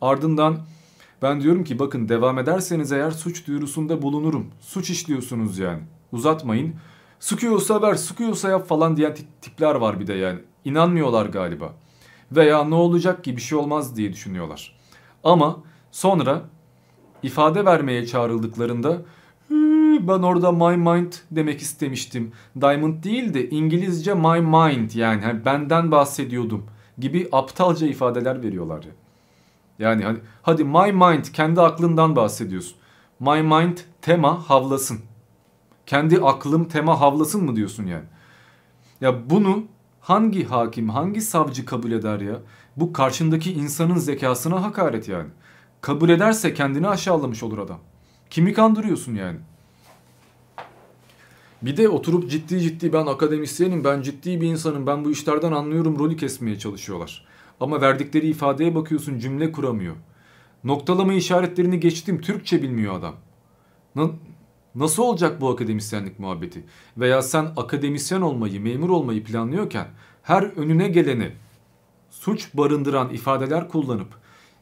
Ardından 0.00 0.58
ben 1.22 1.40
diyorum 1.40 1.64
ki 1.64 1.78
bakın 1.78 2.08
devam 2.08 2.38
ederseniz 2.38 2.92
eğer 2.92 3.10
suç 3.10 3.46
duyurusunda 3.46 4.02
bulunurum. 4.02 4.46
Suç 4.60 4.90
işliyorsunuz 4.90 5.58
yani. 5.58 5.82
Uzatmayın. 6.12 6.74
Sıkıyorsa 7.20 7.82
ver, 7.82 7.94
sıkıyorsa 7.94 8.48
yap 8.48 8.68
falan 8.68 8.96
diyen 8.96 9.16
tipler 9.40 9.74
var 9.74 10.00
bir 10.00 10.06
de 10.06 10.14
yani. 10.14 10.38
İnanmıyorlar 10.64 11.26
galiba. 11.26 11.74
Veya 12.32 12.64
ne 12.64 12.74
olacak 12.74 13.24
ki 13.24 13.36
bir 13.36 13.42
şey 13.42 13.58
olmaz 13.58 13.96
diye 13.96 14.12
düşünüyorlar. 14.12 14.78
Ama 15.24 15.62
sonra 15.92 16.42
ifade 17.22 17.64
vermeye 17.64 18.06
çağrıldıklarında 18.06 19.02
ben 20.08 20.22
orada 20.22 20.52
my 20.52 20.76
mind 20.76 21.12
demek 21.30 21.60
istemiştim. 21.60 22.32
Diamond 22.60 23.04
değil 23.04 23.34
de 23.34 23.50
İngilizce 23.50 24.14
my 24.14 24.40
mind 24.40 24.90
yani, 24.94 25.22
yani 25.24 25.44
benden 25.44 25.90
bahsediyordum 25.90 26.66
gibi 26.98 27.28
aptalca 27.32 27.86
ifadeler 27.86 28.42
veriyorlar 28.42 28.82
ya. 28.82 28.90
Yani 29.78 30.04
hani 30.04 30.18
hadi 30.42 30.64
my 30.64 30.92
mind 30.92 31.24
kendi 31.32 31.60
aklından 31.60 32.16
bahsediyorsun. 32.16 32.76
My 33.20 33.42
mind 33.42 33.78
tema 34.02 34.48
havlasın. 34.48 35.00
Kendi 35.86 36.20
aklım 36.20 36.64
tema 36.64 37.00
havlasın 37.00 37.44
mı 37.44 37.56
diyorsun 37.56 37.86
yani? 37.86 38.04
Ya 39.00 39.30
bunu 39.30 39.64
hangi 40.00 40.44
hakim, 40.44 40.88
hangi 40.88 41.20
savcı 41.20 41.66
kabul 41.66 41.92
eder 41.92 42.20
ya? 42.20 42.36
Bu 42.76 42.92
karşındaki 42.92 43.52
insanın 43.52 43.96
zekasına 43.96 44.62
hakaret 44.62 45.08
yani. 45.08 45.28
Kabul 45.80 46.08
ederse 46.08 46.54
kendini 46.54 46.88
aşağılamış 46.88 47.42
olur 47.42 47.58
adam. 47.58 47.78
Kimi 48.30 48.52
kandırıyorsun 48.52 49.14
yani? 49.14 49.38
Bir 51.62 51.76
de 51.76 51.88
oturup 51.88 52.30
ciddi 52.30 52.60
ciddi 52.60 52.92
ben 52.92 53.06
akademisyenim, 53.06 53.84
ben 53.84 54.02
ciddi 54.02 54.40
bir 54.40 54.46
insanım, 54.46 54.86
ben 54.86 55.04
bu 55.04 55.10
işlerden 55.10 55.52
anlıyorum 55.52 55.98
rolü 55.98 56.16
kesmeye 56.16 56.58
çalışıyorlar. 56.58 57.26
Ama 57.60 57.80
verdikleri 57.80 58.28
ifadeye 58.28 58.74
bakıyorsun 58.74 59.18
cümle 59.18 59.52
kuramıyor. 59.52 59.96
Noktalama 60.64 61.12
işaretlerini 61.12 61.80
geçtim 61.80 62.20
Türkçe 62.20 62.62
bilmiyor 62.62 62.94
adam. 62.94 63.14
Na 63.94 64.10
nasıl 64.74 65.02
olacak 65.02 65.40
bu 65.40 65.48
akademisyenlik 65.48 66.18
muhabbeti? 66.18 66.64
Veya 66.96 67.22
sen 67.22 67.52
akademisyen 67.56 68.20
olmayı, 68.20 68.60
memur 68.60 68.90
olmayı 68.90 69.24
planlıyorken 69.24 69.86
her 70.22 70.42
önüne 70.42 70.88
geleni 70.88 71.32
suç 72.10 72.54
barındıran 72.54 73.10
ifadeler 73.10 73.68
kullanıp 73.68 74.08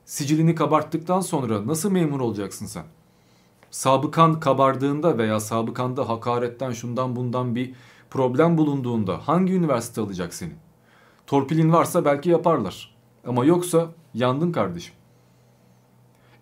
sicilini 0.05 0.55
kabarttıktan 0.55 1.21
sonra 1.21 1.67
nasıl 1.67 1.91
memur 1.91 2.21
olacaksın 2.21 2.67
sen? 2.67 2.85
Sabıkan 3.77 4.41
kabardığında 4.41 5.19
veya 5.19 5.41
sabıkanda 5.41 6.09
hakaretten 6.09 6.73
şundan 6.73 7.17
bundan 7.17 7.55
bir 7.55 7.75
problem 8.11 8.59
bulunduğunda 8.59 9.29
hangi 9.29 9.53
üniversite 9.53 10.01
alacak 10.01 10.35
seni? 10.35 10.53
Torpilin 11.27 11.73
varsa 11.73 12.05
belki 12.05 12.31
yaparlar. 12.31 12.97
Ama 13.27 13.45
yoksa 13.45 13.87
yandın 14.15 14.53
kardeşim. 14.53 14.95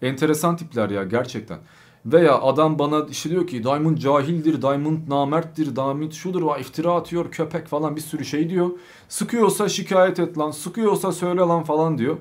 Enteresan 0.02 0.56
tipler 0.56 0.90
ya 0.90 1.04
gerçekten. 1.04 1.58
Veya 2.06 2.40
adam 2.40 2.78
bana 2.78 3.06
işte 3.10 3.30
diyor 3.30 3.46
ki 3.46 3.64
Diamond 3.64 3.98
cahildir, 3.98 4.62
Diamond 4.62 5.08
namerttir, 5.08 5.76
Diamond 5.76 6.12
şudur, 6.12 6.60
iftira 6.60 6.92
atıyor, 6.92 7.30
köpek 7.30 7.66
falan 7.66 7.96
bir 7.96 8.00
sürü 8.00 8.24
şey 8.24 8.50
diyor. 8.50 8.70
Sıkıyorsa 9.08 9.68
şikayet 9.68 10.18
et 10.18 10.38
lan, 10.38 10.50
sıkıyorsa 10.50 11.12
söyle 11.12 11.40
lan 11.40 11.64
falan 11.64 11.98
diyor. 11.98 12.16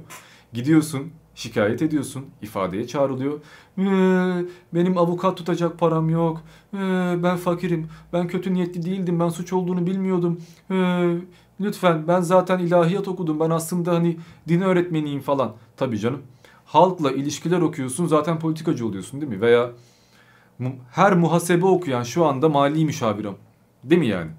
Gidiyorsun, 0.53 1.11
şikayet 1.35 1.81
ediyorsun, 1.81 2.25
ifadeye 2.41 2.87
çağrılıyor. 2.87 3.39
Ee, 3.77 4.45
benim 4.73 4.97
avukat 4.97 5.37
tutacak 5.37 5.79
param 5.79 6.09
yok, 6.09 6.41
ee, 6.73 6.77
ben 7.23 7.37
fakirim, 7.37 7.87
ben 8.13 8.27
kötü 8.27 8.53
niyetli 8.53 8.85
değildim, 8.85 9.19
ben 9.19 9.29
suç 9.29 9.53
olduğunu 9.53 9.87
bilmiyordum. 9.87 10.41
Ee, 10.71 11.15
lütfen 11.61 12.07
ben 12.07 12.21
zaten 12.21 12.59
ilahiyat 12.59 13.07
okudum, 13.07 13.39
ben 13.39 13.49
aslında 13.49 13.93
hani 13.93 14.17
din 14.47 14.61
öğretmeniyim 14.61 15.21
falan. 15.21 15.53
Tabii 15.77 15.99
canım 15.99 16.21
halkla 16.65 17.11
ilişkiler 17.11 17.61
okuyorsun 17.61 18.05
zaten 18.05 18.39
politikacı 18.39 18.87
oluyorsun 18.87 19.21
değil 19.21 19.31
mi? 19.31 19.41
Veya 19.41 19.71
her 20.91 21.13
muhasebe 21.13 21.65
okuyan 21.65 22.03
şu 22.03 22.25
anda 22.25 22.49
mali 22.49 22.85
müşavirim. 22.85 23.35
Değil 23.83 23.99
mi 23.99 24.07
yani? 24.07 24.31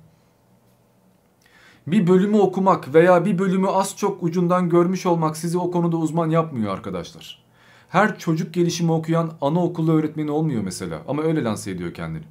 Bir 1.87 2.07
bölümü 2.07 2.37
okumak 2.37 2.94
veya 2.94 3.25
bir 3.25 3.38
bölümü 3.38 3.68
az 3.68 3.97
çok 3.97 4.23
ucundan 4.23 4.68
görmüş 4.68 5.07
olmak 5.07 5.37
sizi 5.37 5.59
o 5.59 5.70
konuda 5.70 5.97
uzman 5.97 6.31
yapmıyor 6.31 6.73
arkadaşlar. 6.73 7.44
Her 7.88 8.18
çocuk 8.18 8.55
gelişimi 8.55 8.92
okuyan 8.92 9.33
anaokulu 9.40 9.92
öğretmeni 9.92 10.31
olmuyor 10.31 10.62
mesela 10.62 11.03
ama 11.09 11.23
öyle 11.23 11.44
lanse 11.44 11.70
ediyor 11.70 11.94
kendini. 11.94 12.25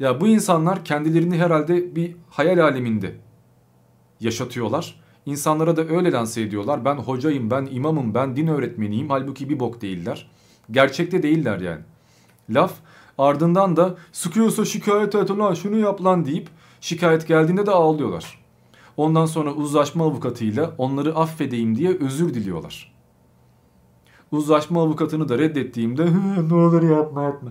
Ya 0.00 0.20
bu 0.20 0.26
insanlar 0.26 0.84
kendilerini 0.84 1.38
herhalde 1.38 1.96
bir 1.96 2.16
hayal 2.30 2.58
aleminde 2.58 3.16
yaşatıyorlar 4.20 5.06
İnsanlara 5.26 5.76
da 5.76 5.88
öyle 5.88 6.12
lanse 6.12 6.42
ediyorlar. 6.42 6.84
Ben 6.84 6.96
hocayım, 6.96 7.50
ben 7.50 7.68
imamım, 7.70 8.14
ben 8.14 8.36
din 8.36 8.46
öğretmeniyim. 8.46 9.10
Halbuki 9.10 9.48
bir 9.48 9.60
bok 9.60 9.82
değiller. 9.82 10.30
Gerçekte 10.70 11.22
değiller 11.22 11.60
yani. 11.60 11.80
Laf 12.50 12.72
Ardından 13.18 13.76
da 13.76 13.94
sıkıyorsa 14.12 14.64
şikayet 14.64 15.14
et 15.14 15.30
lan 15.30 15.54
şunu 15.54 15.76
yap 15.76 16.04
lan 16.04 16.24
deyip 16.24 16.48
şikayet 16.80 17.28
geldiğinde 17.28 17.66
de 17.66 17.70
ağlıyorlar. 17.70 18.45
Ondan 18.96 19.26
sonra 19.26 19.54
uzlaşma 19.54 20.04
avukatıyla 20.04 20.74
onları 20.78 21.16
affedeyim 21.16 21.76
diye 21.76 21.98
özür 22.00 22.34
diliyorlar. 22.34 22.96
Uzlaşma 24.32 24.82
avukatını 24.82 25.28
da 25.28 25.38
reddettiğimde 25.38 26.06
ne 26.48 26.54
olur 26.54 26.82
yapma 26.82 27.22
yapma. 27.22 27.50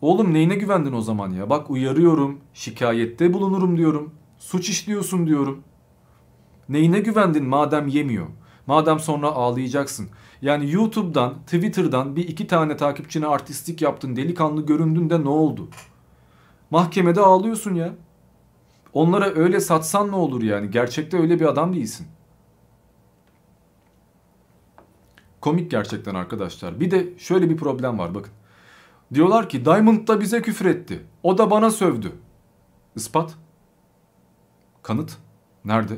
Oğlum 0.00 0.34
neyine 0.34 0.54
güvendin 0.54 0.92
o 0.92 1.00
zaman 1.00 1.30
ya? 1.30 1.50
Bak 1.50 1.70
uyarıyorum, 1.70 2.38
şikayette 2.54 3.32
bulunurum 3.32 3.76
diyorum. 3.76 4.10
Suç 4.38 4.68
işliyorsun 4.68 5.26
diyorum. 5.26 5.62
Neyine 6.68 7.00
güvendin 7.00 7.44
madem 7.44 7.88
yemiyor? 7.88 8.26
Madem 8.66 9.00
sonra 9.00 9.28
ağlayacaksın. 9.28 10.08
Yani 10.42 10.72
YouTube'dan, 10.72 11.34
Twitter'dan 11.34 12.16
bir 12.16 12.28
iki 12.28 12.46
tane 12.46 12.76
takipçine 12.76 13.26
artistlik 13.26 13.82
yaptın, 13.82 14.16
delikanlı 14.16 14.66
göründün 14.66 15.10
de 15.10 15.24
ne 15.24 15.28
oldu? 15.28 15.68
Mahkemede 16.70 17.20
ağlıyorsun 17.20 17.74
ya. 17.74 17.94
Onlara 18.96 19.34
öyle 19.34 19.60
satsan 19.60 20.10
ne 20.10 20.16
olur 20.16 20.42
yani? 20.42 20.70
Gerçekte 20.70 21.18
öyle 21.18 21.40
bir 21.40 21.44
adam 21.44 21.74
değilsin. 21.74 22.06
Komik 25.40 25.70
gerçekten 25.70 26.14
arkadaşlar. 26.14 26.80
Bir 26.80 26.90
de 26.90 27.18
şöyle 27.18 27.50
bir 27.50 27.56
problem 27.56 27.98
var 27.98 28.14
bakın. 28.14 28.32
Diyorlar 29.14 29.48
ki 29.48 29.64
Diamond 29.64 30.08
da 30.08 30.20
bize 30.20 30.42
küfür 30.42 30.66
etti. 30.66 31.06
O 31.22 31.38
da 31.38 31.50
bana 31.50 31.70
sövdü. 31.70 32.12
Ispat. 32.94 33.34
Kanıt. 34.82 35.16
Nerede? 35.64 35.94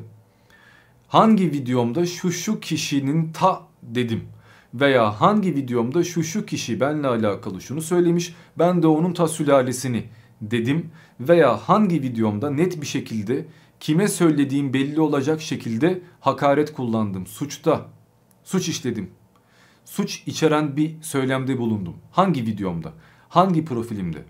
Hangi 1.08 1.52
videomda 1.52 2.06
şu 2.06 2.32
şu 2.32 2.60
kişinin 2.60 3.32
ta 3.32 3.62
dedim. 3.82 4.28
Veya 4.74 5.20
hangi 5.20 5.54
videomda 5.54 6.04
şu 6.04 6.22
şu 6.22 6.46
kişi 6.46 6.80
benle 6.80 7.06
alakalı 7.06 7.60
şunu 7.60 7.82
söylemiş. 7.82 8.34
Ben 8.58 8.82
de 8.82 8.86
onun 8.86 9.12
ta 9.12 9.28
sülalesini 9.28 10.04
dedim. 10.40 10.90
Veya 11.20 11.56
hangi 11.56 12.02
videomda 12.02 12.50
net 12.50 12.80
bir 12.80 12.86
şekilde 12.86 13.46
kime 13.80 14.08
söylediğim 14.08 14.72
belli 14.74 15.00
olacak 15.00 15.40
şekilde 15.40 16.02
hakaret 16.20 16.72
kullandım. 16.72 17.26
Suçta. 17.26 17.86
Suç 18.44 18.68
işledim 18.68 19.10
suç 19.88 20.22
içeren 20.26 20.76
bir 20.76 21.02
söylemde 21.02 21.58
bulundum. 21.58 21.96
Hangi 22.10 22.46
videomda? 22.46 22.92
Hangi 23.28 23.64
profilimde? 23.64 24.24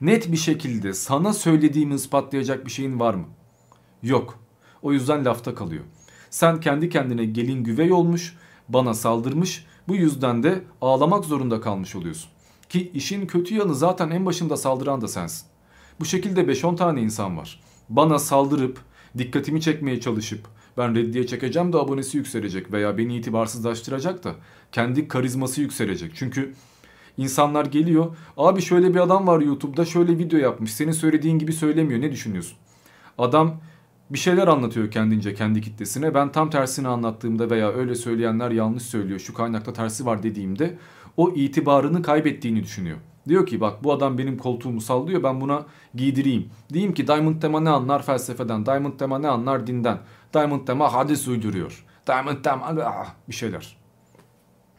Net 0.00 0.32
bir 0.32 0.36
şekilde 0.36 0.94
sana 0.94 1.32
söylediğimi 1.32 1.94
ispatlayacak 1.94 2.66
bir 2.66 2.70
şeyin 2.70 3.00
var 3.00 3.14
mı? 3.14 3.24
Yok. 4.02 4.38
O 4.82 4.92
yüzden 4.92 5.24
lafta 5.24 5.54
kalıyor. 5.54 5.84
Sen 6.30 6.60
kendi 6.60 6.88
kendine 6.88 7.24
gelin 7.24 7.64
güvey 7.64 7.92
olmuş, 7.92 8.36
bana 8.68 8.94
saldırmış, 8.94 9.66
bu 9.88 9.96
yüzden 9.96 10.42
de 10.42 10.64
ağlamak 10.80 11.24
zorunda 11.24 11.60
kalmış 11.60 11.96
oluyorsun. 11.96 12.30
Ki 12.68 12.90
işin 12.94 13.26
kötü 13.26 13.54
yanı 13.54 13.74
zaten 13.74 14.10
en 14.10 14.26
başında 14.26 14.56
saldıran 14.56 15.00
da 15.00 15.08
sensin. 15.08 15.49
Bu 16.00 16.04
şekilde 16.04 16.40
5-10 16.40 16.76
tane 16.76 17.02
insan 17.02 17.36
var. 17.36 17.60
Bana 17.88 18.18
saldırıp, 18.18 18.78
dikkatimi 19.18 19.60
çekmeye 19.60 20.00
çalışıp, 20.00 20.40
ben 20.78 20.94
reddiye 20.94 21.26
çekeceğim 21.26 21.72
de 21.72 21.78
abonesi 21.78 22.16
yükselecek 22.16 22.72
veya 22.72 22.98
beni 22.98 23.16
itibarsızlaştıracak 23.16 24.24
da 24.24 24.34
kendi 24.72 25.08
karizması 25.08 25.60
yükselecek. 25.60 26.12
Çünkü 26.14 26.54
insanlar 27.16 27.66
geliyor 27.66 28.16
abi 28.36 28.62
şöyle 28.62 28.94
bir 28.94 29.00
adam 29.00 29.26
var 29.26 29.40
YouTube'da 29.40 29.84
şöyle 29.84 30.18
video 30.18 30.38
yapmış 30.38 30.72
senin 30.72 30.92
söylediğin 30.92 31.38
gibi 31.38 31.52
söylemiyor 31.52 32.00
ne 32.00 32.12
düşünüyorsun? 32.12 32.56
Adam 33.18 33.60
bir 34.10 34.18
şeyler 34.18 34.48
anlatıyor 34.48 34.90
kendince 34.90 35.34
kendi 35.34 35.60
kitlesine 35.60 36.14
ben 36.14 36.32
tam 36.32 36.50
tersini 36.50 36.88
anlattığımda 36.88 37.50
veya 37.50 37.72
öyle 37.72 37.94
söyleyenler 37.94 38.50
yanlış 38.50 38.82
söylüyor 38.82 39.20
şu 39.20 39.34
kaynakta 39.34 39.72
tersi 39.72 40.06
var 40.06 40.22
dediğimde 40.22 40.78
o 41.16 41.30
itibarını 41.30 42.02
kaybettiğini 42.02 42.62
düşünüyor. 42.62 42.98
Diyor 43.28 43.46
ki 43.46 43.60
bak 43.60 43.84
bu 43.84 43.92
adam 43.92 44.18
benim 44.18 44.38
koltuğumu 44.38 44.80
sallıyor 44.80 45.22
ben 45.22 45.40
buna 45.40 45.66
giydireyim. 45.94 46.50
Diyeyim 46.72 46.94
ki 46.94 47.06
Diamond 47.06 47.42
Tema 47.42 47.60
ne 47.60 47.70
anlar 47.70 48.02
felsefeden, 48.02 48.66
Diamond 48.66 48.98
Tema 48.98 49.18
ne 49.18 49.28
anlar 49.28 49.66
dinden. 49.66 49.98
Diamond 50.34 50.66
Tema 50.66 50.92
hadis 50.92 51.28
uyduruyor. 51.28 51.86
Diamond 52.06 52.44
Tema 52.44 52.74
ah, 52.84 53.14
bir 53.28 53.34
şeyler. 53.34 53.76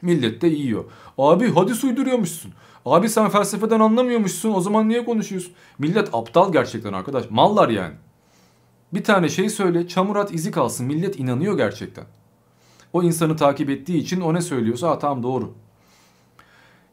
Millet 0.02 0.42
de 0.42 0.48
yiyor. 0.48 0.86
Abi 1.18 1.54
hadis 1.54 1.84
uyduruyormuşsun. 1.84 2.54
Abi 2.86 3.10
sen 3.10 3.30
felsefeden 3.30 3.80
anlamıyormuşsun 3.80 4.54
o 4.54 4.62
zaman 4.62 4.90
niye 4.90 5.06
konuşuyorsun? 5.06 5.54
Millet 5.80 6.10
aptal 6.14 6.52
gerçekten 6.52 6.94
arkadaş. 6.94 7.30
Mallar 7.30 7.70
yani. 7.70 7.94
Bir 8.94 9.04
tane 9.04 9.30
şey 9.30 9.50
söyle 9.50 9.88
çamur 9.88 10.16
at 10.16 10.34
izi 10.34 10.52
kalsın 10.52 10.86
millet 10.86 11.20
inanıyor 11.20 11.58
gerçekten. 11.58 12.06
O 12.94 13.04
insanı 13.04 13.36
takip 13.36 13.70
ettiği 13.70 13.98
için 13.98 14.22
o 14.22 14.34
ne 14.34 14.42
söylüyorsa 14.42 14.90
ha 14.90 15.00
tamam 15.00 15.24
doğru. 15.24 15.54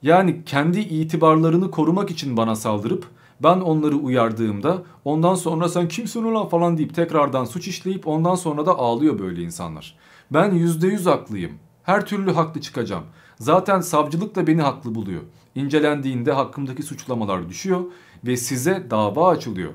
Yani 0.03 0.45
kendi 0.45 0.81
itibarlarını 0.81 1.71
korumak 1.71 2.11
için 2.11 2.37
bana 2.37 2.57
saldırıp 2.57 3.07
ben 3.43 3.61
onları 3.61 3.97
uyardığımda 3.97 4.83
ondan 5.05 5.35
sonra 5.35 5.69
sen 5.69 5.89
kimsin 5.89 6.25
ulan 6.25 6.49
falan 6.49 6.79
deyip 6.79 6.95
tekrardan 6.95 7.45
suç 7.45 7.69
işleyip 7.69 8.09
ondan 8.09 8.35
sonra 8.35 8.67
da 8.67 8.79
ağlıyor 8.79 9.19
böyle 9.19 9.43
insanlar. 9.43 9.97
Ben 10.31 10.51
%100 10.51 11.11
haklıyım. 11.11 11.53
Her 11.83 12.07
türlü 12.07 12.33
haklı 12.33 12.61
çıkacağım. 12.61 13.05
Zaten 13.39 13.81
savcılık 13.81 14.35
da 14.35 14.47
beni 14.47 14.63
haklı 14.63 14.95
buluyor. 14.95 15.23
İncelendiğinde 15.55 16.33
hakkımdaki 16.33 16.83
suçlamalar 16.83 17.49
düşüyor 17.49 17.81
ve 18.27 18.37
size 18.37 18.87
dava 18.91 19.29
açılıyor. 19.29 19.73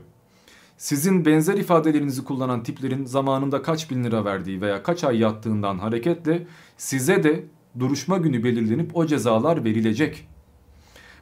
Sizin 0.78 1.26
benzer 1.26 1.54
ifadelerinizi 1.54 2.24
kullanan 2.24 2.64
tiplerin 2.64 3.06
zamanında 3.06 3.62
kaç 3.62 3.92
bin 3.92 4.04
lira 4.04 4.26
verdiği 4.26 4.62
veya 4.62 4.84
kaç 4.84 5.04
ay 5.04 5.20
yattığından 5.20 5.78
hareketle 5.78 6.48
size 6.78 7.24
de 7.24 7.46
duruşma 7.80 8.18
günü 8.18 8.44
belirlenip 8.44 8.98
o 8.98 9.06
cezalar 9.06 9.64
verilecek. 9.64 10.28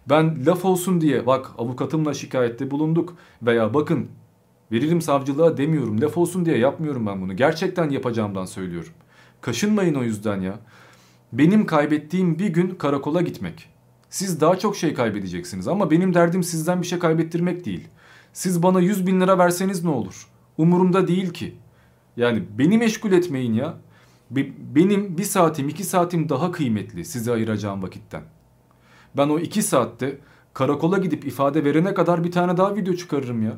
Ben 0.10 0.46
laf 0.46 0.66
olsun 0.66 1.02
diye 1.02 1.26
bak 1.26 1.52
avukatımla 1.58 2.14
şikayette 2.14 2.72
bulunduk 2.72 3.18
veya 3.42 3.74
bakın 3.74 4.08
veririm 4.72 5.02
savcılığa 5.02 5.58
demiyorum 5.58 6.02
laf 6.02 6.18
olsun 6.18 6.46
diye 6.46 6.58
yapmıyorum 6.58 7.06
ben 7.06 7.22
bunu. 7.22 7.36
Gerçekten 7.36 7.90
yapacağımdan 7.90 8.46
söylüyorum. 8.46 8.94
Kaşınmayın 9.42 9.96
o 9.96 10.04
yüzden 10.04 10.42
ya. 10.42 10.60
Benim 11.34 11.66
kaybettiğim 11.66 12.40
bir 12.40 12.48
gün 12.48 12.70
karakola 12.70 13.22
gitmek. 13.22 13.70
Siz 14.10 14.42
daha 14.42 14.60
çok 14.60 14.76
şey 14.76 14.94
kaybedeceksiniz 14.94 15.68
ama 15.68 15.92
benim 15.92 16.14
derdim 16.14 16.44
sizden 16.44 16.82
bir 16.82 16.88
şey 16.88 17.00
kaybettirmek 17.00 17.66
değil. 17.66 17.88
Siz 18.34 18.64
bana 18.64 18.80
100 18.80 19.08
bin 19.08 19.22
lira 19.22 19.38
verseniz 19.38 19.84
ne 19.84 19.90
olur? 19.90 20.28
Umurumda 20.58 21.08
değil 21.08 21.34
ki. 21.34 21.56
Yani 22.18 22.44
beni 22.58 22.78
meşgul 22.78 23.12
etmeyin 23.12 23.54
ya. 23.54 23.78
Benim 24.76 25.18
bir 25.18 25.24
saatim 25.24 25.70
iki 25.70 25.84
saatim 25.84 26.30
daha 26.30 26.52
kıymetli 26.52 27.06
size 27.06 27.32
ayıracağım 27.32 27.84
vakitten. 27.84 28.24
Ben 29.18 29.30
o 29.30 29.40
iki 29.40 29.64
saatte 29.64 30.18
karakola 30.54 30.98
gidip 30.98 31.26
ifade 31.26 31.64
verene 31.64 31.94
kadar 31.94 32.24
bir 32.24 32.32
tane 32.32 32.58
daha 32.58 32.76
video 32.76 32.94
çıkarırım 32.94 33.44
ya. 33.44 33.58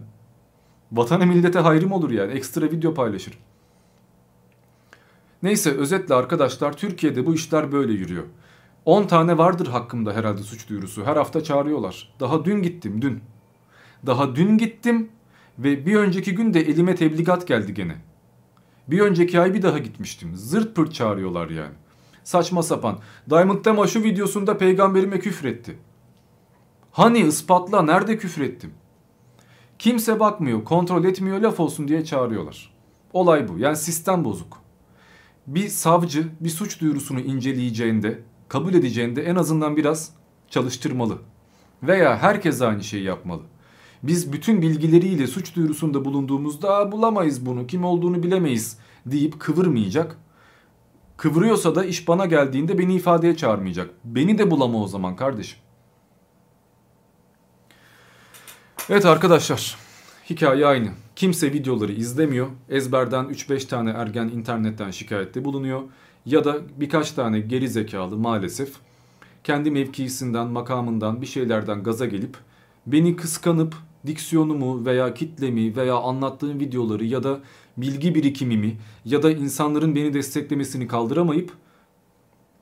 Vatana 0.91 1.25
millete 1.25 1.59
hayrım 1.59 1.91
olur 1.91 2.11
yani 2.11 2.33
ekstra 2.33 2.65
video 2.65 2.93
paylaşırım. 2.93 3.39
Neyse 5.43 5.71
özetle 5.71 6.15
arkadaşlar 6.15 6.77
Türkiye'de 6.77 7.25
bu 7.25 7.33
işler 7.33 7.71
böyle 7.71 7.93
yürüyor. 7.93 8.23
10 8.85 9.07
tane 9.07 9.37
vardır 9.37 9.67
hakkımda 9.67 10.13
herhalde 10.13 10.43
suç 10.43 10.69
duyurusu. 10.69 11.05
Her 11.05 11.15
hafta 11.15 11.43
çağırıyorlar. 11.43 12.15
Daha 12.19 12.45
dün 12.45 12.61
gittim 12.61 13.01
dün. 13.01 13.19
Daha 14.05 14.35
dün 14.35 14.57
gittim 14.57 15.09
ve 15.59 15.85
bir 15.85 15.95
önceki 15.95 16.35
gün 16.35 16.53
de 16.53 16.61
elime 16.61 16.95
tebligat 16.95 17.47
geldi 17.47 17.73
gene. 17.73 17.95
Bir 18.87 18.99
önceki 18.99 19.39
ay 19.39 19.53
bir 19.53 19.61
daha 19.61 19.77
gitmiştim. 19.77 20.35
Zırt 20.35 20.75
pırt 20.75 20.93
çağırıyorlar 20.93 21.49
yani. 21.49 21.73
Saçma 22.23 22.63
sapan. 22.63 22.99
Diamond 23.29 23.65
Dema 23.65 23.87
şu 23.87 24.03
videosunda 24.03 24.57
peygamberime 24.57 25.19
küfretti. 25.19 25.77
Hani 26.91 27.19
ispatla 27.19 27.81
nerede 27.81 28.17
küfrettim? 28.17 28.73
Kimse 29.79 30.19
bakmıyor, 30.19 30.63
kontrol 30.63 31.05
etmiyor, 31.05 31.39
laf 31.39 31.59
olsun 31.59 31.87
diye 31.87 32.05
çağırıyorlar. 32.05 32.73
Olay 33.13 33.47
bu. 33.47 33.59
Yani 33.59 33.75
sistem 33.75 34.25
bozuk. 34.25 34.57
Bir 35.47 35.67
savcı 35.67 36.27
bir 36.39 36.49
suç 36.49 36.81
duyurusunu 36.81 37.19
inceleyeceğinde, 37.19 38.19
kabul 38.47 38.73
edeceğinde 38.73 39.23
en 39.23 39.35
azından 39.35 39.77
biraz 39.77 40.13
çalıştırmalı. 40.49 41.17
Veya 41.83 42.17
herkes 42.17 42.61
aynı 42.61 42.83
şeyi 42.83 43.03
yapmalı. 43.03 43.41
Biz 44.03 44.33
bütün 44.33 44.61
bilgileriyle 44.61 45.27
suç 45.27 45.55
duyurusunda 45.55 46.05
bulunduğumuzda 46.05 46.91
bulamayız 46.91 47.45
bunu, 47.45 47.67
kim 47.67 47.85
olduğunu 47.85 48.23
bilemeyiz 48.23 48.77
deyip 49.05 49.39
kıvırmayacak. 49.39 50.17
Kıvırıyorsa 51.17 51.75
da 51.75 51.85
iş 51.85 52.07
bana 52.07 52.25
geldiğinde 52.25 52.77
beni 52.77 52.95
ifadeye 52.95 53.37
çağırmayacak. 53.37 53.89
Beni 54.03 54.37
de 54.37 54.51
bulama 54.51 54.83
o 54.83 54.87
zaman 54.87 55.15
kardeşim. 55.15 55.59
Evet 58.89 59.05
arkadaşlar 59.05 59.77
hikaye 60.29 60.65
aynı. 60.65 60.89
Kimse 61.15 61.53
videoları 61.53 61.91
izlemiyor. 61.91 62.47
Ezberden 62.69 63.25
3-5 63.25 63.67
tane 63.67 63.89
ergen 63.89 64.27
internetten 64.27 64.91
şikayette 64.91 65.45
bulunuyor. 65.45 65.81
Ya 66.25 66.45
da 66.45 66.57
birkaç 66.77 67.11
tane 67.11 67.39
geri 67.39 67.69
zekalı 67.69 68.17
maalesef 68.17 68.73
kendi 69.43 69.71
mevkisinden, 69.71 70.47
makamından 70.47 71.21
bir 71.21 71.25
şeylerden 71.25 71.83
gaza 71.83 72.05
gelip 72.05 72.37
beni 72.87 73.15
kıskanıp 73.15 73.75
diksiyonumu 74.07 74.85
veya 74.85 75.13
kitlemi 75.13 75.75
veya 75.75 75.95
anlattığım 75.95 76.59
videoları 76.59 77.05
ya 77.05 77.23
da 77.23 77.39
bilgi 77.77 78.15
birikimimi 78.15 78.77
ya 79.05 79.23
da 79.23 79.31
insanların 79.31 79.95
beni 79.95 80.13
desteklemesini 80.13 80.87
kaldıramayıp 80.87 81.51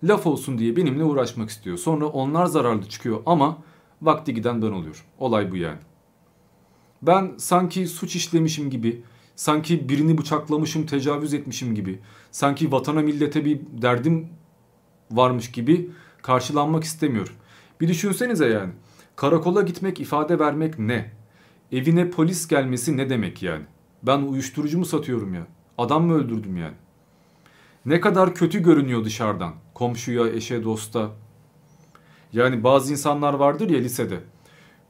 laf 0.03 0.27
olsun 0.27 0.57
diye 0.57 0.75
benimle 0.75 1.03
uğraşmak 1.03 1.49
istiyor. 1.49 1.77
Sonra 1.77 2.05
onlar 2.05 2.45
zararlı 2.45 2.89
çıkıyor 2.89 3.21
ama 3.25 3.57
vakti 4.01 4.33
giden 4.33 4.61
ben 4.61 4.71
oluyorum. 4.71 5.01
Olay 5.19 5.51
bu 5.51 5.57
yani. 5.57 5.79
Ben 7.01 7.31
sanki 7.37 7.87
suç 7.87 8.15
işlemişim 8.15 8.69
gibi, 8.69 9.03
sanki 9.35 9.89
birini 9.89 10.17
bıçaklamışım, 10.17 10.85
tecavüz 10.85 11.33
etmişim 11.33 11.75
gibi, 11.75 11.99
sanki 12.31 12.71
vatana 12.71 13.01
millete 13.01 13.45
bir 13.45 13.59
derdim 13.81 14.27
varmış 15.11 15.51
gibi 15.51 15.89
karşılanmak 16.21 16.83
istemiyorum. 16.83 17.33
Bir 17.81 17.87
düşünsenize 17.87 18.47
yani. 18.47 18.71
Karakola 19.15 19.61
gitmek, 19.61 19.99
ifade 19.99 20.39
vermek 20.39 20.79
ne? 20.79 21.20
Evine 21.71 22.09
polis 22.09 22.47
gelmesi 22.47 22.97
ne 22.97 23.09
demek 23.09 23.43
yani? 23.43 23.63
Ben 24.03 24.21
uyuşturucu 24.21 24.77
mu 24.77 24.85
satıyorum 24.85 25.33
ya? 25.33 25.47
Adam 25.77 26.03
mı 26.05 26.13
öldürdüm 26.13 26.57
yani? 26.57 26.73
Ne 27.85 27.99
kadar 28.01 28.35
kötü 28.35 28.63
görünüyor 28.63 29.05
dışarıdan. 29.05 29.53
Komşuya, 29.73 30.27
eşe, 30.27 30.63
dosta. 30.63 31.09
Yani 32.33 32.63
bazı 32.63 32.91
insanlar 32.91 33.33
vardır 33.33 33.69
ya 33.69 33.79
lisede. 33.79 34.19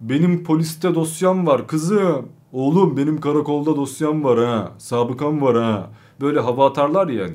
Benim 0.01 0.43
poliste 0.43 0.95
dosyam 0.95 1.47
var 1.47 1.67
kızım. 1.67 2.29
Oğlum 2.51 2.97
benim 2.97 3.19
karakolda 3.19 3.75
dosyam 3.75 4.23
var 4.23 4.45
ha. 4.45 4.71
Sabıkam 4.77 5.41
var 5.41 5.57
ha. 5.57 5.91
Böyle 6.21 6.39
hava 6.39 6.69
atarlar 6.69 7.07
yani. 7.07 7.33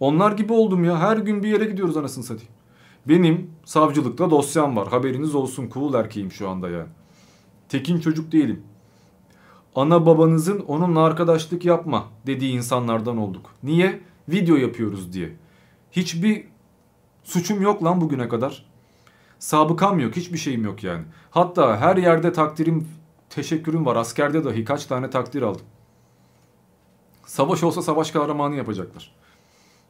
Onlar 0.00 0.32
gibi 0.32 0.52
oldum 0.52 0.84
ya. 0.84 1.00
Her 1.00 1.16
gün 1.16 1.42
bir 1.42 1.48
yere 1.48 1.64
gidiyoruz 1.64 1.96
anasını 1.96 2.24
satayım. 2.24 2.52
Benim 3.08 3.50
savcılıkta 3.64 4.30
dosyam 4.30 4.76
var. 4.76 4.88
Haberiniz 4.88 5.34
olsun 5.34 5.70
cool 5.74 5.94
erkeğim 5.94 6.32
şu 6.32 6.48
anda 6.48 6.70
yani. 6.70 6.88
Tekin 7.72 8.00
çocuk 8.00 8.32
değilim. 8.32 8.62
Ana 9.74 10.06
babanızın 10.06 10.60
onunla 10.60 11.00
arkadaşlık 11.00 11.64
yapma 11.64 12.08
dediği 12.26 12.52
insanlardan 12.52 13.16
olduk. 13.16 13.50
Niye? 13.62 14.00
Video 14.28 14.56
yapıyoruz 14.56 15.12
diye. 15.12 15.36
Hiçbir 15.92 16.44
suçum 17.24 17.62
yok 17.62 17.84
lan 17.84 18.00
bugüne 18.00 18.28
kadar. 18.28 18.66
Sabıkam 19.38 20.00
yok, 20.00 20.16
hiçbir 20.16 20.38
şeyim 20.38 20.64
yok 20.64 20.84
yani. 20.84 21.04
Hatta 21.30 21.80
her 21.80 21.96
yerde 21.96 22.32
takdirim, 22.32 22.88
teşekkürüm 23.30 23.86
var. 23.86 23.96
Askerde 23.96 24.44
dahi 24.44 24.64
kaç 24.64 24.86
tane 24.86 25.10
takdir 25.10 25.42
aldım. 25.42 25.66
Savaş 27.26 27.62
olsa 27.62 27.82
savaş 27.82 28.10
kahramanı 28.10 28.56
yapacaklar. 28.56 29.14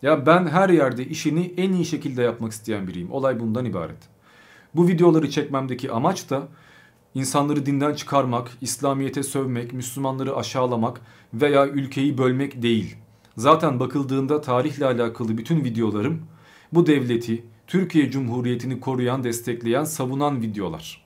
Ya 0.03 0.27
ben 0.27 0.47
her 0.47 0.69
yerde 0.69 1.07
işini 1.07 1.55
en 1.57 1.73
iyi 1.73 1.85
şekilde 1.85 2.23
yapmak 2.23 2.53
isteyen 2.53 2.87
biriyim. 2.87 3.13
Olay 3.13 3.41
bundan 3.41 3.65
ibaret. 3.65 4.09
Bu 4.75 4.89
videoları 4.89 5.31
çekmemdeki 5.31 5.93
amaç 5.93 6.31
da 6.31 6.49
insanları 7.15 7.67
dinden 7.67 7.95
çıkarmak, 7.95 8.51
İslamiyet'e 8.61 9.23
sövmek, 9.23 9.73
Müslümanları 9.73 10.37
aşağılamak 10.37 11.01
veya 11.35 11.67
ülkeyi 11.67 12.19
bölmek 12.19 12.63
değil. 12.63 12.97
Zaten 13.37 13.81
bakıldığında 13.81 14.41
tarihle 14.41 14.87
alakalı 14.87 15.39
bütün 15.39 15.65
videolarım 15.65 16.23
bu 16.73 16.87
devleti, 16.87 17.45
Türkiye 17.67 18.11
Cumhuriyeti'ni 18.11 18.81
koruyan, 18.81 19.25
destekleyen, 19.25 19.85
savunan 19.85 20.43
videolar. 20.43 21.05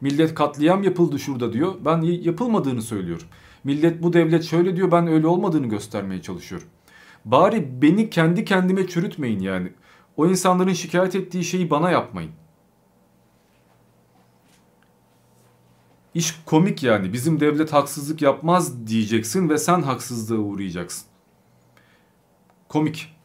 Millet 0.00 0.34
katliam 0.34 0.82
yapıldı 0.82 1.18
şurada 1.18 1.52
diyor. 1.52 1.74
Ben 1.84 2.00
yapılmadığını 2.02 2.82
söylüyorum. 2.82 3.26
Millet 3.64 4.02
bu 4.02 4.12
devlet 4.12 4.44
şöyle 4.44 4.76
diyor 4.76 4.92
ben 4.92 5.06
öyle 5.06 5.26
olmadığını 5.26 5.66
göstermeye 5.66 6.22
çalışıyorum. 6.22 6.68
Bari 7.24 7.82
beni 7.82 8.10
kendi 8.10 8.44
kendime 8.44 8.86
çürütmeyin 8.86 9.40
yani. 9.40 9.72
O 10.16 10.26
insanların 10.26 10.72
şikayet 10.72 11.14
ettiği 11.14 11.44
şeyi 11.44 11.70
bana 11.70 11.90
yapmayın. 11.90 12.30
İş 16.16 16.34
komik 16.46 16.82
yani. 16.82 17.12
Bizim 17.12 17.40
devlet 17.40 17.72
haksızlık 17.72 18.22
yapmaz 18.22 18.86
diyeceksin 18.86 19.48
ve 19.48 19.58
sen 19.58 19.82
haksızlığa 19.82 20.38
uğrayacaksın. 20.38 21.06
Komik. 22.68 23.16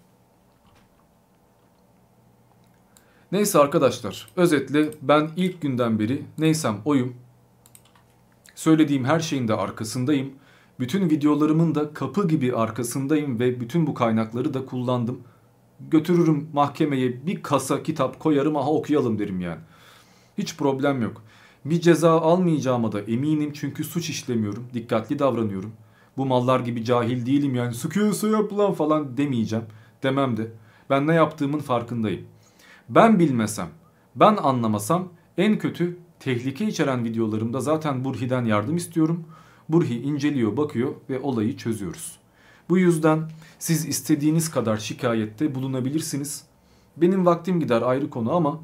Neyse 3.31 3.59
arkadaşlar 3.59 4.27
özetle 4.35 4.91
ben 5.01 5.31
ilk 5.35 5.61
günden 5.61 5.99
beri 5.99 6.25
neysem 6.37 6.77
oyum. 6.85 7.15
Söylediğim 8.55 9.05
her 9.05 9.19
şeyin 9.19 9.47
de 9.47 9.53
arkasındayım. 9.53 10.33
Bütün 10.79 11.09
videolarımın 11.09 11.75
da 11.75 11.93
kapı 11.93 12.27
gibi 12.27 12.55
arkasındayım 12.55 13.39
ve 13.39 13.59
bütün 13.59 13.87
bu 13.87 13.93
kaynakları 13.93 14.53
da 14.53 14.65
kullandım. 14.65 15.21
Götürürüm 15.79 16.49
mahkemeye 16.53 17.25
bir 17.25 17.43
kasa 17.43 17.83
kitap 17.83 18.19
koyarım 18.19 18.55
aha 18.57 18.69
okuyalım 18.69 19.19
derim 19.19 19.39
yani. 19.39 19.61
Hiç 20.37 20.57
problem 20.57 21.01
yok. 21.01 21.23
Bir 21.65 21.81
ceza 21.81 22.21
almayacağıma 22.21 22.91
da 22.91 23.01
eminim 23.01 23.51
çünkü 23.53 23.83
suç 23.83 24.09
işlemiyorum. 24.09 24.67
Dikkatli 24.73 25.19
davranıyorum. 25.19 25.73
Bu 26.17 26.25
mallar 26.25 26.59
gibi 26.59 26.85
cahil 26.85 27.25
değilim 27.25 27.55
yani 27.55 27.73
sıkıyorsa 27.73 28.27
yap 28.27 28.57
lan 28.57 28.73
falan 28.73 29.17
demeyeceğim. 29.17 29.65
Demem 30.03 30.37
de. 30.37 30.51
Ben 30.89 31.07
ne 31.07 31.13
yaptığımın 31.13 31.59
farkındayım. 31.59 32.25
Ben 32.89 33.19
bilmesem, 33.19 33.67
ben 34.15 34.37
anlamasam 34.37 35.09
en 35.37 35.57
kötü 35.57 35.97
tehlike 36.19 36.67
içeren 36.67 37.05
videolarımda 37.05 37.59
zaten 37.59 38.03
Burhi'den 38.03 38.45
yardım 38.45 38.77
istiyorum. 38.77 39.23
Burhi 39.69 40.01
inceliyor, 40.01 40.57
bakıyor 40.57 40.91
ve 41.09 41.19
olayı 41.19 41.57
çözüyoruz. 41.57 42.19
Bu 42.69 42.77
yüzden 42.77 43.29
siz 43.59 43.85
istediğiniz 43.85 44.51
kadar 44.51 44.77
şikayette 44.77 45.55
bulunabilirsiniz. 45.55 46.43
Benim 46.97 47.25
vaktim 47.25 47.59
gider 47.59 47.81
ayrı 47.81 48.09
konu 48.09 48.33
ama 48.35 48.59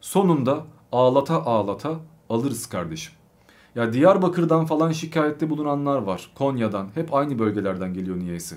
sonunda 0.00 0.66
ağlata 0.92 1.44
ağlata 1.44 2.00
alırız 2.28 2.66
kardeşim. 2.66 3.14
Ya 3.74 3.92
Diyarbakır'dan 3.92 4.66
falan 4.66 4.92
şikayette 4.92 5.50
bulunanlar 5.50 6.02
var. 6.02 6.30
Konya'dan 6.34 6.88
hep 6.94 7.14
aynı 7.14 7.38
bölgelerden 7.38 7.94
geliyor 7.94 8.18
niyeyse. 8.18 8.56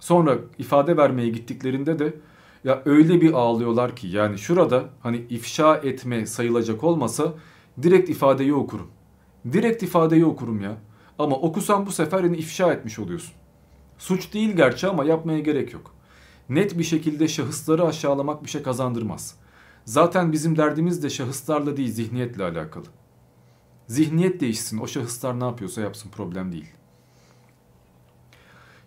Sonra 0.00 0.38
ifade 0.58 0.96
vermeye 0.96 1.28
gittiklerinde 1.28 1.98
de 1.98 2.14
ya 2.64 2.82
öyle 2.84 3.20
bir 3.20 3.32
ağlıyorlar 3.32 3.96
ki 3.96 4.08
yani 4.08 4.38
şurada 4.38 4.84
hani 5.00 5.16
ifşa 5.30 5.76
etme 5.76 6.26
sayılacak 6.26 6.84
olmasa 6.84 7.34
direkt 7.82 8.10
ifadeyi 8.10 8.54
okurum. 8.54 8.90
Direkt 9.52 9.82
ifadeyi 9.82 10.24
okurum 10.24 10.60
ya. 10.60 10.76
Ama 11.18 11.36
okusan 11.36 11.86
bu 11.86 11.92
sefer 11.92 12.24
yani 12.24 12.36
ifşa 12.36 12.72
etmiş 12.72 12.98
oluyorsun. 12.98 13.34
Suç 13.98 14.34
değil 14.34 14.56
gerçi 14.56 14.88
ama 14.88 15.04
yapmaya 15.04 15.38
gerek 15.38 15.72
yok. 15.72 15.94
Net 16.48 16.78
bir 16.78 16.84
şekilde 16.84 17.28
şahısları 17.28 17.86
aşağılamak 17.86 18.44
bir 18.44 18.48
şey 18.50 18.62
kazandırmaz. 18.62 19.34
Zaten 19.84 20.32
bizim 20.32 20.56
derdimiz 20.56 21.02
de 21.02 21.10
şahıslarla 21.10 21.76
değil 21.76 21.92
zihniyetle 21.92 22.44
alakalı. 22.44 22.86
Zihniyet 23.86 24.40
değişsin 24.40 24.78
o 24.78 24.86
şahıslar 24.86 25.40
ne 25.40 25.44
yapıyorsa 25.44 25.80
yapsın 25.80 26.10
problem 26.10 26.52
değil. 26.52 26.70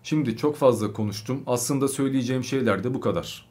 Şimdi 0.02 0.36
çok 0.36 0.56
fazla 0.56 0.92
konuştum. 0.92 1.42
Aslında 1.46 1.88
söyleyeceğim 1.88 2.44
şeyler 2.44 2.84
de 2.84 2.94
bu 2.94 3.00
kadar. 3.00 3.48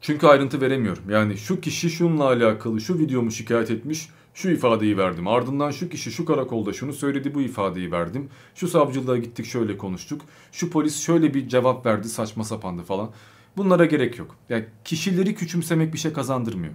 Çünkü 0.00 0.26
ayrıntı 0.26 0.60
veremiyorum. 0.60 1.10
Yani 1.10 1.36
şu 1.36 1.60
kişi 1.60 1.90
şununla 1.90 2.24
alakalı 2.24 2.80
şu 2.80 2.98
videomu 2.98 3.30
şikayet 3.30 3.70
etmiş, 3.70 4.08
şu 4.34 4.50
ifadeyi 4.50 4.98
verdim. 4.98 5.28
Ardından 5.28 5.70
şu 5.70 5.88
kişi 5.88 6.12
şu 6.12 6.24
karakolda 6.24 6.72
şunu 6.72 6.92
söyledi 6.92 7.34
bu 7.34 7.40
ifadeyi 7.40 7.92
verdim. 7.92 8.28
Şu 8.54 8.68
savcılığa 8.68 9.16
gittik 9.16 9.46
şöyle 9.46 9.78
konuştuk. 9.78 10.22
Şu 10.52 10.70
polis 10.70 11.00
şöyle 11.00 11.34
bir 11.34 11.48
cevap 11.48 11.86
verdi 11.86 12.08
saçma 12.08 12.44
sapandı 12.44 12.82
falan. 12.82 13.10
Bunlara 13.56 13.84
gerek 13.84 14.18
yok. 14.18 14.36
Yani 14.48 14.66
kişileri 14.84 15.34
küçümsemek 15.34 15.92
bir 15.92 15.98
şey 15.98 16.12
kazandırmıyor. 16.12 16.74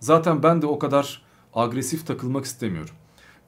Zaten 0.00 0.42
ben 0.42 0.62
de 0.62 0.66
o 0.66 0.78
kadar 0.78 1.22
agresif 1.54 2.06
takılmak 2.06 2.44
istemiyorum. 2.44 2.94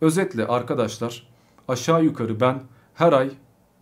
Özetle 0.00 0.46
arkadaşlar 0.46 1.26
aşağı 1.68 2.04
yukarı 2.04 2.40
ben 2.40 2.62
her 2.94 3.12
ay 3.12 3.30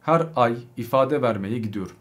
her 0.02 0.26
ay 0.36 0.58
ifade 0.76 1.22
vermeye 1.22 1.58
gidiyorum. 1.58 1.96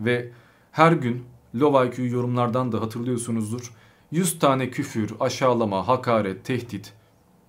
Ve 0.00 0.32
her 0.72 0.92
gün 0.92 1.24
IQ 1.54 2.06
yorumlardan 2.06 2.72
da 2.72 2.80
hatırlıyorsunuzdur. 2.80 3.72
100 4.10 4.38
tane 4.38 4.70
küfür, 4.70 5.12
aşağılama, 5.20 5.88
hakaret, 5.88 6.44
tehdit 6.44 6.92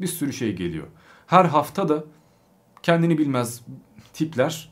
bir 0.02 0.08
sürü 0.08 0.34
şey 0.34 0.56
geliyor. 0.56 0.88
Her 1.28 1.46
hafta 1.46 1.90
da 1.90 2.04
kendini 2.84 3.18
bilmez 3.18 3.62
tipler 4.14 4.72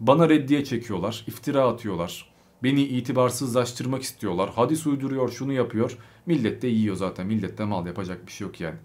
bana 0.00 0.28
reddiye 0.28 0.64
çekiyorlar, 0.64 1.24
iftira 1.26 1.68
atıyorlar. 1.68 2.30
Beni 2.62 2.82
itibarsızlaştırmak 2.82 4.02
istiyorlar. 4.02 4.50
Hadis 4.54 4.86
uyduruyor, 4.86 5.28
şunu 5.28 5.52
yapıyor. 5.52 5.98
Millet 6.26 6.62
de 6.62 6.68
yiyor 6.68 6.96
zaten. 6.96 7.26
Millet 7.26 7.58
de 7.58 7.64
mal 7.64 7.86
yapacak 7.86 8.26
bir 8.26 8.32
şey 8.32 8.46
yok 8.46 8.60
yani. 8.60 8.76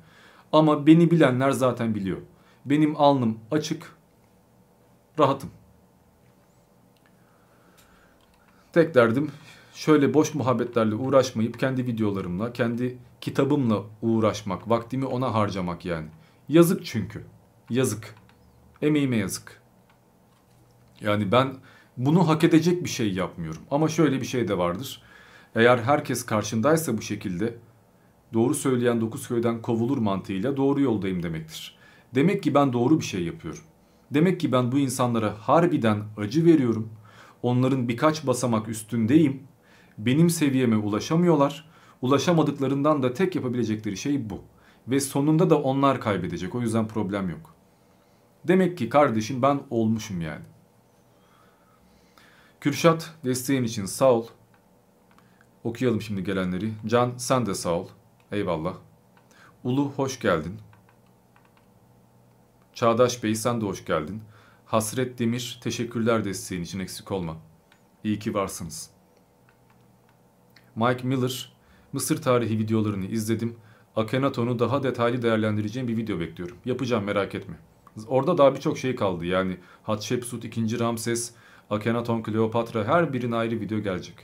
Ama 0.52 0.88
beni 0.88 1.12
bilenler 1.12 1.52
zaten 1.52 1.96
biliyor. 1.96 2.18
Benim 2.66 3.02
alnım 3.02 3.40
açık. 3.52 3.96
Rahatım. 5.20 5.50
Tek 8.74 8.96
derdim 8.96 9.32
şöyle 9.74 10.14
boş 10.14 10.34
muhabbetlerle 10.34 10.96
uğraşmayıp 10.96 11.60
kendi 11.60 11.88
videolarımla, 11.88 12.54
kendi 12.54 12.98
kitabımla 13.22 13.84
uğraşmak, 14.02 14.70
vaktimi 14.70 15.06
ona 15.06 15.34
harcamak 15.34 15.86
yani. 15.86 16.08
Yazık 16.50 16.86
çünkü. 16.86 17.24
Yazık. 17.70 18.16
Emeğime 18.82 19.18
yazık. 19.18 19.62
Yani 21.02 21.32
ben 21.32 21.54
bunu 21.98 22.28
hak 22.28 22.44
edecek 22.44 22.84
bir 22.84 22.90
şey 22.90 23.14
yapmıyorum. 23.14 23.62
Ama 23.72 23.90
şöyle 23.90 24.22
bir 24.22 24.26
şey 24.26 24.48
de 24.48 24.58
vardır. 24.58 25.02
Eğer 25.56 25.78
herkes 25.78 26.26
karşındaysa 26.26 26.98
bu 26.98 27.02
şekilde 27.02 27.56
doğru 28.34 28.54
söyleyen 28.54 29.02
dokuz 29.02 29.28
köyden 29.28 29.62
kovulur 29.62 29.98
mantığıyla 29.98 30.58
doğru 30.58 30.82
yoldayım 30.82 31.24
demektir. 31.24 31.76
Demek 32.16 32.44
ki 32.44 32.54
ben 32.54 32.74
doğru 32.74 33.00
bir 33.00 33.06
şey 33.06 33.24
yapıyorum. 33.24 33.64
Demek 34.12 34.40
ki 34.40 34.52
ben 34.52 34.72
bu 34.72 34.80
insanlara 34.80 35.34
harbiden 35.40 36.04
acı 36.18 36.46
veriyorum. 36.46 36.90
Onların 37.42 37.88
birkaç 37.88 38.28
basamak 38.28 38.70
üstündeyim 38.70 39.44
benim 39.98 40.30
seviyeme 40.30 40.78
ulaşamıyorlar. 40.78 41.70
Ulaşamadıklarından 42.02 43.04
da 43.04 43.14
tek 43.14 43.36
yapabilecekleri 43.36 43.98
şey 43.98 44.30
bu. 44.30 44.42
Ve 44.88 45.00
sonunda 45.00 45.50
da 45.50 45.62
onlar 45.62 46.02
kaybedecek. 46.02 46.56
O 46.56 46.62
yüzden 46.62 46.88
problem 46.88 47.30
yok. 47.30 47.56
Demek 48.48 48.78
ki 48.78 48.90
kardeşim 48.90 49.42
ben 49.42 49.60
olmuşum 49.70 50.22
yani. 50.22 50.44
Kürşat 52.64 53.14
desteğin 53.26 53.64
için 53.64 53.86
sağ 53.86 54.14
ol. 54.14 54.28
Okuyalım 55.64 56.02
şimdi 56.02 56.24
gelenleri. 56.24 56.74
Can 56.86 57.14
sen 57.18 57.46
de 57.46 57.56
sağ 57.56 57.74
ol. 57.74 57.88
Eyvallah. 58.32 58.76
Ulu 59.64 59.92
hoş 59.96 60.20
geldin. 60.20 60.60
Çağdaş 62.74 63.24
Bey 63.24 63.36
sen 63.36 63.62
de 63.62 63.66
hoş 63.66 63.86
geldin. 63.86 64.22
Hasret 64.66 65.20
Demir 65.20 65.60
teşekkürler 65.64 66.26
desteğin 66.26 66.64
için 66.64 66.80
eksik 66.80 67.12
olma. 67.12 67.38
İyi 68.04 68.20
ki 68.20 68.34
varsınız. 68.34 68.90
Mike 70.76 71.08
Miller 71.08 71.54
Mısır 71.94 72.22
tarihi 72.22 72.60
videolarını 72.60 73.06
izledim. 73.06 73.56
Akhenaton'u 73.96 74.60
daha 74.60 74.84
detaylı 74.84 75.22
değerlendireceğim 75.22 75.88
bir 75.88 75.98
video 75.98 76.20
bekliyorum. 76.20 76.58
Yapacağım 76.66 77.04
merak 77.04 77.36
etme. 77.36 77.56
Orada 78.08 78.38
daha 78.38 78.56
birçok 78.56 78.78
şey 78.78 78.96
kaldı. 78.96 79.26
Yani 79.26 79.58
Hatshepsut 79.84 80.46
2. 80.46 80.80
Ramses, 80.80 81.34
Akhenaton, 81.70 82.22
Kleopatra 82.24 82.86
her 82.86 83.14
birinin 83.14 83.32
ayrı 83.32 83.60
video 83.60 83.80
gelecek. 83.80 84.16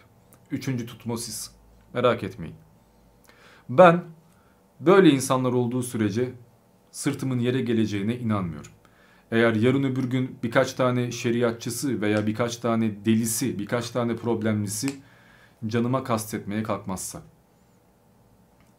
Üçüncü 0.51 0.85
Tutmosis. 0.85 1.51
Merak 1.93 2.23
etmeyin. 2.23 2.55
Ben 3.69 4.03
böyle 4.79 5.09
insanlar 5.09 5.53
olduğu 5.53 5.83
sürece 5.83 6.31
sırtımın 6.91 7.39
yere 7.39 7.61
geleceğine 7.61 8.17
inanmıyorum. 8.17 8.71
Eğer 9.31 9.55
yarın 9.55 9.83
öbür 9.83 10.03
gün 10.03 10.37
birkaç 10.43 10.73
tane 10.73 11.11
şeriatçısı 11.11 12.01
veya 12.01 12.27
birkaç 12.27 12.57
tane 12.57 13.05
delisi, 13.05 13.59
birkaç 13.59 13.89
tane 13.89 14.15
problemlisi 14.15 14.87
canıma 15.67 16.03
kastetmeye 16.03 16.63
kalkmazsa. 16.63 17.21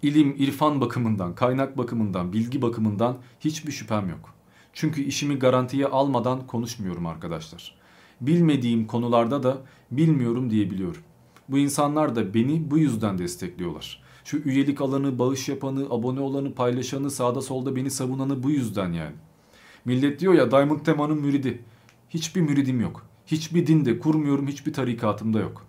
İlim, 0.02 0.34
irfan 0.38 0.80
bakımından, 0.80 1.34
kaynak 1.34 1.78
bakımından, 1.78 2.32
bilgi 2.32 2.62
bakımından 2.62 3.18
hiçbir 3.40 3.72
şüphem 3.72 4.08
yok. 4.08 4.34
Çünkü 4.72 5.02
işimi 5.02 5.38
garantiye 5.38 5.86
almadan 5.86 6.46
konuşmuyorum 6.46 7.06
arkadaşlar. 7.06 7.79
Bilmediğim 8.20 8.86
konularda 8.86 9.42
da 9.42 9.58
bilmiyorum 9.90 10.50
diyebiliyorum. 10.50 11.02
Bu 11.48 11.58
insanlar 11.58 12.16
da 12.16 12.34
beni 12.34 12.70
bu 12.70 12.78
yüzden 12.78 13.18
destekliyorlar. 13.18 14.02
Şu 14.24 14.36
üyelik 14.36 14.80
alanı, 14.80 15.18
bağış 15.18 15.48
yapanı, 15.48 15.86
abone 15.90 16.20
olanı, 16.20 16.54
paylaşanı, 16.54 17.10
sağda 17.10 17.40
solda 17.40 17.76
beni 17.76 17.90
savunanı 17.90 18.42
bu 18.42 18.50
yüzden 18.50 18.92
yani. 18.92 19.16
Millet 19.84 20.20
diyor 20.20 20.34
ya 20.34 20.50
Diamond 20.50 20.80
Tema'nın 20.80 21.20
müridi. 21.20 21.62
Hiçbir 22.10 22.40
müridim 22.40 22.80
yok. 22.80 23.06
Hiçbir 23.26 23.66
dinde 23.66 23.98
kurmuyorum, 23.98 24.46
hiçbir 24.46 24.72
tarikatımda 24.72 25.40
yok. 25.40 25.66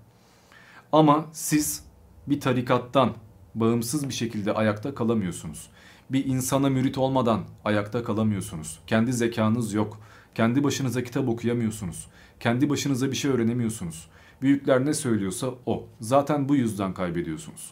Ama 0.91 1.25
siz 1.31 1.83
bir 2.27 2.39
tarikattan 2.39 3.13
bağımsız 3.55 4.09
bir 4.09 4.13
şekilde 4.13 4.53
ayakta 4.53 4.95
kalamıyorsunuz. 4.95 5.69
Bir 6.09 6.25
insana 6.25 6.69
mürit 6.69 6.97
olmadan 6.97 7.41
ayakta 7.65 8.03
kalamıyorsunuz. 8.03 8.79
Kendi 8.87 9.13
zekanız 9.13 9.73
yok. 9.73 9.99
Kendi 10.35 10.63
başınıza 10.63 11.03
kitap 11.03 11.29
okuyamıyorsunuz. 11.29 12.07
Kendi 12.41 12.69
başınıza 12.69 13.11
bir 13.11 13.15
şey 13.15 13.31
öğrenemiyorsunuz. 13.31 14.07
Büyükler 14.41 14.85
ne 14.85 14.93
söylüyorsa 14.93 15.49
o. 15.65 15.87
Zaten 15.99 16.49
bu 16.49 16.55
yüzden 16.55 16.93
kaybediyorsunuz. 16.93 17.71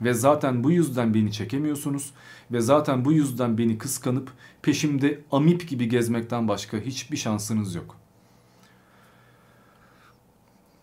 Ve 0.00 0.14
zaten 0.14 0.64
bu 0.64 0.70
yüzden 0.70 1.14
beni 1.14 1.32
çekemiyorsunuz. 1.32 2.10
Ve 2.52 2.60
zaten 2.60 3.04
bu 3.04 3.12
yüzden 3.12 3.58
beni 3.58 3.78
kıskanıp 3.78 4.32
peşimde 4.62 5.20
amip 5.32 5.68
gibi 5.68 5.88
gezmekten 5.88 6.48
başka 6.48 6.76
hiçbir 6.76 7.16
şansınız 7.16 7.74
yok. 7.74 7.96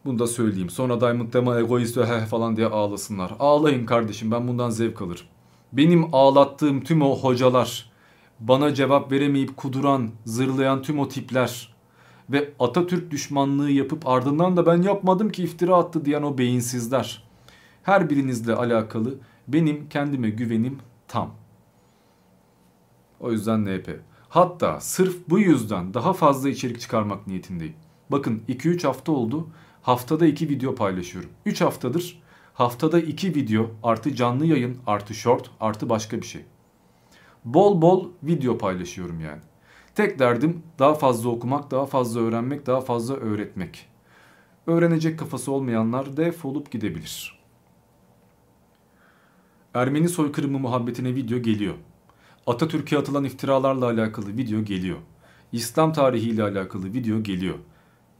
Bunu 0.05 0.19
da 0.19 0.27
söyleyeyim. 0.27 0.69
Sonra 0.69 1.01
Diamond 1.01 1.33
Dema 1.33 1.59
egoist 1.59 1.97
ve 1.97 2.25
falan 2.25 2.55
diye 2.55 2.67
ağlasınlar. 2.67 3.33
Ağlayın 3.39 3.85
kardeşim 3.85 4.31
ben 4.31 4.47
bundan 4.47 4.69
zevk 4.69 5.01
alırım. 5.01 5.25
Benim 5.73 6.15
ağlattığım 6.15 6.83
tüm 6.83 7.01
o 7.01 7.19
hocalar, 7.19 7.91
bana 8.39 8.73
cevap 8.73 9.11
veremeyip 9.11 9.57
kuduran, 9.57 10.09
zırlayan 10.25 10.81
tüm 10.81 10.99
o 10.99 11.07
tipler 11.07 11.76
ve 12.29 12.53
Atatürk 12.59 13.11
düşmanlığı 13.11 13.71
yapıp 13.71 14.07
ardından 14.07 14.57
da 14.57 14.65
ben 14.65 14.81
yapmadım 14.81 15.29
ki 15.29 15.43
iftira 15.43 15.75
attı 15.75 16.05
diyen 16.05 16.21
o 16.21 16.37
beyinsizler. 16.37 17.23
Her 17.83 18.09
birinizle 18.09 18.53
alakalı 18.53 19.15
benim 19.47 19.89
kendime 19.89 20.29
güvenim 20.29 20.79
tam. 21.07 21.31
O 23.19 23.31
yüzden 23.31 23.65
NP. 23.65 23.99
Hatta 24.29 24.79
sırf 24.79 25.29
bu 25.29 25.39
yüzden 25.39 25.93
daha 25.93 26.13
fazla 26.13 26.49
içerik 26.49 26.79
çıkarmak 26.79 27.27
niyetindeyim. 27.27 27.75
Bakın 28.09 28.43
2-3 28.49 28.87
hafta 28.87 29.11
oldu. 29.11 29.47
Haftada 29.81 30.25
2 30.25 30.49
video 30.49 30.75
paylaşıyorum. 30.75 31.29
3 31.45 31.61
haftadır 31.61 32.21
haftada 32.57 32.99
2 32.99 33.35
video 33.35 33.71
artı 33.83 34.15
canlı 34.15 34.45
yayın 34.45 34.77
artı 34.87 35.13
short 35.13 35.49
artı 35.59 35.89
başka 35.89 36.17
bir 36.17 36.25
şey. 36.25 36.45
Bol 37.45 37.81
bol 37.81 38.09
video 38.23 38.57
paylaşıyorum 38.57 39.19
yani. 39.19 39.41
Tek 39.97 40.19
derdim 40.19 40.63
daha 40.79 40.93
fazla 40.93 41.29
okumak, 41.29 41.71
daha 41.71 41.85
fazla 41.85 42.19
öğrenmek, 42.19 42.65
daha 42.65 42.81
fazla 42.81 43.15
öğretmek. 43.15 43.85
Öğrenecek 44.67 45.19
kafası 45.19 45.51
olmayanlar 45.51 46.17
defolup 46.17 46.71
gidebilir. 46.71 47.39
Ermeni 49.73 50.09
soykırımı 50.09 50.59
muhabbetine 50.59 51.15
video 51.15 51.39
geliyor. 51.39 51.73
Atatürk'e 52.47 52.97
atılan 52.97 53.23
iftiralarla 53.23 53.85
alakalı 53.85 54.37
video 54.37 54.63
geliyor. 54.63 54.97
İslam 55.51 55.93
tarihiyle 55.93 56.43
alakalı 56.43 56.93
video 56.93 57.23
geliyor. 57.23 57.55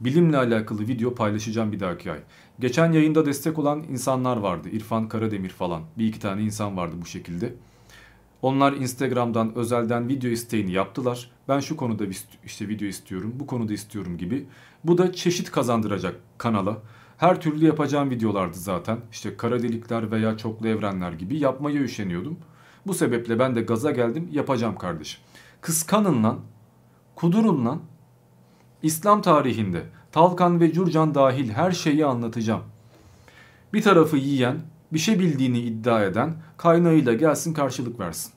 Bilimle 0.00 0.36
alakalı 0.36 0.88
video 0.88 1.14
paylaşacağım 1.14 1.72
bir 1.72 1.80
dahaki 1.80 2.12
ay. 2.12 2.20
Geçen 2.60 2.92
yayında 2.92 3.26
destek 3.26 3.58
olan 3.58 3.84
insanlar 3.90 4.36
vardı. 4.36 4.68
İrfan 4.68 5.08
Karademir 5.08 5.50
falan. 5.50 5.82
Bir 5.98 6.06
iki 6.06 6.20
tane 6.20 6.42
insan 6.42 6.76
vardı 6.76 6.96
bu 7.02 7.06
şekilde. 7.06 7.54
Onlar 8.42 8.72
Instagram'dan 8.72 9.54
özelden 9.54 10.08
video 10.08 10.30
isteğini 10.30 10.72
yaptılar. 10.72 11.30
Ben 11.48 11.60
şu 11.60 11.76
konuda 11.76 12.04
işte 12.44 12.68
video 12.68 12.88
istiyorum, 12.88 13.32
bu 13.34 13.46
konuda 13.46 13.72
istiyorum 13.72 14.18
gibi. 14.18 14.46
Bu 14.84 14.98
da 14.98 15.12
çeşit 15.12 15.50
kazandıracak 15.50 16.16
kanala. 16.38 16.78
Her 17.16 17.40
türlü 17.40 17.66
yapacağım 17.66 18.10
videolardı 18.10 18.58
zaten. 18.58 18.98
İşte 19.12 19.36
kara 19.36 19.62
delikler 19.62 20.10
veya 20.10 20.36
çoklu 20.36 20.68
evrenler 20.68 21.12
gibi 21.12 21.38
yapmaya 21.38 21.80
üşeniyordum. 21.80 22.38
Bu 22.86 22.94
sebeple 22.94 23.38
ben 23.38 23.56
de 23.56 23.60
gaza 23.62 23.90
geldim 23.90 24.28
yapacağım 24.32 24.78
kardeşim. 24.78 25.20
Kıskanın 25.60 26.24
lan, 26.24 26.38
kudurun 27.14 27.66
lan. 27.66 27.80
İslam 28.82 29.22
tarihinde 29.22 29.82
Talkan 30.12 30.60
ve 30.60 30.72
Curcan 30.72 31.14
dahil 31.14 31.50
her 31.50 31.72
şeyi 31.72 32.06
anlatacağım. 32.06 32.62
Bir 33.72 33.82
tarafı 33.82 34.16
yiyen, 34.16 34.56
bir 34.92 34.98
şey 34.98 35.18
bildiğini 35.18 35.58
iddia 35.58 36.04
eden 36.04 36.34
kaynağıyla 36.56 37.14
gelsin 37.14 37.54
karşılık 37.54 38.00
versin. 38.00 38.32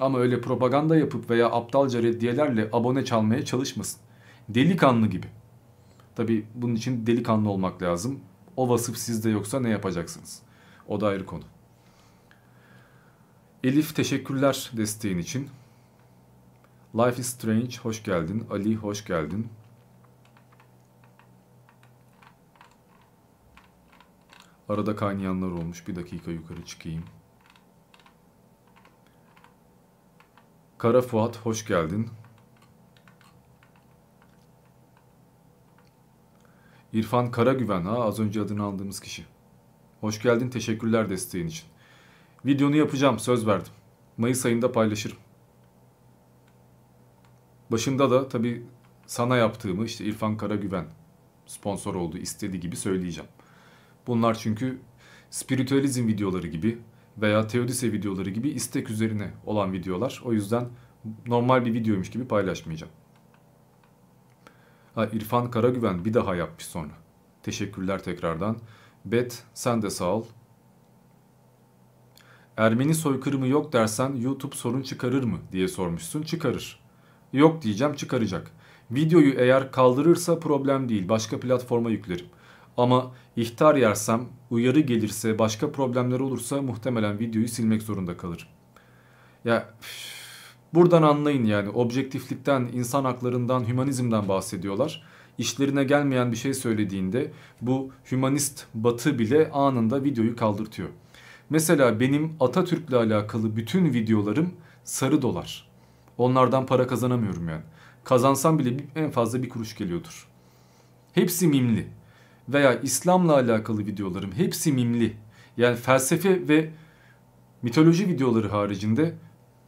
Ama 0.00 0.18
öyle 0.18 0.40
propaganda 0.40 0.96
yapıp 0.96 1.30
veya 1.30 1.50
aptalca 1.50 2.02
reddiyelerle 2.02 2.68
abone 2.72 3.04
çalmaya 3.04 3.44
çalışmasın. 3.44 4.00
Delikanlı 4.48 5.06
gibi. 5.06 5.26
Tabi 6.16 6.46
bunun 6.54 6.74
için 6.74 7.06
delikanlı 7.06 7.50
olmak 7.50 7.82
lazım. 7.82 8.20
O 8.56 8.68
vasıf 8.68 8.98
sizde 8.98 9.30
yoksa 9.30 9.60
ne 9.60 9.70
yapacaksınız? 9.70 10.42
O 10.88 11.00
da 11.00 11.06
ayrı 11.06 11.26
konu. 11.26 11.42
Elif 13.64 13.96
teşekkürler 13.96 14.70
desteğin 14.76 15.18
için. 15.18 15.48
Life 16.94 17.20
is 17.20 17.26
Strange 17.26 17.76
hoş 17.82 18.02
geldin. 18.02 18.46
Ali 18.50 18.76
hoş 18.76 19.04
geldin. 19.04 19.46
Arada 24.68 24.96
kaynayanlar 24.96 25.50
olmuş. 25.50 25.88
Bir 25.88 25.96
dakika 25.96 26.30
yukarı 26.30 26.64
çıkayım. 26.64 27.04
Kara 30.78 31.02
Fuat 31.02 31.36
hoş 31.36 31.66
geldin. 31.66 32.10
İrfan 36.92 37.30
Karagüven 37.30 37.82
ha 37.82 38.04
az 38.04 38.20
önce 38.20 38.40
adını 38.40 38.62
aldığımız 38.62 39.00
kişi. 39.00 39.26
Hoş 40.00 40.22
geldin 40.22 40.50
teşekkürler 40.50 41.10
desteğin 41.10 41.46
için. 41.46 41.68
Videonu 42.44 42.76
yapacağım 42.76 43.18
söz 43.18 43.46
verdim. 43.46 43.72
Mayıs 44.16 44.46
ayında 44.46 44.72
paylaşırım. 44.72 45.16
Başında 47.70 48.10
da 48.10 48.28
tabi 48.28 48.66
sana 49.06 49.36
yaptığımı 49.36 49.84
işte 49.84 50.04
İrfan 50.04 50.36
Karagüven 50.36 50.86
sponsor 51.46 51.94
olduğu 51.94 52.18
istediği 52.18 52.60
gibi 52.60 52.76
söyleyeceğim. 52.76 53.30
Bunlar 54.08 54.34
çünkü 54.34 54.78
spiritüalizm 55.30 56.06
videoları 56.06 56.46
gibi 56.46 56.78
veya 57.18 57.46
teodise 57.46 57.92
videoları 57.92 58.30
gibi 58.30 58.48
istek 58.48 58.90
üzerine 58.90 59.30
olan 59.46 59.72
videolar. 59.72 60.22
O 60.24 60.32
yüzden 60.32 60.68
normal 61.26 61.64
bir 61.64 61.74
videoymuş 61.74 62.10
gibi 62.10 62.28
paylaşmayacağım. 62.28 62.92
Ha, 64.94 65.06
İrfan 65.06 65.50
Karagüven 65.50 66.04
bir 66.04 66.14
daha 66.14 66.34
yapmış 66.34 66.66
sonra. 66.66 66.92
Teşekkürler 67.42 68.02
tekrardan. 68.02 68.58
Bet 69.04 69.44
sen 69.54 69.82
de 69.82 69.90
sağ 69.90 70.14
ol. 70.14 70.24
Ermeni 72.56 72.94
soykırımı 72.94 73.46
yok 73.46 73.72
dersen 73.72 74.16
YouTube 74.16 74.56
sorun 74.56 74.82
çıkarır 74.82 75.24
mı 75.24 75.38
diye 75.52 75.68
sormuşsun. 75.68 76.22
Çıkarır. 76.22 76.80
Yok 77.32 77.62
diyeceğim 77.62 77.94
çıkaracak. 77.94 78.50
Videoyu 78.90 79.34
eğer 79.34 79.72
kaldırırsa 79.72 80.40
problem 80.40 80.88
değil. 80.88 81.08
Başka 81.08 81.40
platforma 81.40 81.90
yüklerim. 81.90 82.26
Ama 82.78 83.10
ihtar 83.36 83.74
yersem, 83.74 84.24
uyarı 84.50 84.80
gelirse, 84.80 85.38
başka 85.38 85.72
problemler 85.72 86.20
olursa 86.20 86.62
muhtemelen 86.62 87.18
videoyu 87.18 87.48
silmek 87.48 87.82
zorunda 87.82 88.16
kalırım. 88.16 88.46
Ya 89.44 89.74
buradan 90.74 91.02
anlayın 91.02 91.44
yani 91.44 91.68
objektiflikten, 91.68 92.68
insan 92.72 93.04
haklarından, 93.04 93.68
hümanizmden 93.68 94.28
bahsediyorlar. 94.28 95.02
İşlerine 95.38 95.84
gelmeyen 95.84 96.32
bir 96.32 96.36
şey 96.36 96.54
söylediğinde 96.54 97.32
bu 97.60 97.90
hümanist 98.10 98.66
batı 98.74 99.18
bile 99.18 99.50
anında 99.50 100.04
videoyu 100.04 100.36
kaldırtıyor. 100.36 100.88
Mesela 101.50 102.00
benim 102.00 102.36
Atatürk'le 102.40 102.92
alakalı 102.92 103.56
bütün 103.56 103.84
videolarım 103.84 104.54
sarı 104.84 105.22
dolar. 105.22 105.68
Onlardan 106.18 106.66
para 106.66 106.86
kazanamıyorum 106.86 107.48
yani. 107.48 107.62
Kazansam 108.04 108.58
bile 108.58 108.84
en 108.96 109.10
fazla 109.10 109.42
bir 109.42 109.48
kuruş 109.48 109.76
geliyordur. 109.76 110.28
Hepsi 111.12 111.48
mimli. 111.48 111.97
Veya 112.48 112.80
İslam'la 112.80 113.34
alakalı 113.34 113.86
videolarım 113.86 114.32
hepsi 114.32 114.72
mimli. 114.72 115.16
Yani 115.56 115.76
felsefe 115.76 116.48
ve 116.48 116.70
mitoloji 117.62 118.08
videoları 118.08 118.48
haricinde 118.48 119.14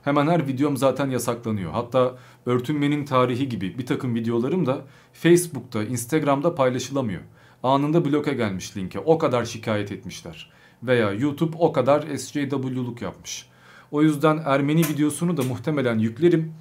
hemen 0.02 0.26
her 0.26 0.46
videom 0.46 0.76
zaten 0.76 1.10
yasaklanıyor. 1.10 1.72
Hatta 1.72 2.16
örtünmenin 2.46 3.04
tarihi 3.04 3.48
gibi 3.48 3.78
bir 3.78 3.86
takım 3.86 4.14
videolarım 4.14 4.66
da 4.66 4.80
Facebook'ta, 5.12 5.84
Instagram'da 5.84 6.54
paylaşılamıyor. 6.54 7.20
Anında 7.62 8.04
bloke 8.04 8.32
gelmiş 8.32 8.76
linke. 8.76 8.98
O 8.98 9.18
kadar 9.18 9.44
şikayet 9.44 9.92
etmişler. 9.92 10.50
Veya 10.82 11.12
YouTube 11.12 11.56
o 11.58 11.72
kadar 11.72 12.16
SJW'luk 12.16 13.02
yapmış. 13.02 13.46
O 13.90 14.02
yüzden 14.02 14.42
Ermeni 14.44 14.80
videosunu 14.80 15.36
da 15.36 15.42
muhtemelen 15.42 15.98
yüklerim. 15.98 16.52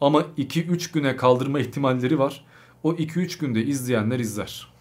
Ama 0.00 0.20
2-3 0.38 0.92
güne 0.92 1.16
kaldırma 1.16 1.60
ihtimalleri 1.60 2.18
var. 2.18 2.44
O 2.82 2.92
2-3 2.92 3.40
günde 3.40 3.64
izleyenler 3.64 4.18
izler. 4.18 4.79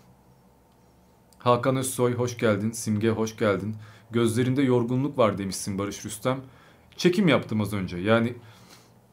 Hakan 1.39 1.75
Özsoy 1.75 2.13
hoş 2.13 2.37
geldin. 2.37 2.71
Simge 2.71 3.09
hoş 3.09 3.37
geldin. 3.37 3.75
Gözlerinde 4.11 4.61
yorgunluk 4.61 5.17
var 5.17 5.37
demişsin 5.37 5.77
Barış 5.77 6.05
Rüstem. 6.05 6.37
Çekim 6.97 7.27
yaptım 7.27 7.61
az 7.61 7.73
önce. 7.73 7.97
Yani 7.97 8.33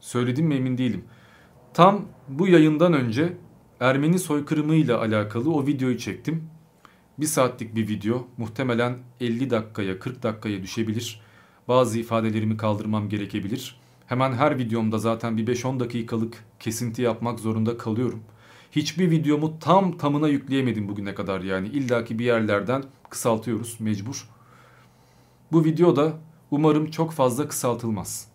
söyledim 0.01 0.47
mi 0.47 0.55
emin 0.55 0.79
değilim. 0.79 1.05
Tam 1.74 2.05
bu 2.29 2.49
yayından 2.49 2.93
önce 2.93 3.33
Ermeni 3.81 4.18
soykırımıyla 4.18 5.01
alakalı 5.01 5.53
o 5.53 5.66
videoyu 5.66 5.99
çektim. 5.99 6.49
Bir 7.18 7.27
saatlik 7.27 7.74
bir 7.74 7.89
video. 7.89 8.27
Muhtemelen 8.37 8.99
50 9.20 9.51
dakikaya 9.51 9.99
40 9.99 10.22
dakikaya 10.22 10.62
düşebilir. 10.62 11.20
Bazı 11.68 11.99
ifadelerimi 11.99 12.57
kaldırmam 12.57 13.09
gerekebilir. 13.09 13.81
Hemen 14.07 14.33
her 14.33 14.59
videomda 14.59 14.99
zaten 14.99 15.37
bir 15.37 15.47
5-10 15.47 15.81
dakikalık 15.81 16.45
kesinti 16.61 17.03
yapmak 17.03 17.41
zorunda 17.41 17.79
kalıyorum. 17.79 18.22
Hiçbir 18.77 19.11
videomu 19.11 19.59
tam 19.59 19.99
tamına 19.99 20.29
yükleyemedim 20.29 20.89
bugüne 20.89 21.14
kadar 21.14 21.41
yani. 21.41 21.68
illaki 21.68 22.18
bir 22.18 22.24
yerlerden 22.24 22.85
kısaltıyoruz 23.11 23.81
mecbur. 23.81 24.29
Bu 25.53 25.64
video 25.64 25.97
da 25.97 26.12
umarım 26.51 26.91
çok 26.91 27.12
fazla 27.12 27.49
kısaltılmaz. 27.49 28.29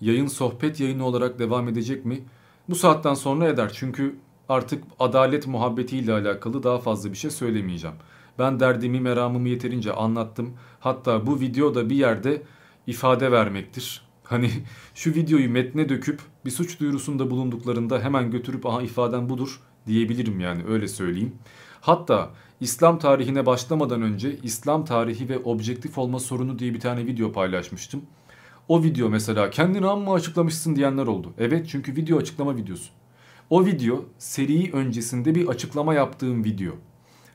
Yayın 0.00 0.26
sohbet 0.26 0.80
yayını 0.80 1.06
olarak 1.06 1.38
devam 1.38 1.68
edecek 1.68 2.04
mi? 2.04 2.24
Bu 2.68 2.74
saatten 2.74 3.14
sonra 3.14 3.48
eder 3.48 3.72
çünkü 3.74 4.16
artık 4.48 4.84
adalet 5.00 5.46
muhabbetiyle 5.46 6.12
alakalı 6.12 6.62
daha 6.62 6.78
fazla 6.78 7.12
bir 7.12 7.16
şey 7.16 7.30
söylemeyeceğim. 7.30 7.96
Ben 8.38 8.60
derdimi 8.60 9.00
meramımı 9.00 9.48
yeterince 9.48 9.92
anlattım. 9.92 10.54
Hatta 10.80 11.26
bu 11.26 11.40
videoda 11.40 11.90
bir 11.90 11.96
yerde 11.96 12.42
ifade 12.86 13.32
vermektir. 13.32 14.03
Hani 14.24 14.50
şu 14.94 15.14
videoyu 15.14 15.50
metne 15.50 15.88
döküp 15.88 16.20
bir 16.44 16.50
suç 16.50 16.80
duyurusunda 16.80 17.30
bulunduklarında 17.30 18.00
hemen 18.00 18.30
götürüp 18.30 18.66
aha 18.66 18.82
ifaden 18.82 19.28
budur 19.28 19.60
diyebilirim 19.86 20.40
yani 20.40 20.62
öyle 20.68 20.88
söyleyeyim. 20.88 21.32
Hatta 21.80 22.30
İslam 22.60 22.98
tarihine 22.98 23.46
başlamadan 23.46 24.02
önce 24.02 24.36
İslam 24.42 24.84
tarihi 24.84 25.28
ve 25.28 25.38
objektif 25.38 25.98
olma 25.98 26.20
sorunu 26.20 26.58
diye 26.58 26.74
bir 26.74 26.80
tane 26.80 27.06
video 27.06 27.32
paylaşmıştım. 27.32 28.02
O 28.68 28.82
video 28.82 29.08
mesela 29.08 29.50
kendini 29.50 29.86
amma 29.86 30.14
açıklamışsın 30.14 30.76
diyenler 30.76 31.06
oldu. 31.06 31.32
Evet 31.38 31.68
çünkü 31.68 31.96
video 31.96 32.18
açıklama 32.18 32.56
videosu. 32.56 32.90
O 33.50 33.66
video 33.66 34.04
seri 34.18 34.72
öncesinde 34.72 35.34
bir 35.34 35.48
açıklama 35.48 35.94
yaptığım 35.94 36.44
video. 36.44 36.72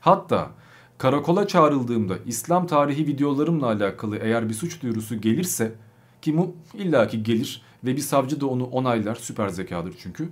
Hatta 0.00 0.50
karakola 0.98 1.46
çağrıldığımda 1.46 2.14
İslam 2.26 2.66
tarihi 2.66 3.06
videolarımla 3.06 3.66
alakalı 3.66 4.16
eğer 4.16 4.48
bir 4.48 4.54
suç 4.54 4.82
duyurusu 4.82 5.20
gelirse 5.20 5.72
ki 6.22 6.32
mu 6.32 6.54
illaki 6.74 7.22
gelir 7.22 7.62
ve 7.84 7.96
bir 7.96 8.00
savcı 8.00 8.40
da 8.40 8.46
onu 8.46 8.64
onaylar 8.64 9.14
süper 9.14 9.48
zekadır 9.48 9.94
çünkü. 10.02 10.28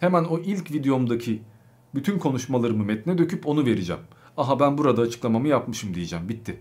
Hemen 0.00 0.24
o 0.24 0.38
ilk 0.38 0.72
videomdaki 0.72 1.42
bütün 1.94 2.18
konuşmalarımı 2.18 2.84
metne 2.84 3.18
döküp 3.18 3.46
onu 3.46 3.66
vereceğim. 3.66 4.02
Aha 4.36 4.60
ben 4.60 4.78
burada 4.78 5.02
açıklamamı 5.02 5.48
yapmışım 5.48 5.94
diyeceğim. 5.94 6.28
Bitti. 6.28 6.60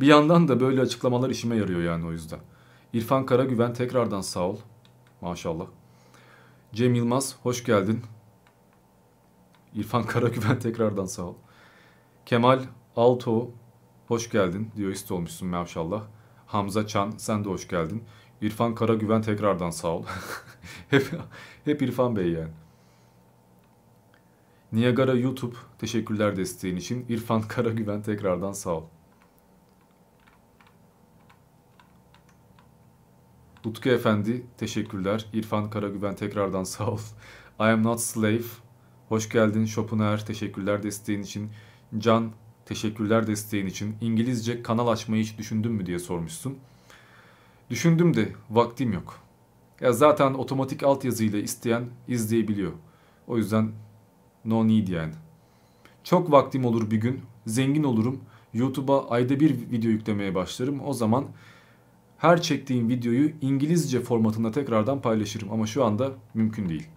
Bir 0.00 0.06
yandan 0.06 0.48
da 0.48 0.60
böyle 0.60 0.80
açıklamalar 0.80 1.30
işime 1.30 1.56
yarıyor 1.56 1.80
yani 1.80 2.06
o 2.06 2.12
yüzden. 2.12 2.40
İrfan 2.92 3.26
Karagüven 3.26 3.72
tekrardan 3.72 4.20
sağ 4.20 4.48
ol. 4.48 4.56
Maşallah. 5.20 5.66
Cem 6.72 6.94
Yılmaz 6.94 7.36
hoş 7.42 7.64
geldin. 7.64 8.02
İrfan 9.74 10.06
Karagüven 10.06 10.58
tekrardan 10.60 11.04
sağ 11.04 11.22
ol. 11.22 11.34
Kemal 12.26 12.60
Alto 12.96 13.50
hoş 14.08 14.30
geldin. 14.30 14.70
Diyorist 14.76 15.10
olmuşsun 15.10 15.48
maşallah. 15.48 16.02
Hamza 16.48 16.86
Çan 16.86 17.10
sen 17.16 17.44
de 17.44 17.48
hoş 17.48 17.68
geldin. 17.68 18.04
İrfan 18.40 18.74
Karagüven 18.74 19.22
tekrardan 19.22 19.70
sağ 19.70 19.88
ol. 19.88 20.04
hep, 20.90 21.10
hep 21.64 21.82
İrfan 21.82 22.16
Bey 22.16 22.30
yani. 22.30 22.52
Niagara 24.72 25.14
YouTube 25.14 25.56
teşekkürler 25.78 26.36
desteğin 26.36 26.76
için. 26.76 27.06
İrfan 27.08 27.42
Karagüven 27.42 28.02
tekrardan 28.02 28.52
sağ 28.52 28.70
ol. 28.70 28.84
Utku 33.64 33.88
Efendi 33.88 34.46
teşekkürler. 34.56 35.26
İrfan 35.32 35.70
Karagüven 35.70 36.14
tekrardan 36.14 36.64
sağ 36.64 36.90
ol. 36.90 37.00
I 37.60 37.62
am 37.62 37.82
not 37.82 38.00
slave. 38.00 38.42
Hoş 39.08 39.28
geldin. 39.28 39.64
Schopenhauer 39.64 40.26
teşekkürler 40.26 40.82
desteğin 40.82 41.22
için. 41.22 41.50
Can 41.98 42.32
teşekkürler 42.68 43.26
desteğin 43.26 43.66
için. 43.66 43.96
İngilizce 44.00 44.62
kanal 44.62 44.88
açmayı 44.88 45.22
hiç 45.22 45.38
düşündün 45.38 45.72
mü 45.72 45.86
diye 45.86 45.98
sormuşsun. 45.98 46.58
Düşündüm 47.70 48.16
de 48.16 48.32
vaktim 48.50 48.92
yok. 48.92 49.18
Ya 49.80 49.92
zaten 49.92 50.34
otomatik 50.34 50.82
altyazıyla 50.82 51.38
isteyen 51.38 51.84
izleyebiliyor. 52.08 52.72
O 53.26 53.36
yüzden 53.36 53.72
no 54.44 54.68
need 54.68 54.88
yani. 54.88 55.12
Çok 56.04 56.32
vaktim 56.32 56.64
olur 56.64 56.90
bir 56.90 56.96
gün. 56.96 57.20
Zengin 57.46 57.84
olurum. 57.84 58.20
YouTube'a 58.54 59.08
ayda 59.08 59.40
bir 59.40 59.50
video 59.50 59.90
yüklemeye 59.90 60.34
başlarım. 60.34 60.80
O 60.86 60.92
zaman 60.92 61.24
her 62.18 62.42
çektiğim 62.42 62.88
videoyu 62.88 63.30
İngilizce 63.40 64.00
formatında 64.00 64.50
tekrardan 64.50 65.00
paylaşırım 65.00 65.52
ama 65.52 65.66
şu 65.66 65.84
anda 65.84 66.12
mümkün 66.34 66.68
değil. 66.68 66.88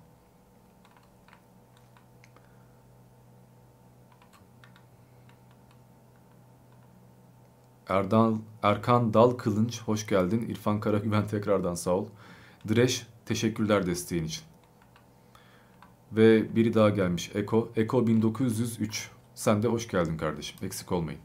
Erdal, 7.92 8.36
Erkan 8.64 9.14
Dal 9.14 9.32
Kılınç 9.32 9.82
hoş 9.82 10.08
geldin. 10.08 10.50
İrfan 10.50 10.80
Karagüven 10.80 11.28
tekrardan 11.28 11.76
sağ 11.76 11.92
ol. 11.92 12.06
Dreş 12.70 13.08
teşekkürler 13.26 13.86
desteğin 13.86 14.24
için. 14.24 14.44
Ve 16.12 16.56
biri 16.56 16.74
daha 16.74 16.90
gelmiş 16.90 17.32
Eko. 17.34 17.72
Eko 17.76 18.08
1903. 18.08 19.10
Sen 19.36 19.64
de 19.64 19.68
hoş 19.68 19.88
geldin 19.88 20.18
kardeşim. 20.18 20.58
Eksik 20.62 20.92
olmayın. 20.92 21.20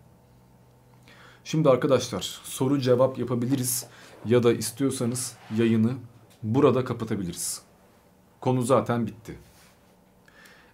Şimdi 1.45 1.69
arkadaşlar 1.71 2.41
soru 2.45 2.81
cevap 2.81 3.19
yapabiliriz 3.19 3.87
ya 4.25 4.43
da 4.43 4.53
istiyorsanız 4.53 5.37
yayını 5.57 5.93
burada 6.43 6.85
kapatabiliriz. 6.85 7.63
Konu 8.41 8.63
zaten 8.63 9.07
bitti. 9.07 9.39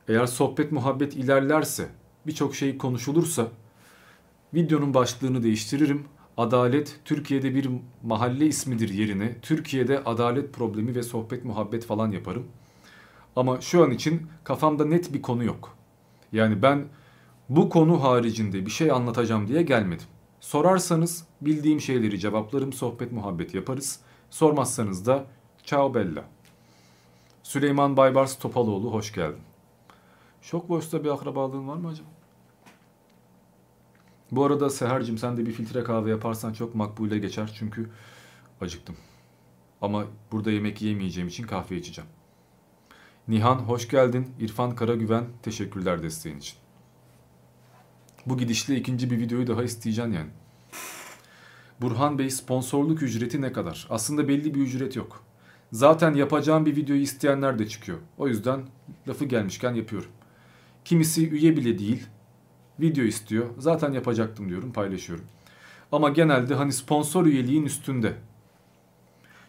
Eğer 0.08 0.26
sohbet 0.26 0.72
muhabbet 0.72 1.16
ilerlerse, 1.16 1.88
birçok 2.26 2.54
şey 2.54 2.78
konuşulursa 2.78 3.48
videonun 4.54 4.94
başlığını 4.94 5.42
değiştiririm. 5.42 6.04
Adalet 6.36 7.00
Türkiye'de 7.04 7.54
bir 7.54 7.68
mahalle 8.02 8.46
ismidir 8.46 8.88
yerine 8.88 9.40
Türkiye'de 9.42 10.04
adalet 10.04 10.52
problemi 10.52 10.94
ve 10.94 11.02
sohbet 11.02 11.44
muhabbet 11.44 11.86
falan 11.86 12.10
yaparım. 12.10 12.46
Ama 13.36 13.60
şu 13.60 13.84
an 13.84 13.90
için 13.90 14.26
kafamda 14.44 14.84
net 14.84 15.14
bir 15.14 15.22
konu 15.22 15.44
yok. 15.44 15.76
Yani 16.32 16.62
ben 16.62 16.84
bu 17.48 17.68
konu 17.68 18.02
haricinde 18.02 18.66
bir 18.66 18.70
şey 18.70 18.90
anlatacağım 18.90 19.48
diye 19.48 19.62
gelmedim. 19.62 20.06
Sorarsanız 20.40 21.26
bildiğim 21.40 21.80
şeyleri 21.80 22.18
cevaplarım, 22.18 22.72
sohbet 22.72 23.12
muhabbet 23.12 23.54
yaparız. 23.54 24.00
Sormazsanız 24.30 25.06
da 25.06 25.24
ciao 25.64 25.94
bella. 25.94 26.24
Süleyman 27.42 27.96
Baybars 27.96 28.38
Topaloğlu 28.38 28.92
hoş 28.92 29.12
geldin. 29.12 29.42
Şok 30.42 30.68
boşta 30.68 31.04
bir 31.04 31.10
akrabalığın 31.10 31.68
var 31.68 31.76
mı 31.76 31.88
acaba? 31.88 32.21
Bu 34.32 34.44
arada 34.44 34.70
Seher'cim 34.70 35.18
sen 35.18 35.36
de 35.36 35.46
bir 35.46 35.52
filtre 35.52 35.84
kahve 35.84 36.10
yaparsan 36.10 36.52
çok 36.52 36.74
makbule 36.74 37.18
geçer 37.18 37.54
çünkü 37.58 37.90
acıktım. 38.60 38.96
Ama 39.80 40.04
burada 40.32 40.50
yemek 40.50 40.82
yemeyeceğim 40.82 41.28
için 41.28 41.46
kahve 41.46 41.76
içeceğim. 41.76 42.10
Nihan 43.28 43.54
hoş 43.54 43.88
geldin. 43.88 44.30
İrfan 44.40 44.74
Karagüven 44.74 45.24
teşekkürler 45.42 46.02
desteğin 46.02 46.38
için. 46.38 46.56
Bu 48.26 48.38
gidişle 48.38 48.76
ikinci 48.76 49.10
bir 49.10 49.18
videoyu 49.18 49.46
daha 49.46 49.62
isteyeceksin 49.62 50.12
yani. 50.12 50.30
Burhan 51.80 52.18
Bey 52.18 52.30
sponsorluk 52.30 53.02
ücreti 53.02 53.40
ne 53.40 53.52
kadar? 53.52 53.86
Aslında 53.90 54.28
belli 54.28 54.54
bir 54.54 54.60
ücret 54.60 54.96
yok. 54.96 55.24
Zaten 55.72 56.14
yapacağım 56.14 56.66
bir 56.66 56.76
videoyu 56.76 57.02
isteyenler 57.02 57.58
de 57.58 57.68
çıkıyor. 57.68 57.98
O 58.18 58.28
yüzden 58.28 58.62
lafı 59.08 59.24
gelmişken 59.24 59.74
yapıyorum. 59.74 60.10
Kimisi 60.84 61.30
üye 61.30 61.56
bile 61.56 61.78
değil. 61.78 62.06
Video 62.80 63.04
istiyor. 63.04 63.46
Zaten 63.58 63.92
yapacaktım 63.92 64.48
diyorum 64.48 64.72
paylaşıyorum. 64.72 65.24
Ama 65.92 66.08
genelde 66.08 66.54
hani 66.54 66.72
sponsor 66.72 67.26
üyeliğin 67.26 67.64
üstünde. 67.64 68.14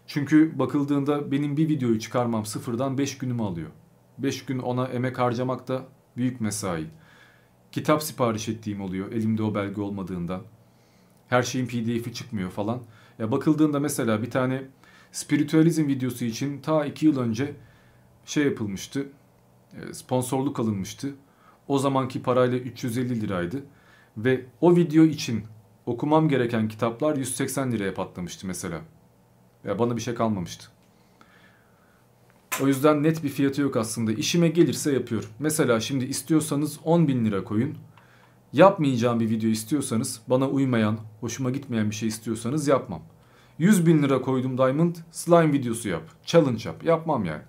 Çünkü 0.08 0.60
bakıldığında 0.60 1.32
benim 1.32 1.58
bir 1.58 1.70
videoyu 1.70 2.00
çıkarmam 2.00 2.46
sıfırdan 2.46 2.98
5 2.98 3.18
günümü 3.18 3.42
alıyor. 3.42 3.70
5 4.18 4.46
gün 4.46 4.60
ona 4.60 4.88
emek 4.88 5.20
harcamak 5.20 5.68
da 5.68 5.84
büyük 6.18 6.42
mesai. 6.42 6.86
Kitap 7.72 8.04
sipariş 8.04 8.50
ettiğim 8.50 8.82
oluyor 8.82 9.12
elimde 9.12 9.44
o 9.44 9.56
belge 9.56 9.82
olmadığından. 9.82 10.42
Her 11.28 11.44
şeyin 11.44 11.68
pdf'i 11.68 12.14
çıkmıyor 12.14 12.50
falan. 12.50 12.82
Ya 13.20 13.32
bakıldığında 13.32 13.80
mesela 13.80 14.22
bir 14.22 14.32
tane 14.32 14.64
spiritüalizm 15.12 15.88
videosu 15.88 16.26
için 16.26 16.62
ta 16.62 16.86
2 16.86 17.06
yıl 17.06 17.20
önce 17.20 17.56
şey 18.26 18.46
yapılmıştı. 18.46 19.08
E, 19.74 19.94
sponsorluk 19.94 20.60
alınmıştı. 20.60 21.16
O 21.68 21.80
zamanki 21.80 22.22
parayla 22.22 22.58
350 22.58 23.22
liraydı. 23.22 23.64
Ve 24.18 24.46
o 24.62 24.76
video 24.76 25.04
için 25.04 25.44
okumam 25.86 26.30
gereken 26.30 26.68
kitaplar 26.68 27.18
180 27.18 27.72
liraya 27.72 27.94
patlamıştı 27.94 28.48
mesela. 28.48 28.82
Ya 29.64 29.80
bana 29.80 29.96
bir 29.96 30.02
şey 30.02 30.14
kalmamıştı. 30.14 30.68
O 32.62 32.68
yüzden 32.68 33.04
net 33.04 33.24
bir 33.24 33.30
fiyatı 33.30 33.62
yok 33.62 33.78
aslında. 33.78 34.14
İşime 34.14 34.48
gelirse 34.48 34.94
yapıyorum. 34.94 35.30
Mesela 35.40 35.80
şimdi 35.80 36.06
istiyorsanız 36.06 36.80
10 36.84 37.08
bin 37.08 37.26
lira 37.26 37.44
koyun. 37.44 37.78
Yapmayacağım 38.54 39.20
bir 39.20 39.30
video 39.30 39.50
istiyorsanız, 39.50 40.22
bana 40.28 40.50
uymayan, 40.50 40.98
hoşuma 41.20 41.50
gitmeyen 41.50 41.90
bir 41.90 41.96
şey 41.96 42.10
istiyorsanız 42.10 42.68
yapmam. 42.68 43.02
100 43.58 43.86
bin 43.86 44.04
lira 44.04 44.22
koydum 44.22 44.58
Diamond, 44.58 44.96
slime 45.12 45.54
videosu 45.54 45.90
yap. 45.90 46.04
Challenge 46.26 46.70
yap. 46.70 46.84
Yapmam 46.84 47.26
yani. 47.26 47.42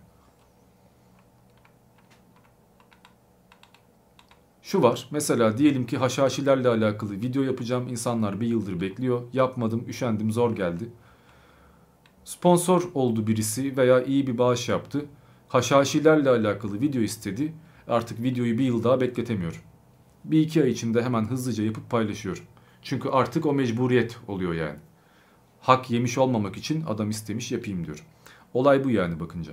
Şu 4.74 4.82
var. 4.82 5.08
Mesela 5.10 5.58
diyelim 5.58 5.86
ki 5.86 5.96
haşhaşilerle 5.98 6.68
alakalı 6.68 7.12
video 7.12 7.42
yapacağım. 7.42 7.88
İnsanlar 7.88 8.40
bir 8.40 8.46
yıldır 8.46 8.80
bekliyor. 8.80 9.22
Yapmadım, 9.32 9.84
üşendim, 9.88 10.32
zor 10.32 10.56
geldi. 10.56 10.88
Sponsor 12.24 12.82
oldu 12.94 13.26
birisi 13.26 13.76
veya 13.76 14.04
iyi 14.04 14.26
bir 14.26 14.38
bağış 14.38 14.68
yaptı. 14.68 15.06
Haşhaşilerle 15.48 16.30
alakalı 16.30 16.80
video 16.80 17.02
istedi. 17.02 17.52
Artık 17.88 18.22
videoyu 18.22 18.58
bir 18.58 18.64
yıl 18.64 18.84
daha 18.84 19.00
bekletemiyorum. 19.00 19.60
Bir 20.24 20.40
iki 20.40 20.62
ay 20.62 20.70
içinde 20.70 21.02
hemen 21.02 21.24
hızlıca 21.24 21.64
yapıp 21.64 21.90
paylaşıyorum. 21.90 22.44
Çünkü 22.82 23.08
artık 23.08 23.46
o 23.46 23.52
mecburiyet 23.52 24.18
oluyor 24.28 24.54
yani. 24.54 24.78
Hak 25.60 25.90
yemiş 25.90 26.18
olmamak 26.18 26.56
için 26.56 26.84
adam 26.88 27.10
istemiş 27.10 27.52
yapayım 27.52 27.86
diyorum. 27.86 28.04
Olay 28.54 28.84
bu 28.84 28.90
yani 28.90 29.20
bakınca. 29.20 29.52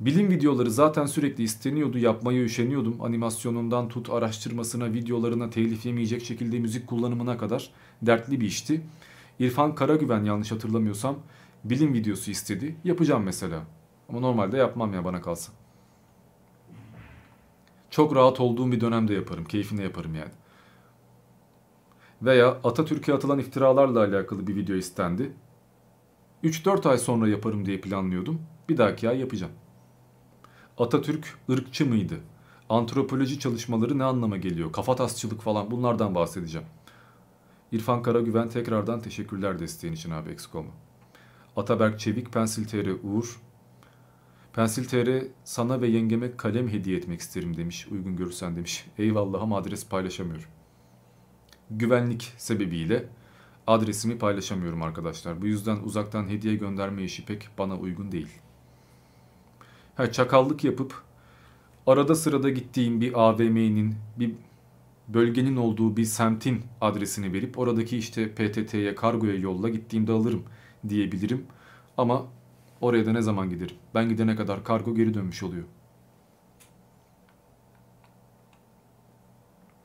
Bilim 0.00 0.30
videoları 0.30 0.70
zaten 0.70 1.06
sürekli 1.06 1.44
isteniyordu, 1.44 1.98
yapmaya 1.98 2.42
üşeniyordum. 2.42 3.02
Animasyonundan 3.02 3.88
tut 3.88 4.10
araştırmasına, 4.10 4.92
videolarına 4.92 5.50
telif 5.50 5.86
yemeyecek 5.86 6.24
şekilde 6.24 6.58
müzik 6.58 6.86
kullanımına 6.86 7.38
kadar 7.38 7.70
dertli 8.02 8.40
bir 8.40 8.46
işti. 8.46 8.80
İrfan 9.38 9.74
Karagüven 9.74 10.24
yanlış 10.24 10.52
hatırlamıyorsam 10.52 11.16
bilim 11.64 11.94
videosu 11.94 12.30
istedi. 12.30 12.76
Yapacağım 12.84 13.22
mesela. 13.22 13.62
Ama 14.08 14.20
normalde 14.20 14.56
yapmam 14.56 14.94
ya 14.94 15.04
bana 15.04 15.20
kalsa. 15.20 15.52
Çok 17.90 18.16
rahat 18.16 18.40
olduğum 18.40 18.72
bir 18.72 18.80
dönemde 18.80 19.14
yaparım. 19.14 19.44
Keyfine 19.44 19.82
yaparım 19.82 20.14
yani. 20.14 20.32
Veya 22.22 22.48
Atatürk'e 22.48 23.14
atılan 23.14 23.38
iftiralarla 23.38 24.00
alakalı 24.00 24.46
bir 24.46 24.56
video 24.56 24.76
istendi. 24.76 25.32
3-4 26.44 26.88
ay 26.88 26.98
sonra 26.98 27.28
yaparım 27.28 27.66
diye 27.66 27.80
planlıyordum. 27.80 28.42
Bir 28.68 28.76
dahaki 28.76 29.08
ay 29.08 29.20
yapacağım. 29.20 29.52
Atatürk 30.78 31.38
ırkçı 31.50 31.86
mıydı? 31.86 32.20
Antropoloji 32.68 33.38
çalışmaları 33.38 33.98
ne 33.98 34.04
anlama 34.04 34.36
geliyor? 34.36 34.72
Kafatasçılık 34.72 35.42
falan 35.42 35.70
bunlardan 35.70 36.14
bahsedeceğim. 36.14 36.66
İrfan 37.72 38.02
Karagüven 38.02 38.48
tekrardan 38.48 39.00
teşekkürler 39.00 39.58
desteğin 39.58 39.94
için 39.94 40.10
abi 40.10 40.30
eksik. 40.30 40.50
Ataberk 41.56 42.00
Çevik, 42.00 42.32
Pensil 42.32 42.68
TR 42.68 43.04
Uğur. 43.04 43.40
Pensil 44.52 44.84
TR 44.84 45.26
sana 45.44 45.80
ve 45.80 45.88
yengeme 45.88 46.36
kalem 46.36 46.68
hediye 46.68 46.96
etmek 46.98 47.20
isterim 47.20 47.56
demiş. 47.56 47.88
Uygun 47.90 48.16
görürsen 48.16 48.56
demiş. 48.56 48.86
Eyvallah 48.98 49.42
ama 49.42 49.56
adres 49.56 49.88
paylaşamıyorum. 49.88 50.48
Güvenlik 51.70 52.32
sebebiyle 52.36 53.08
adresimi 53.66 54.18
paylaşamıyorum 54.18 54.82
arkadaşlar. 54.82 55.42
Bu 55.42 55.46
yüzden 55.46 55.76
uzaktan 55.76 56.28
hediye 56.28 56.54
gönderme 56.54 57.02
işi 57.02 57.24
pek 57.24 57.48
bana 57.58 57.76
uygun 57.76 58.12
değil. 58.12 58.40
Ha, 59.98 60.12
çakallık 60.12 60.64
yapıp 60.64 61.02
arada 61.86 62.14
sırada 62.14 62.50
gittiğim 62.50 63.00
bir 63.00 63.20
AVM'nin, 63.20 63.96
bir 64.18 64.34
bölgenin 65.08 65.56
olduğu 65.56 65.96
bir 65.96 66.04
semtin 66.04 66.64
adresini 66.80 67.32
verip 67.32 67.58
oradaki 67.58 67.98
işte 67.98 68.34
PTT'ye, 68.34 68.94
kargoya 68.94 69.34
yolla 69.34 69.68
gittiğimde 69.68 70.12
alırım 70.12 70.44
diyebilirim. 70.88 71.46
Ama 71.96 72.26
oraya 72.80 73.06
da 73.06 73.12
ne 73.12 73.22
zaman 73.22 73.50
giderim? 73.50 73.76
Ben 73.94 74.08
gidene 74.08 74.36
kadar 74.36 74.64
kargo 74.64 74.94
geri 74.94 75.14
dönmüş 75.14 75.42
oluyor. 75.42 75.64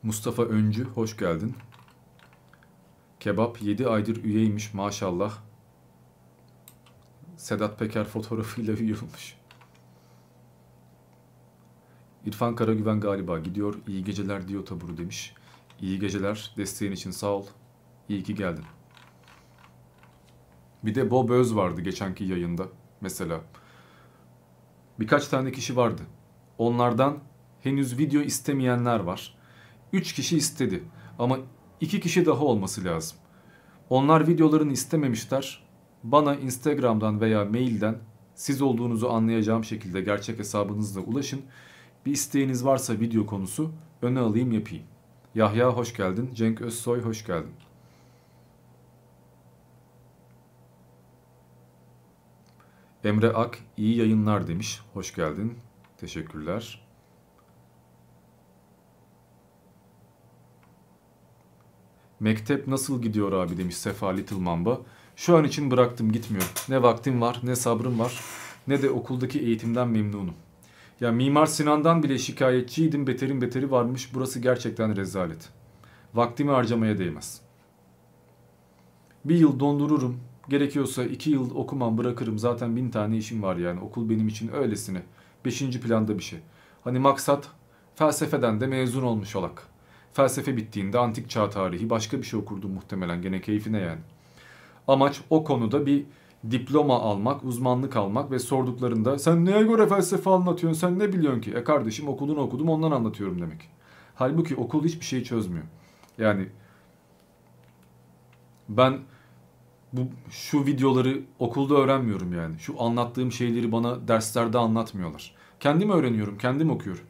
Mustafa 0.04 0.44
Öncü 0.44 0.84
hoş 0.84 1.18
geldin. 1.18 1.56
Kebap 3.20 3.62
7 3.62 3.88
aydır 3.88 4.24
üyeymiş 4.24 4.74
maşallah. 4.74 5.38
Sedat 7.38 7.80
Peker 7.80 8.06
fotoğrafıyla 8.06 8.74
üye 8.74 8.96
olmuş. 8.96 9.43
İrfan 12.26 12.56
Karagüven 12.56 13.00
galiba 13.00 13.40
gidiyor. 13.40 13.76
İyi 13.88 14.04
geceler 14.04 14.48
diyor 14.48 14.66
taburu 14.66 14.98
demiş. 14.98 15.34
İyi 15.82 16.00
geceler. 16.00 16.54
Desteğin 16.58 16.92
için 16.92 17.12
sağ 17.12 17.28
ol. 17.28 17.46
İyi 18.10 18.24
ki 18.24 18.36
geldin. 18.36 18.66
Bir 20.84 20.96
de 20.96 21.12
Bob 21.12 21.30
Öz 21.30 21.56
vardı 21.56 21.82
geçenki 21.82 22.24
yayında 22.24 22.68
mesela. 23.02 23.42
Birkaç 25.00 25.28
tane 25.28 25.52
kişi 25.52 25.76
vardı. 25.76 26.02
Onlardan 26.58 27.20
henüz 27.62 27.98
video 27.98 28.22
istemeyenler 28.22 29.00
var. 29.00 29.38
Üç 29.94 30.14
kişi 30.14 30.38
istedi 30.38 30.84
ama 31.20 31.38
iki 31.82 32.00
kişi 32.00 32.26
daha 32.26 32.46
olması 32.46 32.84
lazım. 32.84 33.18
Onlar 33.90 34.28
videolarını 34.28 34.74
istememişler. 34.74 35.64
Bana 36.04 36.36
Instagram'dan 36.36 37.22
veya 37.22 37.46
mailden 37.46 37.98
siz 38.36 38.62
olduğunuzu 38.62 39.10
anlayacağım 39.10 39.64
şekilde 39.64 40.02
gerçek 40.02 40.40
hesabınızla 40.40 41.02
ulaşın. 41.02 41.42
Bir 42.06 42.12
isteğiniz 42.12 42.66
varsa 42.66 42.94
video 42.94 43.26
konusu 43.26 43.72
öne 44.02 44.20
alayım 44.20 44.52
yapayım. 44.52 44.84
Yahya 45.36 45.70
hoş 45.70 45.94
geldin. 45.94 46.30
Cenk 46.34 46.62
Özsoy 46.62 47.02
hoş 47.02 47.26
geldin. 47.26 47.54
Emre 53.04 53.34
Ak 53.34 53.60
iyi 53.78 53.98
yayınlar 53.98 54.48
demiş. 54.48 54.82
Hoş 54.94 55.16
geldin. 55.16 55.58
Teşekkürler. 55.98 56.84
Mektep 62.20 62.68
nasıl 62.68 63.02
gidiyor 63.02 63.32
abi 63.32 63.58
demiş 63.58 63.78
Sefa 63.78 64.10
Little 64.10 64.36
Mamba. 64.36 64.82
Şu 65.16 65.38
an 65.38 65.44
için 65.44 65.72
bıraktım 65.72 66.12
gitmiyor. 66.12 66.52
Ne 66.70 66.84
vaktim 66.84 67.22
var 67.22 67.40
ne 67.44 67.56
sabrım 67.56 68.00
var 68.00 68.22
ne 68.68 68.82
de 68.82 68.90
okuldaki 68.90 69.40
eğitimden 69.40 69.88
memnunum. 69.88 70.34
Ya 71.02 71.12
Mimar 71.12 71.46
Sinan'dan 71.46 72.04
bile 72.04 72.18
şikayetçiydim. 72.18 73.08
Beterin 73.08 73.42
beteri 73.42 73.72
varmış. 73.72 74.14
Burası 74.14 74.40
gerçekten 74.40 74.96
rezalet. 74.96 75.50
Vaktimi 76.14 76.52
harcamaya 76.52 76.98
değmez. 76.98 77.42
Bir 79.26 79.36
yıl 79.36 79.60
dondururum. 79.60 80.20
Gerekiyorsa 80.50 81.04
iki 81.04 81.30
yıl 81.30 81.56
okumam 81.56 81.98
bırakırım. 81.98 82.40
Zaten 82.40 82.76
bin 82.76 82.90
tane 82.90 83.18
işim 83.18 83.44
var 83.44 83.56
yani. 83.56 83.80
Okul 83.80 84.10
benim 84.10 84.28
için 84.28 84.54
öylesine. 84.54 85.02
Beşinci 85.46 85.82
planda 85.82 86.18
bir 86.18 86.24
şey. 86.24 86.40
Hani 86.84 87.00
maksat 87.00 87.50
felsefeden 87.96 88.62
de 88.62 88.68
mezun 88.68 89.04
olmuş 89.04 89.36
olak. 89.36 89.68
Felsefe 90.14 90.58
bittiğinde 90.58 91.00
antik 91.00 91.30
çağ 91.30 91.50
tarihi 91.50 91.90
başka 91.90 92.18
bir 92.18 92.24
şey 92.24 92.40
okurdum 92.40 92.72
muhtemelen. 92.72 93.22
Gene 93.22 93.42
keyfine 93.42 93.80
yani. 93.80 94.02
Amaç 94.88 95.22
o 95.30 95.44
konuda 95.44 95.86
bir 95.86 96.06
diploma 96.52 97.00
almak, 97.00 97.44
uzmanlık 97.44 97.96
almak 97.96 98.32
ve 98.32 98.40
sorduklarında 98.40 99.20
sen 99.20 99.46
neye 99.46 99.64
göre 99.64 99.88
felsefe 99.88 100.30
anlatıyorsun, 100.30 100.80
sen 100.80 101.00
ne 101.00 101.14
biliyorsun 101.14 101.42
ki? 101.42 101.52
E 101.52 101.64
kardeşim 101.64 102.08
okulunu 102.08 102.40
okudum 102.40 102.70
ondan 102.70 102.92
anlatıyorum 102.92 103.42
demek. 103.42 103.70
Halbuki 104.16 104.56
okul 104.56 104.86
hiçbir 104.86 105.06
şey 105.06 105.24
çözmüyor. 105.24 105.66
Yani 106.18 106.50
ben 108.70 109.00
bu 109.94 110.02
şu 110.30 110.66
videoları 110.66 111.22
okulda 111.40 111.76
öğrenmiyorum 111.76 112.34
yani. 112.34 112.60
Şu 112.60 112.82
anlattığım 112.82 113.32
şeyleri 113.32 113.72
bana 113.72 114.08
derslerde 114.08 114.58
anlatmıyorlar. 114.58 115.36
Kendim 115.60 115.90
öğreniyorum, 115.90 116.38
kendim 116.38 116.70
okuyorum. 116.70 117.04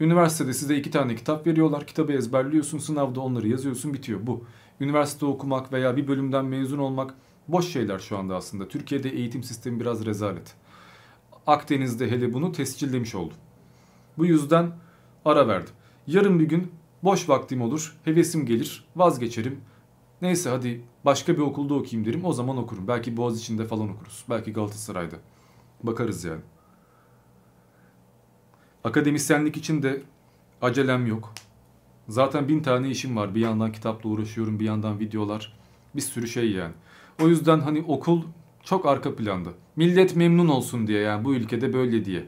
Üniversitede 0.00 0.52
size 0.52 0.76
iki 0.76 0.90
tane 0.90 1.16
kitap 1.16 1.46
veriyorlar. 1.46 1.86
Kitabı 1.86 2.12
ezberliyorsun, 2.12 2.78
sınavda 2.78 3.20
onları 3.20 3.48
yazıyorsun, 3.48 3.94
bitiyor. 3.94 4.20
Bu. 4.22 4.44
Üniversite 4.80 5.26
okumak 5.26 5.72
veya 5.72 5.96
bir 5.96 6.08
bölümden 6.08 6.44
mezun 6.44 6.78
olmak 6.78 7.14
boş 7.48 7.68
şeyler 7.68 7.98
şu 7.98 8.18
anda 8.18 8.36
aslında. 8.36 8.68
Türkiye'de 8.68 9.10
eğitim 9.10 9.42
sistemi 9.42 9.80
biraz 9.80 10.06
rezalet. 10.06 10.54
Akdeniz'de 11.46 12.10
hele 12.10 12.32
bunu 12.32 12.52
tescillemiş 12.52 13.14
oldum. 13.14 13.36
Bu 14.18 14.26
yüzden 14.26 14.72
ara 15.24 15.48
verdim. 15.48 15.74
Yarın 16.06 16.40
bir 16.40 16.48
gün 16.48 16.72
boş 17.02 17.28
vaktim 17.28 17.62
olur, 17.62 17.96
hevesim 18.04 18.46
gelir, 18.46 18.84
vazgeçerim. 18.96 19.60
Neyse 20.22 20.50
hadi 20.50 20.84
başka 21.04 21.32
bir 21.32 21.42
okulda 21.42 21.74
okuyayım 21.74 22.08
derim 22.08 22.24
o 22.24 22.32
zaman 22.32 22.56
okurum. 22.56 22.88
Belki 22.88 23.16
Boğaziçi'nde 23.16 23.64
falan 23.64 23.88
okuruz. 23.88 24.24
Belki 24.30 24.52
Galatasaray'da. 24.52 25.16
Bakarız 25.82 26.24
yani. 26.24 26.40
Akademisyenlik 28.84 29.56
için 29.56 29.82
de 29.82 30.02
acelem 30.62 31.06
yok. 31.06 31.32
Zaten 32.08 32.48
bin 32.48 32.62
tane 32.62 32.90
işim 32.90 33.16
var. 33.16 33.34
Bir 33.34 33.40
yandan 33.40 33.72
kitapla 33.72 34.10
uğraşıyorum, 34.10 34.60
bir 34.60 34.64
yandan 34.64 35.00
videolar. 35.00 35.55
Bir 35.96 36.00
sürü 36.00 36.28
şey 36.28 36.50
yani. 36.50 36.74
O 37.22 37.28
yüzden 37.28 37.60
hani 37.60 37.84
okul 37.88 38.22
çok 38.62 38.86
arka 38.86 39.16
planda. 39.16 39.50
Millet 39.76 40.16
memnun 40.16 40.48
olsun 40.48 40.86
diye 40.86 41.00
yani 41.00 41.24
bu 41.24 41.34
ülkede 41.34 41.72
böyle 41.72 42.04
diye 42.04 42.24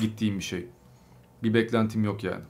gittiğim 0.00 0.38
bir 0.38 0.44
şey. 0.44 0.66
Bir 1.42 1.54
beklentim 1.54 2.04
yok 2.04 2.24
yani. 2.24 2.44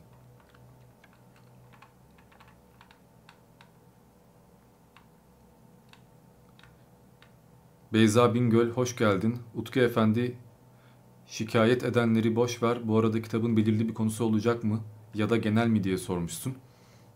Beyza 7.93 8.35
Bingöl 8.35 8.71
hoş 8.71 8.97
geldin. 8.97 9.39
Utku 9.55 9.81
Efendi 9.81 10.37
şikayet 11.27 11.85
edenleri 11.85 12.37
boş 12.37 12.63
ver. 12.63 12.89
Bu 12.89 12.99
arada 12.99 13.23
kitabın 13.23 13.57
belirli 13.57 13.89
bir 13.89 13.95
konusu 13.95 14.25
olacak 14.25 14.65
mı? 14.65 14.81
Ya 15.15 15.31
da 15.31 15.37
genel 15.37 15.67
mi 15.69 15.85
diye 15.85 15.99
sormuşsun. 15.99 16.55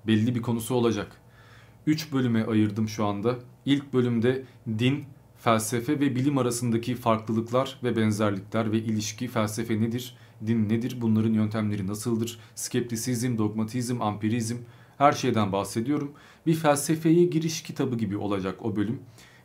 Belli 0.07 0.35
bir 0.35 0.43
konusu 0.43 0.75
olacak. 0.75 1.21
3 1.87 2.13
bölüme 2.13 2.45
ayırdım 2.45 2.89
şu 2.89 3.05
anda. 3.05 3.37
İlk 3.67 3.93
bölümde 3.93 4.43
din, 4.79 5.05
felsefe 5.39 6.01
ve 6.01 6.17
bilim 6.17 6.39
arasındaki 6.39 6.95
farklılıklar 6.95 7.79
ve 7.83 7.97
benzerlikler 7.97 8.73
ve 8.73 8.79
ilişki, 8.79 9.29
felsefe 9.29 9.81
nedir, 9.81 10.17
din 10.47 10.69
nedir, 10.69 10.99
bunların 11.01 11.33
yöntemleri 11.33 11.87
nasıldır, 11.87 12.39
skeptisizm, 12.55 13.39
dogmatizm, 13.39 14.03
ampirizm 14.03 14.57
her 14.99 15.13
şeyden 15.13 15.53
bahsediyorum. 15.53 16.13
Bir 16.47 16.55
felsefeye 16.55 17.25
giriş 17.25 17.63
kitabı 17.63 17.97
gibi 17.97 18.17
olacak 18.17 18.65
o 18.65 18.77
bölüm. 18.77 19.01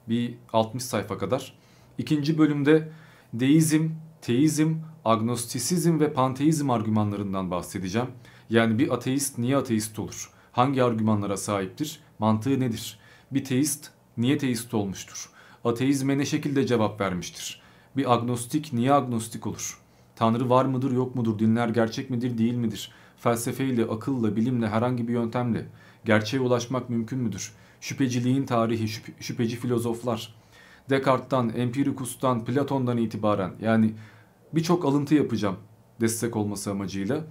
Bir 0.10 0.34
60 0.54 0.84
sayfa 0.84 1.18
kadar. 1.18 1.54
İkinci 1.98 2.38
bölümde 2.38 2.92
deizm, 3.34 3.90
teizm, 4.22 4.76
agnostisizm 5.06 6.00
ve 6.00 6.14
panteizm 6.14 6.70
argümanlarından 6.70 7.52
bahsedeceğim. 7.52 8.08
Yani 8.50 8.80
bir 8.80 8.94
ateist 8.94 9.38
niye 9.38 9.58
ateist 9.58 10.00
olur? 10.00 10.30
Hangi 10.52 10.84
argümanlara 10.84 11.38
sahiptir? 11.38 12.00
Mantığı 12.22 12.60
nedir? 12.60 13.00
Bir 13.32 13.44
teist 13.44 13.90
niye 14.18 14.38
teist 14.38 14.74
olmuştur? 14.74 15.30
Ateizme 15.66 16.18
ne 16.18 16.26
şekilde 16.26 16.68
cevap 16.68 17.02
vermiştir? 17.02 17.62
Bir 17.98 18.14
agnostik 18.14 18.74
niye 18.74 18.94
agnostik 18.94 19.48
olur? 19.48 19.80
Tanrı 20.16 20.50
var 20.50 20.66
mıdır 20.66 20.92
yok 20.92 21.16
mudur? 21.16 21.40
Dinler 21.40 21.70
gerçek 21.70 22.10
midir 22.10 22.38
değil 22.38 22.54
midir? 22.54 22.92
Felsefeyle, 23.18 23.86
akılla, 23.86 24.36
bilimle, 24.36 24.68
herhangi 24.68 25.08
bir 25.08 25.14
yöntemle 25.14 25.66
gerçeğe 26.06 26.40
ulaşmak 26.40 26.90
mümkün 26.90 27.20
müdür? 27.20 27.54
Şüpheciliğin 27.82 28.46
tarihi, 28.46 28.88
şüphe, 28.88 29.14
şüpheci 29.20 29.56
filozoflar, 29.56 30.36
Descartes'tan, 30.90 31.50
Empiricus'tan, 31.50 32.46
Platon'dan 32.46 32.98
itibaren 32.98 33.52
yani 33.62 33.94
birçok 34.54 34.86
alıntı 34.86 35.16
yapacağım 35.16 35.58
destek 36.02 36.36
olması 36.36 36.72
amacıyla. 36.72 37.24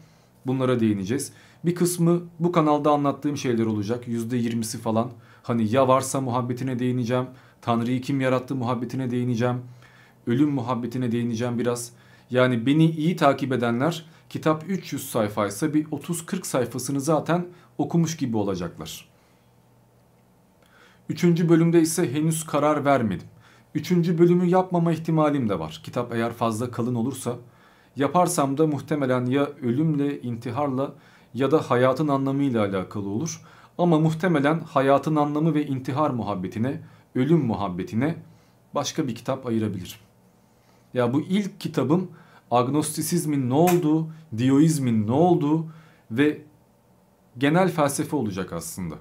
Bunlara 0.47 0.81
değineceğiz. 0.81 1.33
Bir 1.65 1.75
kısmı 1.75 2.21
bu 2.39 2.53
kanalda 2.53 2.91
anlattığım 2.91 3.37
şeyler 3.37 3.67
olacak. 3.67 4.09
%20'si 4.09 4.79
falan. 4.79 5.11
Hani 5.43 5.73
ya 5.73 5.89
varsa 5.89 6.21
muhabbetine 6.21 6.79
değineceğim. 6.79 7.27
Tanrı'yı 7.63 8.01
kim 8.01 8.21
yarattı 8.21 8.55
muhabbetine 8.55 9.11
değineceğim. 9.11 9.63
Ölüm 10.27 10.51
muhabbetine 10.51 11.13
değineceğim 11.13 11.59
biraz. 11.59 11.93
Yani 12.31 12.67
beni 12.67 12.91
iyi 12.91 13.17
takip 13.17 13.53
edenler 13.53 14.07
kitap 14.29 14.65
300 14.69 15.11
sayfaysa 15.11 15.75
bir 15.75 15.85
30-40 15.85 16.47
sayfasını 16.47 17.01
zaten 17.01 17.47
okumuş 17.79 18.17
gibi 18.17 18.37
olacaklar. 18.37 19.09
Üçüncü 21.09 21.49
bölümde 21.49 21.81
ise 21.81 22.13
henüz 22.13 22.47
karar 22.47 22.85
vermedim. 22.85 23.27
Üçüncü 23.75 24.19
bölümü 24.19 24.47
yapmama 24.47 24.93
ihtimalim 24.93 25.49
de 25.49 25.59
var. 25.59 25.81
Kitap 25.85 26.15
eğer 26.15 26.33
fazla 26.33 26.71
kalın 26.71 26.95
olursa 26.95 27.37
yaparsam 27.97 28.59
da 28.59 28.67
muhtemelen 28.67 29.27
ya 29.27 29.45
ölümle, 29.63 30.21
intiharla 30.21 30.95
ya 31.35 31.51
da 31.51 31.71
hayatın 31.71 32.09
anlamıyla 32.09 32.65
alakalı 32.65 33.09
olur. 33.09 33.43
Ama 33.79 33.99
muhtemelen 33.99 34.61
hayatın 34.61 35.17
anlamı 35.17 35.55
ve 35.55 35.67
intihar 35.67 36.11
muhabbetine, 36.11 36.81
ölüm 37.15 37.47
muhabbetine 37.47 38.17
başka 38.75 39.09
bir 39.09 39.15
kitap 39.15 39.47
ayırabilirim. 39.47 39.99
Ya 40.95 41.13
bu 41.13 41.21
ilk 41.21 41.61
kitabım 41.61 42.11
agnostisizmin 42.51 43.51
ne 43.51 43.55
olduğu, 43.55 44.09
dioizmin 44.39 45.07
ne 45.07 45.13
olduğu 45.13 45.67
ve 46.11 46.43
genel 47.39 47.69
felsefe 47.69 48.17
olacak 48.17 48.53
aslında. 48.53 48.95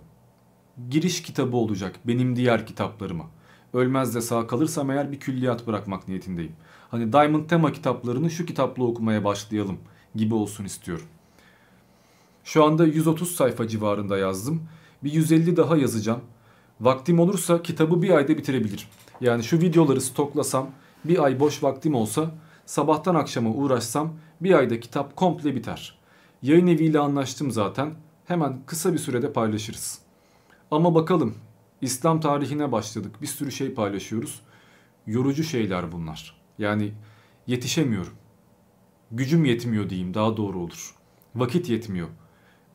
Giriş 0.90 1.24
kitabı 1.24 1.58
olacak 1.58 2.00
benim 2.06 2.36
diğer 2.36 2.66
kitaplarıma. 2.66 3.26
Ölmez 3.74 4.16
de 4.16 4.22
sağ 4.22 4.48
kalırsam 4.48 4.92
eğer 4.92 5.12
bir 5.12 5.20
külliyat 5.20 5.68
bırakmak 5.68 6.08
niyetindeyim. 6.08 6.56
Hani 6.92 7.14
Diamond 7.14 7.50
tema 7.50 7.72
kitaplarını 7.72 8.30
şu 8.30 8.46
kitapla 8.46 8.84
okumaya 8.84 9.24
başlayalım 9.24 9.78
gibi 10.16 10.34
olsun 10.34 10.66
istiyorum. 10.66 11.06
Şu 12.50 12.64
anda 12.64 12.86
130 12.86 13.36
sayfa 13.36 13.68
civarında 13.68 14.18
yazdım. 14.18 14.64
Bir 15.04 15.14
150 15.14 15.58
daha 15.58 15.78
yazacağım. 15.78 16.22
Vaktim 16.82 17.20
olursa 17.20 17.62
kitabı 17.62 18.02
bir 18.02 18.10
ayda 18.10 18.38
bitirebilirim. 18.38 18.88
Yani 19.22 19.44
şu 19.44 19.62
videoları 19.62 20.02
stoklasam 20.02 20.70
bir 21.06 21.24
ay 21.24 21.40
boş 21.40 21.64
vaktim 21.64 21.96
olsa 21.96 22.32
sabahtan 22.66 23.16
akşama 23.16 23.50
uğraşsam 23.50 24.14
bir 24.42 24.54
ayda 24.54 24.80
kitap 24.80 25.16
komple 25.16 25.56
biter. 25.56 26.00
Yayın 26.42 26.68
eviyle 26.68 27.00
anlaştım 27.00 27.52
zaten. 27.52 27.94
Hemen 28.26 28.60
kısa 28.66 28.94
bir 28.94 29.00
sürede 29.00 29.34
paylaşırız. 29.34 30.00
Ama 30.72 30.96
bakalım 30.96 31.36
İslam 31.82 32.20
tarihine 32.20 32.72
başladık. 32.72 33.22
Bir 33.22 33.28
sürü 33.28 33.52
şey 33.52 33.74
paylaşıyoruz. 33.74 34.42
Yorucu 35.08 35.44
şeyler 35.44 35.92
bunlar. 35.92 36.42
Yani 36.58 36.94
yetişemiyorum. 37.48 38.14
Gücüm 39.12 39.46
yetmiyor 39.46 39.90
diyeyim 39.90 40.14
daha 40.14 40.38
doğru 40.38 40.60
olur. 40.60 40.96
Vakit 41.36 41.70
yetmiyor. 41.70 42.08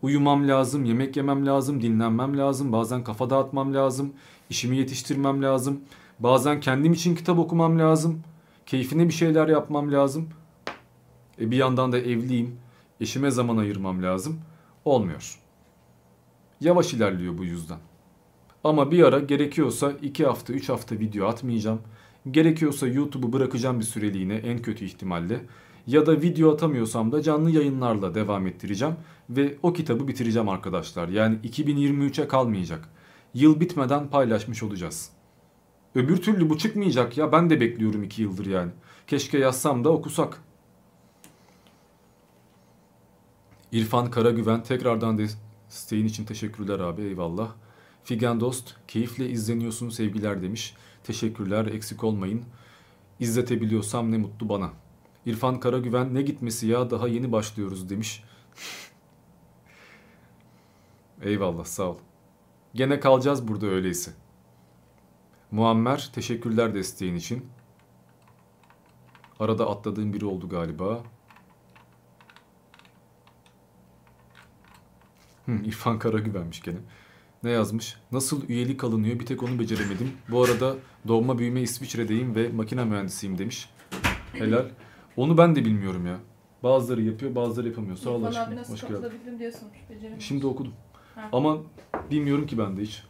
Uyumam 0.04 0.48
lazım, 0.48 0.84
yemek 0.84 1.16
yemem 1.16 1.46
lazım, 1.46 1.82
dinlenmem 1.82 2.38
lazım, 2.38 2.72
bazen 2.72 3.04
kafa 3.04 3.30
dağıtmam 3.30 3.74
lazım, 3.74 4.12
işimi 4.50 4.76
yetiştirmem 4.76 5.42
lazım, 5.42 5.80
bazen 6.18 6.60
kendim 6.60 6.92
için 6.92 7.14
kitap 7.14 7.38
okumam 7.38 7.78
lazım, 7.78 8.20
keyfine 8.66 9.08
bir 9.08 9.12
şeyler 9.12 9.48
yapmam 9.48 9.92
lazım. 9.92 10.28
E 11.40 11.50
bir 11.50 11.56
yandan 11.56 11.92
da 11.92 11.98
evliyim, 11.98 12.56
eşime 13.00 13.30
zaman 13.30 13.56
ayırmam 13.56 14.02
lazım. 14.02 14.40
Olmuyor. 14.84 15.38
Yavaş 16.60 16.94
ilerliyor 16.94 17.38
bu 17.38 17.44
yüzden. 17.44 17.78
Ama 18.64 18.90
bir 18.90 19.04
ara 19.04 19.18
gerekiyorsa 19.18 19.92
2 20.02 20.26
hafta 20.26 20.52
3 20.52 20.68
hafta 20.68 20.98
video 20.98 21.26
atmayacağım. 21.26 21.80
Gerekiyorsa 22.30 22.86
YouTube'u 22.86 23.32
bırakacağım 23.32 23.80
bir 23.80 23.84
süreliğine 23.84 24.34
en 24.34 24.58
kötü 24.58 24.84
ihtimalle. 24.84 25.40
Ya 25.86 26.06
da 26.06 26.22
video 26.22 26.52
atamıyorsam 26.52 27.12
da 27.12 27.22
canlı 27.22 27.50
yayınlarla 27.50 28.14
devam 28.14 28.46
ettireceğim. 28.46 28.94
Ve 29.30 29.58
o 29.62 29.72
kitabı 29.72 30.08
bitireceğim 30.08 30.48
arkadaşlar. 30.48 31.08
Yani 31.08 31.36
2023'e 31.36 32.28
kalmayacak. 32.28 32.88
Yıl 33.34 33.60
bitmeden 33.60 34.08
paylaşmış 34.08 34.62
olacağız. 34.62 35.10
Öbür 35.94 36.16
türlü 36.16 36.50
bu 36.50 36.58
çıkmayacak 36.58 37.18
ya. 37.18 37.32
Ben 37.32 37.50
de 37.50 37.60
bekliyorum 37.60 38.02
2 38.02 38.22
yıldır 38.22 38.46
yani. 38.46 38.72
Keşke 39.06 39.38
yazsam 39.38 39.84
da 39.84 39.88
okusak. 39.88 40.42
İrfan 43.72 44.10
Karagüven 44.10 44.62
tekrardan 44.62 45.18
desteğin 45.18 46.06
için 46.06 46.24
teşekkürler 46.24 46.80
abi 46.80 47.02
eyvallah. 47.02 47.48
Figen 48.04 48.40
Dost 48.40 48.74
keyifle 48.88 49.28
izleniyorsun 49.28 49.88
sevgiler 49.88 50.42
demiş. 50.42 50.74
Teşekkürler 51.04 51.66
eksik 51.66 52.04
olmayın. 52.04 52.42
İzletebiliyorsam 53.20 54.12
ne 54.12 54.18
mutlu 54.18 54.48
bana. 54.48 54.70
İrfan 55.26 55.60
Karagüven 55.60 56.14
ne 56.14 56.22
gitmesi 56.22 56.66
ya 56.66 56.90
daha 56.90 57.08
yeni 57.08 57.32
başlıyoruz 57.32 57.90
demiş. 57.90 58.22
Eyvallah 61.22 61.64
sağ 61.64 61.82
ol. 61.90 61.96
Gene 62.74 63.00
kalacağız 63.00 63.48
burada 63.48 63.66
öyleyse. 63.66 64.10
Muammer 65.50 66.10
teşekkürler 66.14 66.74
desteğin 66.74 67.14
için. 67.14 67.46
Arada 69.40 69.70
atladığım 69.70 70.12
biri 70.12 70.24
oldu 70.24 70.48
galiba. 70.48 71.02
Hı, 75.46 75.52
İrfan 75.64 75.98
Karagüvenmiş 75.98 76.62
gene. 76.62 76.78
Ne 77.42 77.50
yazmış? 77.50 77.96
Nasıl 78.12 78.48
üyelik 78.48 78.84
alınıyor 78.84 79.20
bir 79.20 79.26
tek 79.26 79.42
onu 79.42 79.58
beceremedim. 79.58 80.12
Bu 80.30 80.44
arada 80.44 80.76
doğma 81.08 81.38
büyüme 81.38 81.60
İsviçre'deyim 81.62 82.34
ve 82.34 82.48
makine 82.48 82.84
mühendisiyim 82.84 83.38
demiş. 83.38 83.70
Helal. 84.32 84.64
Onu 85.16 85.38
ben 85.38 85.56
de 85.56 85.64
bilmiyorum 85.64 86.06
ya. 86.06 86.18
Bazıları 86.62 87.02
yapıyor, 87.02 87.34
bazıları 87.34 87.68
yapamıyor. 87.68 87.96
Sağ 87.96 88.10
ol 88.10 88.18
İrfan 88.20 88.28
aşkım. 88.30 88.44
abi 88.48 88.56
nasıl 88.56 88.72
Hoş 88.72 88.80
geldin. 88.80 88.94
katılabildim 88.94 89.38
diye 89.38 89.52
sormuş. 89.52 89.76
Şimdi 90.18 90.46
okudum. 90.46 90.72
Ha. 91.14 91.28
Ama 91.32 91.56
bilmiyorum 92.10 92.46
ki 92.46 92.58
ben 92.58 92.76
de 92.76 92.82
hiç. 92.82 93.04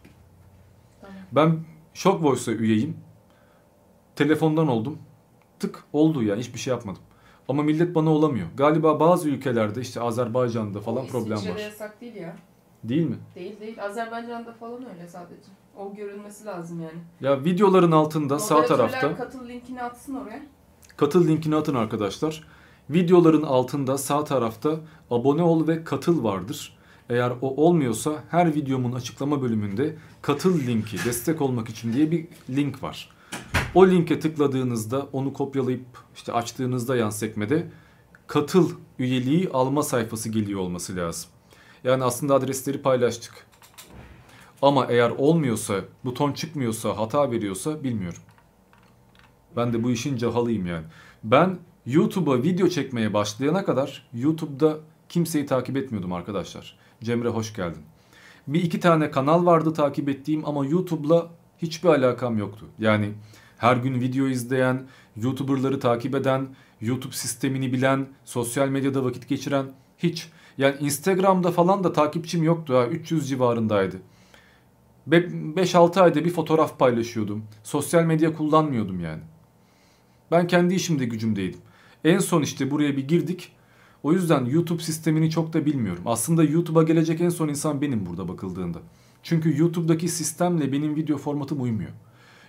Tamam. 1.00 1.16
Ben 1.32 1.60
Shock 1.94 2.24
Voice'a 2.24 2.54
üyeyim. 2.54 2.96
Telefondan 4.16 4.68
oldum. 4.68 4.98
Tık 5.58 5.84
oldu 5.92 6.22
yani 6.22 6.40
hiçbir 6.40 6.58
şey 6.58 6.70
yapmadım. 6.74 7.02
Ama 7.48 7.62
millet 7.62 7.94
bana 7.94 8.10
olamıyor. 8.10 8.46
Galiba 8.56 9.00
bazı 9.00 9.28
ülkelerde 9.28 9.80
işte 9.80 10.00
Azerbaycan'da 10.00 10.80
falan 10.80 11.04
O 11.04 11.06
problem 11.06 11.38
var. 11.38 11.56
yasak 11.58 12.00
değil 12.00 12.14
ya. 12.14 12.36
Değil 12.84 13.06
mi? 13.10 13.16
Değil 13.34 13.60
değil. 13.60 13.82
Azerbaycan'da 13.84 14.52
falan 14.52 14.86
öyle 14.94 15.08
sadece. 15.08 15.48
O 15.78 15.94
görülmesi 15.94 16.44
lazım 16.46 16.82
yani. 16.82 16.98
Ya 17.20 17.44
videoların 17.44 17.92
altında 17.92 18.38
sağ 18.38 18.64
tarafta 18.64 19.16
katıl 19.16 19.48
linkini 19.48 19.82
atsın 19.82 20.14
oraya. 20.14 20.42
katıl 20.96 21.28
linkini 21.28 21.56
atın 21.56 21.74
arkadaşlar. 21.74 22.44
Videoların 22.90 23.42
altında 23.42 23.98
sağ 23.98 24.24
tarafta 24.24 24.76
abone 25.10 25.42
ol 25.42 25.66
ve 25.68 25.84
katıl 25.84 26.24
vardır. 26.24 26.78
Eğer 27.10 27.32
o 27.40 27.66
olmuyorsa 27.66 28.24
her 28.30 28.54
videomun 28.54 28.92
açıklama 28.92 29.42
bölümünde 29.42 29.96
katıl 30.22 30.66
linki 30.66 31.04
destek 31.04 31.42
olmak 31.42 31.68
için 31.68 31.92
diye 31.92 32.10
bir 32.10 32.26
link 32.50 32.82
var. 32.82 33.10
O 33.74 33.86
linke 33.88 34.20
tıkladığınızda 34.20 35.06
onu 35.12 35.32
kopyalayıp 35.32 35.86
işte 36.14 36.32
açtığınızda 36.32 36.96
yan 36.96 37.10
sekmede 37.10 37.70
katıl 38.26 38.70
üyeliği 38.98 39.48
alma 39.52 39.82
sayfası 39.82 40.28
geliyor 40.28 40.60
olması 40.60 40.96
lazım. 40.96 41.30
Yani 41.84 42.04
aslında 42.04 42.34
adresleri 42.34 42.82
paylaştık. 42.82 43.46
Ama 44.62 44.86
eğer 44.86 45.10
olmuyorsa, 45.10 45.80
buton 46.04 46.32
çıkmıyorsa, 46.32 46.98
hata 46.98 47.30
veriyorsa 47.30 47.84
bilmiyorum. 47.84 48.22
Ben 49.56 49.72
de 49.72 49.82
bu 49.82 49.90
işin 49.90 50.16
cahalıyım 50.16 50.66
yani. 50.66 50.84
Ben 51.24 51.58
YouTube'a 51.86 52.42
video 52.42 52.68
çekmeye 52.68 53.14
başlayana 53.14 53.64
kadar 53.64 54.08
YouTube'da 54.14 54.78
kimseyi 55.08 55.46
takip 55.46 55.76
etmiyordum 55.76 56.12
arkadaşlar. 56.12 56.83
Cemre 57.04 57.28
hoş 57.28 57.54
geldin. 57.54 57.82
Bir 58.48 58.62
iki 58.62 58.80
tane 58.80 59.10
kanal 59.10 59.46
vardı 59.46 59.72
takip 59.72 60.08
ettiğim 60.08 60.46
ama 60.46 60.66
YouTube'la 60.66 61.30
hiçbir 61.58 61.88
alakam 61.88 62.38
yoktu. 62.38 62.66
Yani 62.78 63.12
her 63.58 63.76
gün 63.76 64.00
video 64.00 64.26
izleyen, 64.26 64.86
YouTuber'ları 65.16 65.80
takip 65.80 66.14
eden, 66.14 66.46
YouTube 66.80 67.12
sistemini 67.14 67.72
bilen, 67.72 68.06
sosyal 68.24 68.68
medyada 68.68 69.04
vakit 69.04 69.28
geçiren 69.28 69.66
hiç. 69.98 70.28
Yani 70.58 70.76
Instagram'da 70.80 71.50
falan 71.50 71.84
da 71.84 71.92
takipçim 71.92 72.42
yoktu 72.42 72.74
ha 72.74 72.86
300 72.86 73.28
civarındaydı. 73.28 73.96
5-6 75.08 76.00
ayda 76.00 76.24
bir 76.24 76.30
fotoğraf 76.30 76.78
paylaşıyordum. 76.78 77.44
Sosyal 77.62 78.04
medya 78.04 78.32
kullanmıyordum 78.32 79.00
yani. 79.00 79.22
Ben 80.30 80.46
kendi 80.46 80.74
işimde 80.74 81.04
gücümdeydim. 81.04 81.60
En 82.04 82.18
son 82.18 82.42
işte 82.42 82.70
buraya 82.70 82.96
bir 82.96 83.08
girdik. 83.08 83.52
O 84.04 84.12
yüzden 84.12 84.44
YouTube 84.44 84.82
sistemini 84.82 85.30
çok 85.30 85.52
da 85.52 85.66
bilmiyorum. 85.66 86.02
Aslında 86.06 86.44
YouTube'a 86.44 86.82
gelecek 86.82 87.20
en 87.20 87.28
son 87.28 87.48
insan 87.48 87.80
benim 87.80 88.06
burada 88.06 88.28
bakıldığında. 88.28 88.78
Çünkü 89.22 89.60
YouTube'daki 89.60 90.08
sistemle 90.08 90.72
benim 90.72 90.96
video 90.96 91.18
formatım 91.18 91.62
uymuyor. 91.62 91.90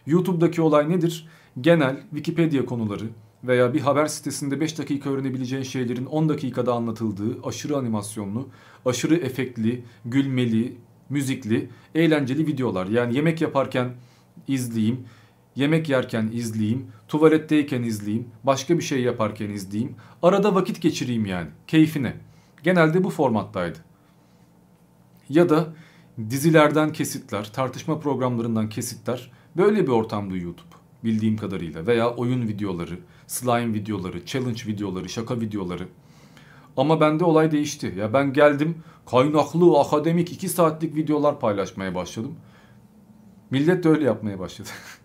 YouTube'daki 0.06 0.62
olay 0.62 0.90
nedir? 0.90 1.28
Genel 1.62 2.02
Wikipedia 2.10 2.66
konuları 2.66 3.06
veya 3.44 3.74
bir 3.74 3.80
haber 3.80 4.08
sitesinde 4.08 4.60
5 4.60 4.78
dakika 4.78 5.10
öğrenebileceğin 5.10 5.64
şeylerin 5.64 6.06
10 6.06 6.30
dakikada 6.30 6.74
anlatıldığı 6.74 7.38
aşırı 7.44 7.78
animasyonlu, 7.78 8.48
aşırı 8.86 9.16
efektli, 9.16 9.84
gülmeli, 10.06 10.78
müzikli, 11.10 11.70
eğlenceli 11.96 12.48
videolar. 12.48 12.88
Yani 12.88 13.16
yemek 13.16 13.42
yaparken 13.42 13.94
izleyeyim, 14.48 15.00
yemek 15.56 15.90
yerken 15.90 16.30
izleyeyim, 16.34 16.88
tuvaletteyken 17.08 17.84
izleyeyim, 17.84 18.28
başka 18.44 18.78
bir 18.78 18.84
şey 18.84 19.02
yaparken 19.02 19.50
izleyeyim. 19.50 19.96
Arada 20.22 20.56
vakit 20.56 20.82
geçireyim 20.82 21.26
yani, 21.26 21.48
keyfine. 21.68 22.14
Genelde 22.64 23.04
bu 23.04 23.10
formattaydı. 23.10 23.78
Ya 25.30 25.50
da 25.50 25.68
dizilerden 26.30 26.94
kesitler, 26.94 27.54
tartışma 27.54 28.00
programlarından 28.00 28.70
kesitler 28.70 29.32
böyle 29.58 29.84
bir 29.84 29.92
ortamdı 29.92 30.38
YouTube 30.38 30.76
bildiğim 31.04 31.38
kadarıyla. 31.38 31.88
Veya 31.88 32.16
oyun 32.16 32.48
videoları, 32.48 33.00
slime 33.28 33.74
videoları, 33.74 34.26
challenge 34.26 34.62
videoları, 34.68 35.10
şaka 35.10 35.42
videoları. 35.42 35.88
Ama 36.78 37.02
bende 37.02 37.24
olay 37.24 37.52
değişti. 37.52 37.94
Ya 37.98 38.14
ben 38.14 38.34
geldim 38.34 38.84
kaynaklı, 39.06 39.80
akademik 39.80 40.32
2 40.32 40.50
saatlik 40.50 40.96
videolar 40.96 41.40
paylaşmaya 41.40 41.96
başladım. 41.96 42.36
Millet 43.52 43.84
de 43.84 43.90
öyle 43.90 44.04
yapmaya 44.04 44.40
başladı. 44.40 44.70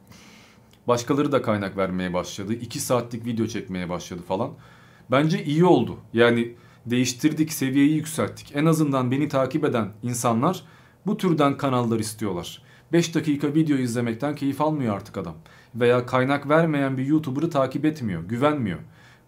Başkaları 0.89 1.33
da 1.33 1.43
kaynak 1.43 1.77
vermeye 1.77 2.13
başladı. 2.13 2.55
2 2.55 2.81
saatlik 2.81 3.27
video 3.27 3.47
çekmeye 3.47 3.89
başladı 3.89 4.23
falan. 4.29 4.51
Bence 5.11 5.45
iyi 5.45 5.65
oldu. 5.65 5.97
Yani 6.13 6.55
değiştirdik, 6.87 7.53
seviyeyi 7.53 7.95
yükselttik. 7.95 8.53
En 8.55 8.67
azından 8.67 9.11
beni 9.11 9.29
takip 9.29 9.65
eden 9.65 9.89
insanlar 10.03 10.65
bu 11.07 11.17
türden 11.17 11.57
kanallar 11.57 11.99
istiyorlar. 11.99 12.63
5 12.93 13.15
dakika 13.15 13.55
video 13.55 13.77
izlemekten 13.77 14.35
keyif 14.35 14.61
almıyor 14.61 14.97
artık 14.97 15.19
adam. 15.19 15.35
Veya 15.75 16.07
kaynak 16.07 16.49
vermeyen 16.49 16.99
bir 16.99 17.07
YouTuber'ı 17.07 17.51
takip 17.51 17.85
etmiyor, 17.85 18.23
güvenmiyor. 18.23 18.79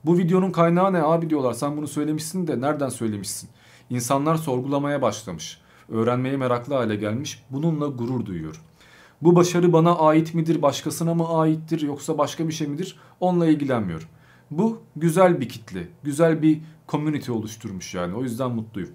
Bu 0.05 0.19
videonun 0.19 0.51
kaynağı 0.51 0.93
ne 0.93 1.03
abi 1.03 1.31
diyorlar. 1.31 1.53
Sen 1.53 1.77
bunu 1.77 1.89
söylemişsin 1.89 2.47
de 2.47 2.61
nereden 2.61 2.89
söylemişsin? 2.89 3.51
İnsanlar 3.91 4.37
sorgulamaya 4.37 5.03
başlamış. 5.03 5.61
Öğrenmeye 5.89 6.37
meraklı 6.37 6.75
hale 6.75 6.97
gelmiş. 6.97 7.45
Bununla 7.51 7.87
gurur 7.87 8.27
duyuyorum. 8.27 8.61
Bu 9.23 9.37
başarı 9.37 9.73
bana 9.73 9.99
ait 9.99 10.35
midir, 10.35 10.63
başkasına 10.63 11.15
mı 11.15 11.29
aittir 11.29 11.81
yoksa 11.81 12.19
başka 12.19 12.49
bir 12.49 12.53
şey 12.53 12.67
midir? 12.67 12.97
Onunla 13.21 13.47
ilgilenmiyorum. 13.47 14.09
Bu 14.51 14.83
güzel 14.97 15.41
bir 15.41 15.49
kitle, 15.49 15.89
güzel 16.03 16.43
bir 16.43 16.61
community 16.89 17.31
oluşturmuş 17.31 17.95
yani. 17.95 18.15
O 18.15 18.23
yüzden 18.23 18.51
mutluyum. 18.51 18.91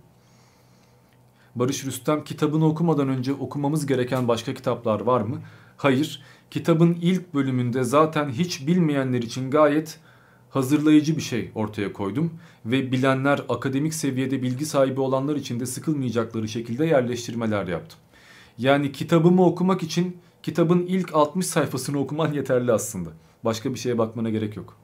Barış 1.55 1.85
Rüstem 1.85 2.23
kitabını 2.23 2.65
okumadan 2.65 3.09
önce 3.09 3.33
okumamız 3.33 3.85
gereken 3.85 4.27
başka 4.27 4.53
kitaplar 4.53 5.01
var 5.01 5.21
mı? 5.21 5.41
Hayır. 5.77 6.23
Kitabın 6.51 6.97
ilk 7.01 7.33
bölümünde 7.33 7.83
zaten 7.83 8.29
hiç 8.29 8.67
bilmeyenler 8.67 9.21
için 9.21 9.51
gayet 9.51 9.99
hazırlayıcı 10.49 11.17
bir 11.17 11.21
şey 11.21 11.51
ortaya 11.55 11.93
koydum 11.93 12.33
ve 12.65 12.91
bilenler 12.91 13.41
akademik 13.49 13.93
seviyede 13.93 14.41
bilgi 14.41 14.65
sahibi 14.65 15.01
olanlar 15.01 15.35
için 15.35 15.59
de 15.59 15.65
sıkılmayacakları 15.65 16.47
şekilde 16.47 16.85
yerleştirmeler 16.85 17.67
yaptım. 17.67 17.99
Yani 18.57 18.91
kitabımı 18.91 19.45
okumak 19.45 19.83
için 19.83 20.17
kitabın 20.43 20.85
ilk 20.85 21.15
60 21.15 21.45
sayfasını 21.47 21.99
okuman 21.99 22.33
yeterli 22.33 22.71
aslında. 22.73 23.09
Başka 23.45 23.73
bir 23.73 23.79
şeye 23.79 23.97
bakmana 23.97 24.29
gerek 24.29 24.57
yok. 24.57 24.77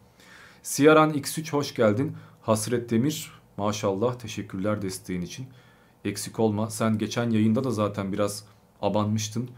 Siyaran 0.63 1.13
X3 1.13 1.53
hoş 1.53 1.76
geldin. 1.76 2.15
Hasret 2.41 2.89
Demir 2.89 3.32
maşallah 3.57 4.19
teşekkürler 4.19 4.82
desteğin 4.82 5.21
için. 5.21 5.47
Eksik 6.05 6.39
olma. 6.39 6.69
Sen 6.69 6.97
geçen 6.97 7.30
yayında 7.30 7.63
da 7.63 7.71
zaten 7.71 8.13
biraz 8.13 8.45
abanmıştın. 8.82 9.49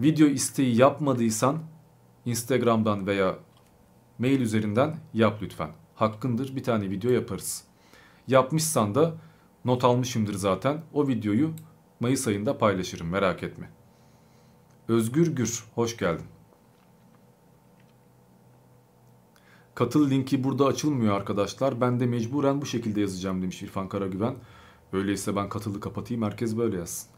Video 0.00 0.26
isteği 0.26 0.76
yapmadıysan 0.76 1.58
Instagram'dan 2.24 3.06
veya 3.06 3.36
mail 4.18 4.40
üzerinden 4.40 4.96
yap 5.14 5.38
lütfen. 5.42 5.70
Hakkındır 5.94 6.56
bir 6.56 6.62
tane 6.62 6.90
video 6.90 7.10
yaparız. 7.10 7.64
Yapmışsan 8.28 8.94
da 8.94 9.14
not 9.64 9.84
almışımdır 9.84 10.34
zaten. 10.34 10.82
O 10.92 11.08
videoyu 11.08 11.50
Mayıs 12.04 12.28
ayında 12.28 12.58
paylaşırım 12.58 13.08
merak 13.08 13.42
etme. 13.42 13.70
Özgür 14.88 15.36
Gür 15.36 15.64
hoş 15.74 15.96
geldin. 15.96 16.26
Katıl 19.74 20.10
linki 20.10 20.44
burada 20.44 20.66
açılmıyor 20.66 21.16
arkadaşlar. 21.16 21.80
Ben 21.80 22.00
de 22.00 22.06
mecburen 22.06 22.60
bu 22.60 22.66
şekilde 22.66 23.00
yazacağım 23.00 23.42
demiş 23.42 23.62
İrfan 23.62 23.88
Karagüven. 23.88 24.34
Öyleyse 24.92 25.36
ben 25.36 25.48
katılı 25.48 25.80
kapatayım 25.80 26.22
herkes 26.22 26.56
böyle 26.56 26.76
yazsın. 26.76 27.10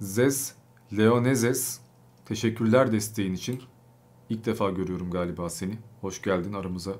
Zez 0.00 0.56
Leonezes 0.96 1.80
teşekkürler 2.26 2.92
desteğin 2.92 3.34
için. 3.34 3.62
İlk 4.28 4.46
defa 4.46 4.70
görüyorum 4.70 5.10
galiba 5.10 5.50
seni. 5.50 5.78
Hoş 6.00 6.22
geldin 6.22 6.52
aramıza. 6.52 6.92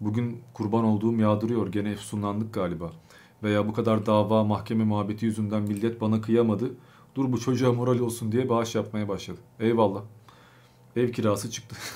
Bugün 0.00 0.42
kurban 0.54 0.84
olduğum 0.84 1.20
yağdırıyor. 1.20 1.66
Gene 1.66 1.90
efsunlandık 1.90 2.54
galiba. 2.54 2.92
Veya 3.42 3.68
bu 3.68 3.72
kadar 3.72 4.06
dava 4.06 4.44
mahkeme 4.44 4.84
muhabbeti 4.84 5.26
yüzünden 5.26 5.62
millet 5.62 6.00
bana 6.00 6.20
kıyamadı. 6.20 6.74
Dur 7.14 7.32
bu 7.32 7.40
çocuğa 7.40 7.72
moral 7.72 7.98
olsun 7.98 8.32
diye 8.32 8.48
bağış 8.48 8.74
yapmaya 8.74 9.08
başladı. 9.08 9.38
Eyvallah. 9.60 10.02
Ev 10.96 11.12
kirası 11.12 11.50
çıktı. 11.50 11.76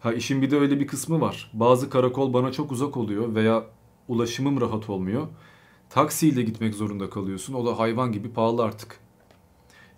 ha 0.00 0.12
işin 0.12 0.42
bir 0.42 0.50
de 0.50 0.56
öyle 0.56 0.80
bir 0.80 0.86
kısmı 0.86 1.20
var. 1.20 1.50
Bazı 1.54 1.90
karakol 1.90 2.32
bana 2.32 2.52
çok 2.52 2.72
uzak 2.72 2.96
oluyor 2.96 3.34
veya 3.34 3.64
ulaşımım 4.08 4.60
rahat 4.60 4.90
olmuyor. 4.90 5.28
Taksiyle 5.90 6.42
gitmek 6.42 6.74
zorunda 6.74 7.10
kalıyorsun. 7.10 7.54
O 7.54 7.66
da 7.66 7.78
hayvan 7.78 8.12
gibi 8.12 8.32
pahalı 8.32 8.62
artık. 8.62 9.00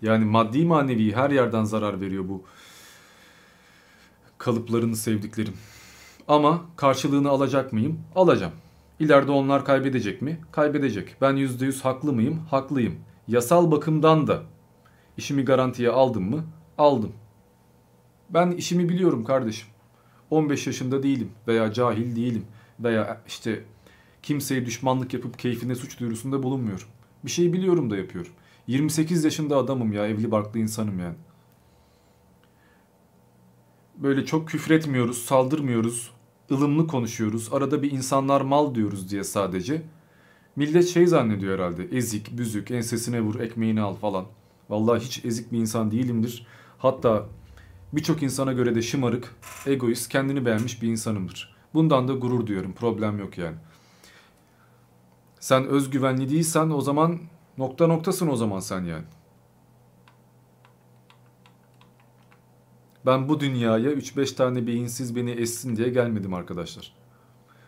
Yani 0.01 0.25
maddi 0.25 0.65
manevi 0.65 1.11
her 1.11 1.29
yerden 1.29 1.63
zarar 1.63 2.01
veriyor 2.01 2.29
bu 2.29 2.43
kalıplarını 4.43 4.95
sevdiklerim. 4.95 5.53
Ama 6.27 6.61
karşılığını 6.75 7.29
alacak 7.29 7.73
mıyım? 7.73 7.99
Alacağım. 8.15 8.53
İleride 8.99 9.31
onlar 9.31 9.65
kaybedecek 9.65 10.21
mi? 10.21 10.39
Kaybedecek. 10.51 11.15
Ben 11.21 11.33
%100 11.37 11.81
haklı 11.81 12.13
mıyım? 12.13 12.39
Haklıyım. 12.49 12.95
Yasal 13.27 13.71
bakımdan 13.71 14.27
da 14.27 14.43
İşimi 15.17 15.45
garantiye 15.45 15.89
aldım 15.89 16.29
mı? 16.29 16.43
Aldım. 16.77 17.11
Ben 18.29 18.51
işimi 18.51 18.89
biliyorum 18.89 19.23
kardeşim. 19.23 19.67
15 20.29 20.67
yaşında 20.67 21.03
değilim 21.03 21.31
veya 21.47 21.73
cahil 21.73 22.15
değilim 22.15 22.45
veya 22.79 23.21
işte 23.27 23.63
kimseye 24.23 24.65
düşmanlık 24.65 25.13
yapıp 25.13 25.39
keyfine 25.39 25.75
suç 25.75 25.99
duyurusunda 25.99 26.43
bulunmuyorum. 26.43 26.87
Bir 27.25 27.31
şey 27.31 27.53
biliyorum 27.53 27.89
da 27.89 27.97
yapıyorum. 27.97 28.31
28 28.67 29.23
yaşında 29.23 29.57
adamım 29.57 29.93
ya, 29.93 30.07
evli 30.07 30.31
barklı 30.31 30.59
insanım 30.59 30.99
yani. 30.99 31.15
Böyle 33.95 34.25
çok 34.25 34.47
küfretmiyoruz, 34.47 35.17
saldırmıyoruz, 35.17 36.11
ılımlı 36.51 36.87
konuşuyoruz. 36.87 37.53
Arada 37.53 37.83
bir 37.83 37.91
insanlar 37.91 38.41
mal 38.41 38.75
diyoruz 38.75 39.11
diye 39.11 39.23
sadece. 39.23 39.81
Millet 40.55 40.87
şey 40.87 41.07
zannediyor 41.07 41.59
herhalde. 41.59 41.83
Ezik, 41.83 42.37
büzük, 42.37 42.71
ensesine 42.71 43.21
vur, 43.21 43.39
ekmeğini 43.39 43.81
al 43.81 43.95
falan. 43.95 44.25
Vallahi 44.69 44.99
hiç 44.99 45.25
ezik 45.25 45.51
bir 45.51 45.57
insan 45.57 45.91
değilimdir. 45.91 46.47
Hatta 46.77 47.25
birçok 47.93 48.23
insana 48.23 48.53
göre 48.53 48.75
de 48.75 48.81
şımarık, 48.81 49.35
egoist, 49.65 50.09
kendini 50.09 50.45
beğenmiş 50.45 50.81
bir 50.81 50.87
insanımdır. 50.87 51.55
Bundan 51.73 52.07
da 52.07 52.13
gurur 52.13 52.47
duyuyorum. 52.47 52.73
Problem 52.73 53.19
yok 53.19 53.37
yani. 53.37 53.55
Sen 55.39 55.65
özgüvenli 55.65 56.29
değilsen 56.29 56.69
o 56.69 56.81
zaman 56.81 57.19
nokta 57.57 57.87
noktasın 57.87 58.27
o 58.27 58.35
zaman 58.35 58.59
sen 58.59 58.83
yani. 58.83 59.03
Ben 63.05 63.29
bu 63.29 63.39
dünyaya 63.39 63.91
3-5 63.91 64.35
tane 64.35 64.67
beyinsiz 64.67 65.15
beni 65.15 65.31
essin 65.31 65.75
diye 65.75 65.89
gelmedim 65.89 66.33
arkadaşlar. 66.33 66.93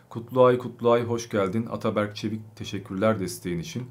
Kutluay 0.08 0.58
Kutluay 0.58 1.04
hoş 1.04 1.28
geldin. 1.28 1.66
Ataberk 1.70 2.16
Çevik 2.16 2.56
teşekkürler 2.56 3.20
desteğin 3.20 3.58
için. 3.58 3.90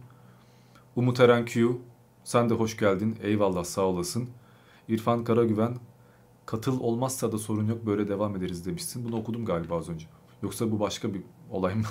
Umut 0.96 1.20
Eren 1.20 1.46
Q 1.46 1.78
sen 2.24 2.50
de 2.50 2.54
hoş 2.54 2.78
geldin. 2.78 3.18
Eyvallah 3.22 3.64
sağ 3.64 3.82
olasın. 3.82 4.30
İrfan 4.88 5.24
Karagüven 5.24 5.78
katıl 6.46 6.80
olmazsa 6.80 7.32
da 7.32 7.38
sorun 7.38 7.68
yok 7.68 7.86
böyle 7.86 8.08
devam 8.08 8.36
ederiz 8.36 8.66
demişsin. 8.66 9.06
Bunu 9.06 9.16
okudum 9.16 9.46
galiba 9.46 9.78
az 9.78 9.90
önce. 9.90 10.08
Yoksa 10.44 10.72
bu 10.72 10.80
başka 10.80 11.14
bir 11.14 11.22
olay 11.52 11.76
mı? 11.76 11.84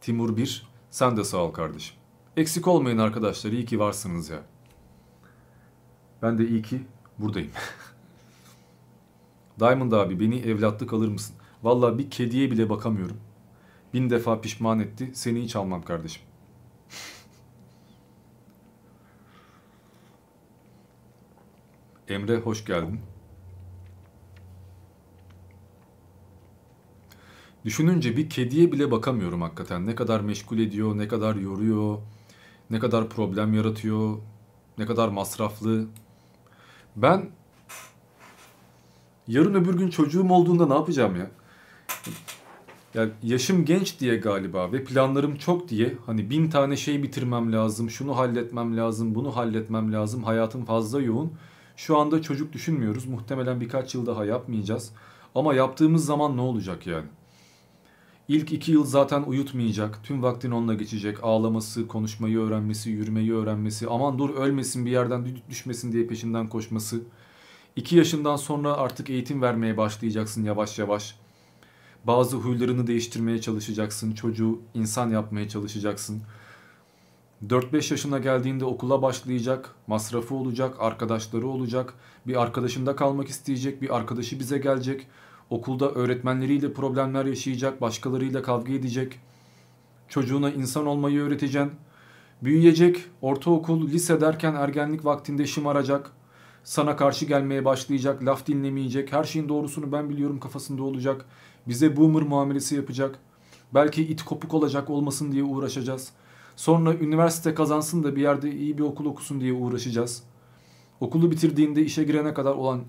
Timur 0.00 0.36
1 0.36 0.68
sen 0.90 1.16
de 1.16 1.24
sağ 1.24 1.38
ol 1.38 1.52
kardeşim. 1.52 1.96
Eksik 2.36 2.68
olmayın 2.68 2.98
arkadaşlar 2.98 3.52
iyi 3.52 3.64
ki 3.64 3.78
varsınız 3.78 4.30
ya. 4.30 4.42
Ben 6.22 6.38
de 6.38 6.48
iyi 6.48 6.62
ki 6.62 6.80
buradayım. 7.18 7.50
Diamond 9.60 9.92
abi 9.92 10.20
beni 10.20 10.38
evlatlık 10.38 10.92
alır 10.92 11.08
mısın? 11.08 11.36
Valla 11.62 11.98
bir 11.98 12.10
kediye 12.10 12.50
bile 12.50 12.70
bakamıyorum. 12.70 13.16
Bin 13.94 14.10
defa 14.10 14.40
pişman 14.40 14.80
etti. 14.80 15.10
Seni 15.14 15.42
hiç 15.42 15.56
almam 15.56 15.82
kardeşim. 15.82 16.22
Emre 22.08 22.36
hoş 22.36 22.64
geldin. 22.64 23.00
Düşününce 27.64 28.16
bir 28.16 28.30
kediye 28.30 28.72
bile 28.72 28.90
bakamıyorum 28.90 29.42
hakikaten. 29.42 29.86
Ne 29.86 29.94
kadar 29.94 30.20
meşgul 30.20 30.58
ediyor, 30.58 30.98
ne 30.98 31.08
kadar 31.08 31.36
yoruyor, 31.36 31.98
ne 32.70 32.78
kadar 32.78 33.08
problem 33.08 33.54
yaratıyor, 33.54 34.18
ne 34.78 34.86
kadar 34.86 35.08
masraflı. 35.08 35.86
Ben 37.02 37.30
yarın 39.28 39.54
öbür 39.54 39.74
gün 39.74 39.90
çocuğum 39.90 40.30
olduğunda 40.30 40.66
ne 40.66 40.74
yapacağım 40.74 41.16
ya? 41.16 41.30
Ya 42.94 43.08
yaşım 43.22 43.64
genç 43.64 44.00
diye 44.00 44.16
galiba 44.16 44.72
ve 44.72 44.84
planlarım 44.84 45.36
çok 45.36 45.68
diye 45.68 45.94
hani 46.06 46.30
bin 46.30 46.50
tane 46.50 46.76
şey 46.76 47.02
bitirmem 47.02 47.52
lazım, 47.52 47.90
şunu 47.90 48.16
halletmem 48.16 48.76
lazım, 48.76 49.14
bunu 49.14 49.36
halletmem 49.36 49.92
lazım, 49.92 50.24
hayatım 50.24 50.64
fazla 50.64 51.00
yoğun. 51.00 51.32
Şu 51.76 51.98
anda 51.98 52.22
çocuk 52.22 52.52
düşünmüyoruz. 52.52 53.06
Muhtemelen 53.06 53.60
birkaç 53.60 53.94
yıl 53.94 54.06
daha 54.06 54.24
yapmayacağız. 54.24 54.92
Ama 55.34 55.54
yaptığımız 55.54 56.04
zaman 56.04 56.36
ne 56.36 56.40
olacak 56.40 56.86
yani? 56.86 57.06
İlk 58.28 58.52
iki 58.52 58.72
yıl 58.72 58.84
zaten 58.84 59.22
uyutmayacak. 59.22 60.04
Tüm 60.04 60.22
vaktin 60.22 60.50
onunla 60.50 60.74
geçecek. 60.74 61.18
Ağlaması, 61.22 61.88
konuşmayı 61.88 62.38
öğrenmesi, 62.38 62.90
yürümeyi 62.90 63.34
öğrenmesi. 63.34 63.86
Aman 63.88 64.18
dur 64.18 64.30
ölmesin 64.30 64.86
bir 64.86 64.90
yerden 64.90 65.26
düşmesin 65.50 65.92
diye 65.92 66.06
peşinden 66.06 66.48
koşması. 66.48 67.00
İki 67.76 67.96
yaşından 67.96 68.36
sonra 68.36 68.72
artık 68.72 69.10
eğitim 69.10 69.42
vermeye 69.42 69.76
başlayacaksın 69.76 70.44
yavaş 70.44 70.78
yavaş. 70.78 71.18
Bazı 72.04 72.36
huylarını 72.36 72.86
değiştirmeye 72.86 73.40
çalışacaksın. 73.40 74.12
Çocuğu 74.12 74.60
insan 74.74 75.10
yapmaya 75.10 75.48
çalışacaksın. 75.48 76.22
4-5 77.46 77.92
yaşına 77.92 78.18
geldiğinde 78.18 78.64
okula 78.64 79.02
başlayacak, 79.02 79.74
masrafı 79.86 80.34
olacak, 80.34 80.74
arkadaşları 80.78 81.48
olacak, 81.48 81.94
bir 82.26 82.42
arkadaşında 82.42 82.96
kalmak 82.96 83.28
isteyecek, 83.28 83.82
bir 83.82 83.96
arkadaşı 83.96 84.40
bize 84.40 84.58
gelecek, 84.58 85.06
okulda 85.50 85.90
öğretmenleriyle 85.90 86.72
problemler 86.72 87.24
yaşayacak, 87.24 87.80
başkalarıyla 87.80 88.42
kavga 88.42 88.72
edecek, 88.72 89.20
çocuğuna 90.08 90.50
insan 90.50 90.86
olmayı 90.86 91.20
öğreteceksin, 91.20 91.72
büyüyecek, 92.42 93.04
ortaokul, 93.22 93.88
lise 93.88 94.20
derken 94.20 94.54
ergenlik 94.54 95.04
vaktinde 95.04 95.46
şımaracak, 95.46 96.10
sana 96.64 96.96
karşı 96.96 97.24
gelmeye 97.24 97.64
başlayacak, 97.64 98.24
laf 98.24 98.46
dinlemeyecek, 98.46 99.12
her 99.12 99.24
şeyin 99.24 99.48
doğrusunu 99.48 99.92
ben 99.92 100.10
biliyorum 100.10 100.40
kafasında 100.40 100.82
olacak, 100.82 101.24
bize 101.68 101.96
boomer 101.96 102.22
muamelesi 102.22 102.76
yapacak, 102.76 103.18
belki 103.74 104.02
it 104.02 104.22
kopuk 104.22 104.54
olacak 104.54 104.90
olmasın 104.90 105.32
diye 105.32 105.42
uğraşacağız.'' 105.42 106.12
Sonra 106.58 106.94
üniversite 106.94 107.54
kazansın 107.54 108.04
da 108.04 108.16
bir 108.16 108.22
yerde 108.22 108.52
iyi 108.52 108.78
bir 108.78 108.82
okul 108.82 109.04
okusun 109.06 109.40
diye 109.40 109.52
uğraşacağız. 109.52 110.22
Okulu 111.00 111.30
bitirdiğinde 111.30 111.82
işe 111.82 112.04
girene 112.04 112.34
kadar 112.34 112.54
olan 112.54 112.80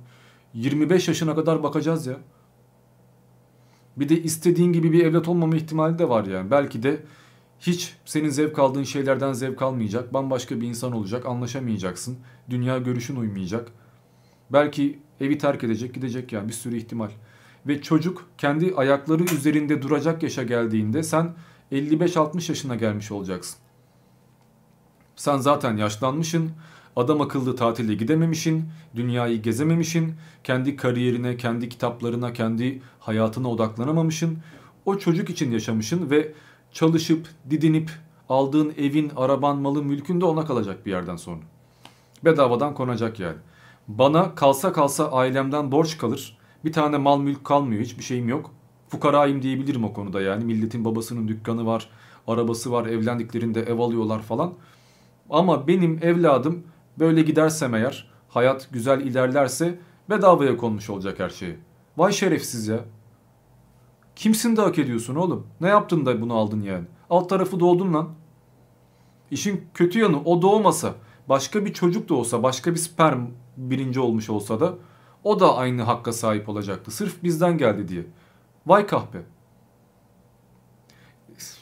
25 0.54 1.08
yaşına 1.08 1.36
kadar 1.36 1.64
bakacağız 1.64 2.08
ya. 2.08 2.18
Bir 4.00 4.10
de 4.10 4.24
istediğin 4.24 4.74
gibi 4.74 4.92
bir 4.92 5.06
evlat 5.06 5.28
olmama 5.28 5.56
ihtimali 5.56 6.00
de 6.00 6.10
var 6.10 6.26
yani. 6.26 6.52
Belki 6.52 6.84
de 6.84 7.04
hiç 7.60 7.96
senin 8.06 8.30
zevk 8.30 8.60
aldığın 8.60 8.84
şeylerden 8.84 9.34
zevk 9.34 9.62
almayacak. 9.62 10.14
Bambaşka 10.14 10.62
bir 10.62 10.68
insan 10.68 10.92
olacak. 10.92 11.26
Anlaşamayacaksın. 11.26 12.18
Dünya 12.50 12.78
görüşün 12.78 13.16
uymayacak. 13.16 13.72
Belki 14.50 15.00
evi 15.22 15.38
terk 15.38 15.64
edecek 15.64 15.94
gidecek 15.94 16.34
yani 16.34 16.48
bir 16.48 16.54
sürü 16.54 16.78
ihtimal. 16.78 17.10
Ve 17.68 17.82
çocuk 17.82 18.26
kendi 18.38 18.74
ayakları 18.76 19.24
üzerinde 19.24 19.82
duracak 19.82 20.24
yaşa 20.24 20.44
geldiğinde 20.44 21.04
sen 21.04 21.36
55-60 21.72 22.52
yaşına 22.52 22.76
gelmiş 22.76 23.12
olacaksın. 23.12 23.60
Sen 25.16 25.38
zaten 25.38 25.78
yaşlanmışsın, 25.78 26.52
adam 26.96 27.22
akıllı 27.22 27.56
tatile 27.56 27.94
gidememişsin, 27.94 28.70
dünyayı 28.96 29.42
gezememişsin, 29.42 30.14
kendi 30.44 30.76
kariyerine, 30.76 31.38
kendi 31.38 31.70
kitaplarına, 31.70 32.34
kendi 32.34 32.82
hayatına 33.00 33.50
odaklanamamışsın. 33.50 34.38
O 34.86 34.98
çocuk 34.98 35.30
için 35.30 35.52
yaşamışsın 35.52 36.10
ve 36.10 36.34
çalışıp, 36.72 37.28
didinip 37.50 37.92
aldığın 38.30 38.74
evin, 38.78 39.12
araban, 39.16 39.58
malın, 39.58 39.86
mülkün 39.86 40.22
de 40.22 40.26
ona 40.26 40.46
kalacak 40.46 40.86
bir 40.86 40.92
yerden 40.92 41.16
sonra. 41.16 41.42
Bedavadan 42.26 42.74
konacak 42.74 43.20
yani. 43.20 43.38
Bana 43.88 44.36
kalsa 44.36 44.74
kalsa 44.74 45.12
ailemden 45.12 45.72
borç 45.72 45.98
kalır. 45.98 46.38
Bir 46.66 46.74
tane 46.74 46.98
mal 46.98 47.20
mülk 47.20 47.46
kalmıyor, 47.46 47.82
hiçbir 47.82 48.04
şeyim 48.04 48.30
yok 48.30 48.52
fukarayım 48.90 49.42
diyebilirim 49.42 49.84
o 49.84 49.94
konuda 49.94 50.22
yani. 50.22 50.46
Milletin 50.46 50.86
babasının 50.86 51.28
dükkanı 51.28 51.66
var, 51.66 51.90
arabası 52.28 52.72
var, 52.72 52.86
evlendiklerinde 52.86 53.62
ev 53.62 53.80
alıyorlar 53.80 54.22
falan. 54.22 54.54
Ama 55.30 55.68
benim 55.68 56.00
evladım 56.02 56.64
böyle 57.00 57.22
gidersem 57.22 57.76
eğer, 57.76 58.12
hayat 58.30 58.68
güzel 58.72 59.02
ilerlerse 59.02 59.80
bedavaya 60.10 60.58
konmuş 60.58 60.90
olacak 60.90 61.20
her 61.20 61.30
şeyi. 61.30 61.58
Vay 61.98 62.12
şerefsiz 62.12 62.68
ya. 62.68 62.80
Kimsin 64.16 64.58
de 64.58 64.62
hak 64.62 64.80
ediyorsun 64.80 65.16
oğlum? 65.16 65.48
Ne 65.62 65.68
yaptın 65.68 66.06
da 66.06 66.22
bunu 66.22 66.34
aldın 66.34 66.62
yani? 66.62 66.86
Alt 67.10 67.30
tarafı 67.30 67.60
doğdun 67.60 67.94
lan. 67.94 68.10
İşin 69.32 69.64
kötü 69.74 70.00
yanı 70.00 70.24
o 70.24 70.42
doğmasa, 70.42 70.94
başka 71.30 71.66
bir 71.66 71.74
çocuk 71.74 72.10
da 72.10 72.14
olsa, 72.14 72.44
başka 72.44 72.72
bir 72.72 72.78
sperm 72.78 73.28
birinci 73.58 74.00
olmuş 74.00 74.30
olsa 74.30 74.60
da 74.60 74.74
o 75.24 75.40
da 75.40 75.56
aynı 75.58 75.82
hakka 75.82 76.14
sahip 76.14 76.50
olacaktı. 76.50 76.92
Sırf 76.92 77.24
bizden 77.24 77.58
geldi 77.58 77.88
diye. 77.88 78.06
Vay 78.68 78.88
kahpe. 78.88 79.22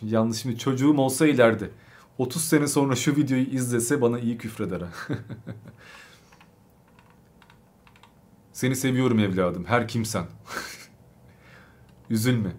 Yanlış 0.02 0.38
şimdi 0.38 0.58
çocuğum 0.58 0.98
olsa 0.98 1.28
ileride 1.28 1.70
30 2.18 2.42
sene 2.44 2.68
sonra 2.68 2.96
şu 2.96 3.16
videoyu 3.16 3.44
izlese 3.46 4.02
bana 4.02 4.20
iyi 4.20 4.38
küfreder. 4.38 4.82
Seni 8.54 8.76
seviyorum 8.76 9.20
evladım. 9.20 9.66
Her 9.66 9.88
kimsen. 9.88 10.26
Üzülme. 12.10 12.56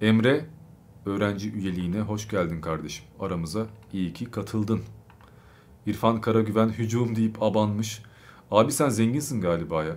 Emre 0.00 0.46
öğrenci 1.06 1.52
üyeliğine 1.52 2.00
hoş 2.00 2.28
geldin 2.28 2.60
kardeşim. 2.60 3.04
Aramıza 3.20 3.66
iyi 3.92 4.12
ki 4.12 4.24
katıldın. 4.24 4.82
İrfan 5.86 6.20
Karagüven 6.20 6.68
hücum 6.68 7.16
deyip 7.16 7.42
abanmış. 7.42 8.02
Abi 8.50 8.72
sen 8.72 8.88
zenginsin 8.88 9.40
galiba 9.40 9.84
ya. 9.84 9.96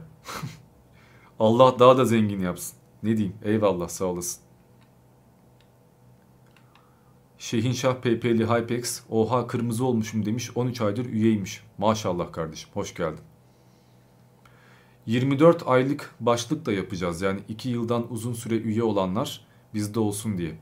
Allah 1.39 1.79
daha 1.79 1.97
da 1.97 2.05
zengin 2.05 2.39
yapsın. 2.39 2.77
Ne 3.03 3.17
diyeyim? 3.17 3.37
Eyvallah 3.43 3.87
sağ 3.87 4.05
olasın. 4.05 4.48
Şehinşah 7.39 7.95
PP'li 7.95 8.45
Hypex 8.49 9.01
oha 9.09 9.47
kırmızı 9.47 9.85
olmuşum 9.85 10.25
demiş 10.25 10.57
13 10.57 10.81
aydır 10.81 11.05
üyeymiş. 11.05 11.63
Maşallah 11.77 12.31
kardeşim 12.31 12.69
hoş 12.73 12.95
geldin. 12.95 13.23
24 15.05 15.67
aylık 15.67 16.15
başlık 16.19 16.65
da 16.65 16.71
yapacağız 16.71 17.21
yani 17.21 17.39
2 17.47 17.69
yıldan 17.69 18.13
uzun 18.13 18.33
süre 18.33 18.57
üye 18.57 18.83
olanlar 18.83 19.45
bizde 19.73 19.99
olsun 19.99 20.37
diye. 20.37 20.57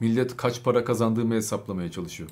Millet 0.00 0.36
kaç 0.36 0.62
para 0.62 0.84
kazandığımı 0.84 1.34
hesaplamaya 1.34 1.90
çalışıyor. 1.90 2.30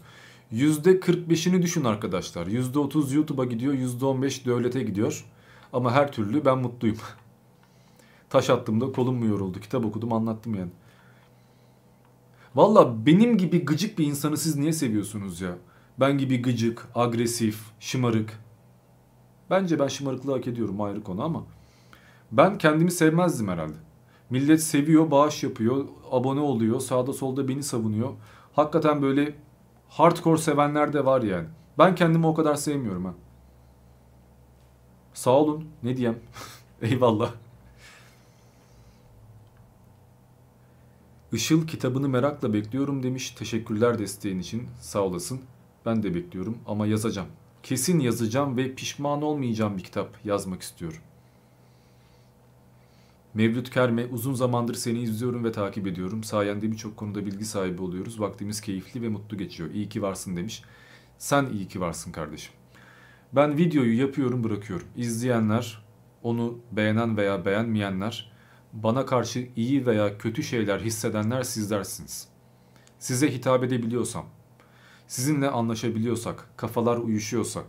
%45'ini 0.53 1.63
düşün 1.63 1.85
arkadaşlar. 1.85 2.47
%30 2.47 3.15
YouTube'a 3.15 3.45
gidiyor, 3.45 3.75
%15 3.75 4.47
devlete 4.47 4.83
gidiyor. 4.83 5.25
Ama 5.73 5.93
her 5.93 6.13
türlü 6.13 6.45
ben 6.45 6.59
mutluyum. 6.59 6.99
Taş 8.31 8.51
attığımda 8.51 8.93
kolum 8.93 9.17
mu 9.17 9.27
yoruldu? 9.27 9.61
Kitap 9.61 9.85
okudum 9.85 10.13
anlattım 10.13 10.55
yani. 10.55 10.71
Valla 12.55 13.07
benim 13.07 13.39
gibi 13.39 13.65
gıcık 13.65 13.99
bir 13.99 14.07
insanı 14.07 14.37
siz 14.37 14.57
niye 14.57 14.73
seviyorsunuz 14.73 15.41
ya? 15.41 15.57
Ben 16.01 16.19
gibi 16.19 16.43
gıcık, 16.43 16.89
agresif, 16.95 17.61
şımarık. 17.81 18.41
Bence 19.51 19.79
ben 19.79 19.89
şımarıklığı 19.89 20.33
hak 20.33 20.47
ediyorum 20.47 20.81
ayrı 20.81 21.03
konu 21.03 21.23
ama. 21.25 21.43
Ben 22.33 22.59
kendimi 22.59 22.91
sevmezdim 22.91 23.49
herhalde. 23.49 23.77
Millet 24.31 24.63
seviyor, 24.63 25.11
bağış 25.11 25.43
yapıyor, 25.43 25.85
abone 26.11 26.41
oluyor, 26.41 26.81
sağda 26.81 27.13
solda 27.13 27.49
beni 27.49 27.63
savunuyor. 27.63 28.11
Hakikaten 28.53 29.03
böyle 29.03 29.35
hardcore 29.89 30.39
sevenler 30.39 30.93
de 30.93 31.05
var 31.05 31.23
yani. 31.23 31.47
Ben 31.79 31.95
kendimi 31.95 32.27
o 32.27 32.35
kadar 32.35 32.55
sevmiyorum 32.55 33.05
ha. 33.05 33.15
Sağ 35.15 35.31
olun. 35.31 35.65
Ne 35.83 35.97
diyeyim? 35.97 36.19
Eyvallah. 36.83 37.31
Işıl 41.35 41.67
kitabını 41.67 42.09
merakla 42.09 42.53
bekliyorum 42.53 43.03
demiş. 43.03 43.31
Teşekkürler 43.31 43.99
desteğin 43.99 44.39
için. 44.39 44.69
Sağ 44.81 45.01
olasın. 45.01 45.41
Ben 45.87 46.03
de 46.03 46.15
bekliyorum 46.15 46.59
ama 46.67 46.87
yazacağım. 46.87 47.29
Kesin 47.63 48.01
yazacağım 48.01 48.57
ve 48.57 48.75
pişman 48.75 49.23
olmayacağım 49.23 49.77
bir 49.77 49.83
kitap 49.83 50.19
yazmak 50.25 50.63
istiyorum. 50.63 50.99
Mevlüt 53.35 53.71
Kerme 53.71 54.07
uzun 54.07 54.35
zamandır 54.35 54.75
seni 54.75 55.03
izliyorum 55.03 55.45
ve 55.45 55.53
takip 55.53 55.87
ediyorum. 55.87 56.25
Sayende 56.25 56.73
birçok 56.73 56.97
konuda 56.97 57.27
bilgi 57.27 57.45
sahibi 57.45 57.83
oluyoruz. 57.83 58.21
Vaktimiz 58.21 58.61
keyifli 58.61 59.03
ve 59.03 59.09
mutlu 59.09 59.39
geçiyor. 59.39 59.71
İyi 59.71 59.89
ki 59.89 60.03
varsın 60.03 60.37
demiş. 60.37 60.63
Sen 61.19 61.47
iyi 61.47 61.69
ki 61.69 61.81
varsın 61.81 62.13
kardeşim. 62.13 62.53
Ben 63.33 63.59
videoyu 63.59 64.01
yapıyorum 64.01 64.45
bırakıyorum. 64.45 64.87
İzleyenler, 64.97 65.85
onu 66.23 66.59
beğenen 66.73 67.17
veya 67.17 67.45
beğenmeyenler, 67.45 68.34
bana 68.75 69.07
karşı 69.07 69.49
iyi 69.57 69.87
veya 69.87 70.19
kötü 70.19 70.43
şeyler 70.43 70.81
hissedenler 70.81 71.43
sizlersiniz. 71.43 72.29
Size 72.99 73.35
hitap 73.35 73.65
edebiliyorsam, 73.65 74.27
sizinle 75.07 75.49
anlaşabiliyorsak, 75.49 76.49
kafalar 76.57 76.97
uyuşuyorsa, 76.97 77.63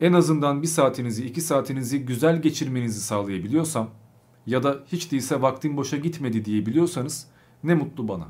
en 0.00 0.12
azından 0.12 0.62
bir 0.62 0.66
saatinizi, 0.66 1.26
iki 1.26 1.40
saatinizi 1.40 2.06
güzel 2.06 2.42
geçirmenizi 2.42 3.00
sağlayabiliyorsam 3.00 3.90
ya 4.46 4.62
da 4.62 4.78
hiç 4.86 5.12
değilse 5.12 5.42
vaktim 5.42 5.76
boşa 5.76 5.96
gitmedi 5.96 6.44
diyebiliyorsanız 6.44 7.26
ne 7.64 7.74
mutlu 7.74 8.08
bana. 8.08 8.28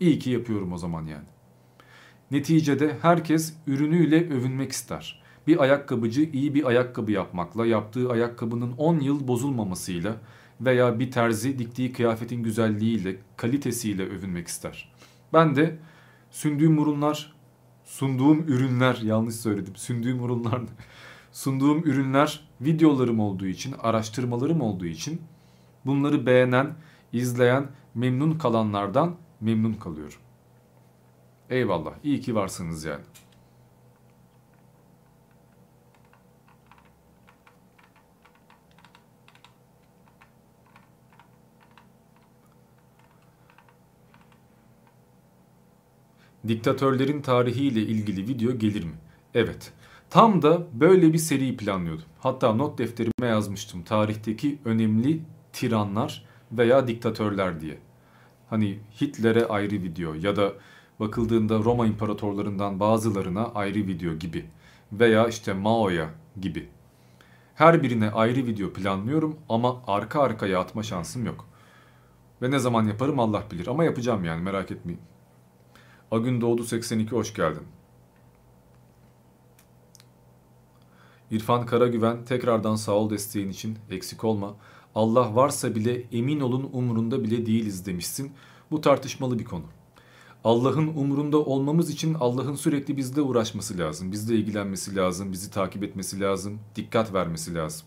İyi 0.00 0.18
ki 0.18 0.30
yapıyorum 0.30 0.72
o 0.72 0.78
zaman 0.78 1.06
yani. 1.06 1.26
Neticede 2.30 2.98
herkes 3.02 3.54
ürünüyle 3.66 4.28
övünmek 4.30 4.72
ister. 4.72 5.22
Bir 5.46 5.62
ayakkabıcı 5.62 6.22
iyi 6.22 6.54
bir 6.54 6.64
ayakkabı 6.64 7.12
yapmakla, 7.12 7.66
yaptığı 7.66 8.10
ayakkabının 8.10 8.72
10 8.72 9.00
yıl 9.00 9.28
bozulmamasıyla 9.28 10.16
veya 10.60 10.98
bir 10.98 11.10
terzi 11.10 11.58
diktiği 11.58 11.92
kıyafetin 11.92 12.42
güzelliğiyle, 12.42 13.16
kalitesiyle 13.36 14.02
övünmek 14.02 14.48
ister. 14.48 14.92
Ben 15.32 15.56
de 15.56 15.78
sündüğüm 16.30 16.78
ürünler, 16.78 17.34
sunduğum 17.84 18.42
ürünler, 18.48 18.98
yanlış 19.02 19.34
söyledim, 19.34 19.76
sündüğüm 19.76 20.24
ürünler, 20.24 20.60
sunduğum 21.32 21.78
ürünler 21.78 22.48
videolarım 22.60 23.20
olduğu 23.20 23.46
için, 23.46 23.74
araştırmalarım 23.78 24.60
olduğu 24.60 24.86
için 24.86 25.22
bunları 25.86 26.26
beğenen, 26.26 26.74
izleyen, 27.12 27.66
memnun 27.94 28.38
kalanlardan 28.38 29.16
memnun 29.40 29.72
kalıyorum. 29.72 30.18
Eyvallah, 31.50 31.92
iyi 32.02 32.20
ki 32.20 32.34
varsınız 32.34 32.84
yani. 32.84 33.04
Diktatörlerin 46.48 47.22
tarihiyle 47.22 47.80
ilgili 47.80 48.28
video 48.28 48.58
gelir 48.58 48.84
mi? 48.84 48.94
Evet. 49.34 49.72
Tam 50.10 50.42
da 50.42 50.66
böyle 50.72 51.12
bir 51.12 51.18
seri 51.18 51.56
planlıyordum. 51.56 52.04
Hatta 52.20 52.52
not 52.52 52.78
defterime 52.78 53.26
yazmıştım. 53.26 53.82
Tarihteki 53.82 54.58
önemli 54.64 55.20
tiranlar 55.52 56.24
veya 56.52 56.88
diktatörler 56.88 57.60
diye. 57.60 57.78
Hani 58.50 58.78
Hitler'e 59.00 59.46
ayrı 59.46 59.74
video 59.74 60.14
ya 60.14 60.36
da 60.36 60.52
bakıldığında 61.00 61.58
Roma 61.58 61.86
imparatorlarından 61.86 62.80
bazılarına 62.80 63.44
ayrı 63.54 63.78
video 63.78 64.14
gibi 64.14 64.44
veya 64.92 65.28
işte 65.28 65.52
Mao'ya 65.52 66.10
gibi. 66.40 66.68
Her 67.54 67.82
birine 67.82 68.10
ayrı 68.10 68.46
video 68.46 68.72
planlıyorum 68.72 69.36
ama 69.48 69.82
arka 69.86 70.22
arkaya 70.22 70.60
atma 70.60 70.82
şansım 70.82 71.26
yok. 71.26 71.46
Ve 72.42 72.50
ne 72.50 72.58
zaman 72.58 72.84
yaparım 72.84 73.20
Allah 73.20 73.42
bilir 73.50 73.66
ama 73.66 73.84
yapacağım 73.84 74.24
yani 74.24 74.42
merak 74.42 74.70
etmeyin. 74.70 75.00
Agün 76.14 76.40
Doğdu 76.40 76.64
82 76.64 77.10
hoş 77.10 77.34
geldin. 77.34 77.62
İrfan 81.30 81.66
Karagüven 81.66 82.24
tekrardan 82.24 82.76
sağ 82.76 82.92
ol 82.92 83.10
desteğin 83.10 83.48
için 83.48 83.78
eksik 83.90 84.24
olma. 84.24 84.56
Allah 84.94 85.36
varsa 85.36 85.74
bile 85.74 86.02
emin 86.12 86.40
olun 86.40 86.70
umurunda 86.72 87.24
bile 87.24 87.46
değiliz 87.46 87.86
demişsin. 87.86 88.32
Bu 88.70 88.80
tartışmalı 88.80 89.38
bir 89.38 89.44
konu. 89.44 89.64
Allah'ın 90.44 90.86
umurunda 90.86 91.38
olmamız 91.38 91.90
için 91.90 92.14
Allah'ın 92.14 92.54
sürekli 92.54 92.96
bizle 92.96 93.20
uğraşması 93.20 93.78
lazım. 93.78 94.12
Bizle 94.12 94.34
ilgilenmesi 94.34 94.96
lazım, 94.96 95.32
bizi 95.32 95.50
takip 95.50 95.82
etmesi 95.82 96.20
lazım, 96.20 96.60
dikkat 96.76 97.14
vermesi 97.14 97.54
lazım. 97.54 97.86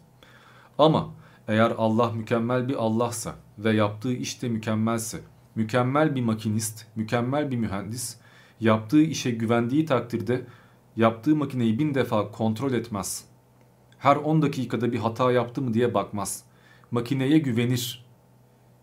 Ama 0.77 1.09
eğer 1.47 1.73
Allah 1.77 2.11
mükemmel 2.11 2.67
bir 2.67 2.75
Allah'sa 2.75 3.35
ve 3.57 3.75
yaptığı 3.75 4.13
işte 4.13 4.49
mükemmelse, 4.49 5.19
mükemmel 5.57 6.15
bir 6.15 6.21
makinist, 6.21 6.85
mükemmel 6.95 7.51
bir 7.51 7.57
mühendis, 7.57 8.17
yaptığı 8.59 9.01
işe 9.01 9.31
güvendiği 9.31 9.85
takdirde 9.85 10.45
yaptığı 10.95 11.35
makineyi 11.35 11.79
bin 11.79 11.93
defa 11.93 12.31
kontrol 12.31 12.73
etmez. 12.73 13.25
Her 13.99 14.15
10 14.15 14.41
dakikada 14.41 14.91
bir 14.91 14.97
hata 14.97 15.31
yaptı 15.31 15.61
mı 15.61 15.73
diye 15.73 15.93
bakmaz. 15.93 16.43
Makineye 16.91 17.37
güvenir. 17.37 18.05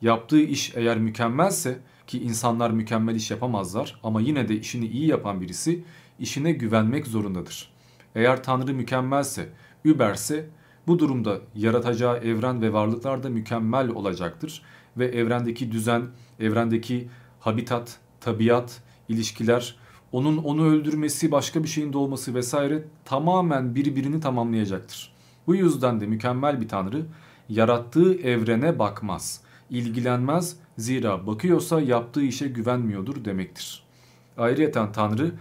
Yaptığı 0.03 0.41
iş 0.41 0.73
eğer 0.77 0.99
mükemmelse 0.99 1.79
ki 2.07 2.23
insanlar 2.23 2.71
mükemmel 2.71 3.15
iş 3.15 3.31
yapamazlar 3.31 4.01
ama 4.03 4.21
yine 4.21 4.49
de 4.49 4.57
işini 4.57 4.87
iyi 4.87 5.07
yapan 5.07 5.41
birisi 5.41 5.85
işine 6.19 6.53
güvenmek 6.53 7.07
zorundadır. 7.07 7.73
Eğer 8.15 8.43
Tanrı 8.43 8.75
mükemmelse, 8.75 9.49
überse 9.85 10.47
bu 10.87 10.99
durumda 10.99 11.41
yaratacağı 11.55 12.17
evren 12.17 12.63
ve 12.63 12.73
varlıklar 12.73 13.23
da 13.23 13.31
mükemmel 13.31 13.89
olacaktır 13.89 14.63
ve 14.97 15.07
evrendeki 15.07 15.73
düzen, 15.73 16.03
evrendeki 16.41 17.09
habitat, 17.41 17.99
tabiat, 18.21 18.83
ilişkiler, 19.09 19.77
onun 20.13 20.37
onu 20.37 20.67
öldürmesi, 20.67 21.31
başka 21.33 21.63
bir 21.63 21.69
şeyin 21.69 21.93
doğması 21.93 22.35
vesaire 22.35 22.85
tamamen 23.05 23.75
birbirini 23.75 24.21
tamamlayacaktır. 24.21 25.13
Bu 25.47 25.55
yüzden 25.55 26.01
de 26.01 26.07
mükemmel 26.07 26.61
bir 26.61 26.69
tanrı 26.69 27.07
yarattığı 27.49 28.15
evrene 28.15 28.79
bakmaz, 28.79 29.41
ilgilenmez 29.71 30.57
zira 30.79 31.27
bakıyorsa 31.27 31.81
yaptığı 31.81 32.23
işe 32.23 32.49
güvenmiyordur 32.49 33.25
demektir. 33.25 33.83
Ayrıyeten 34.37 34.93
tanrı 34.93 35.33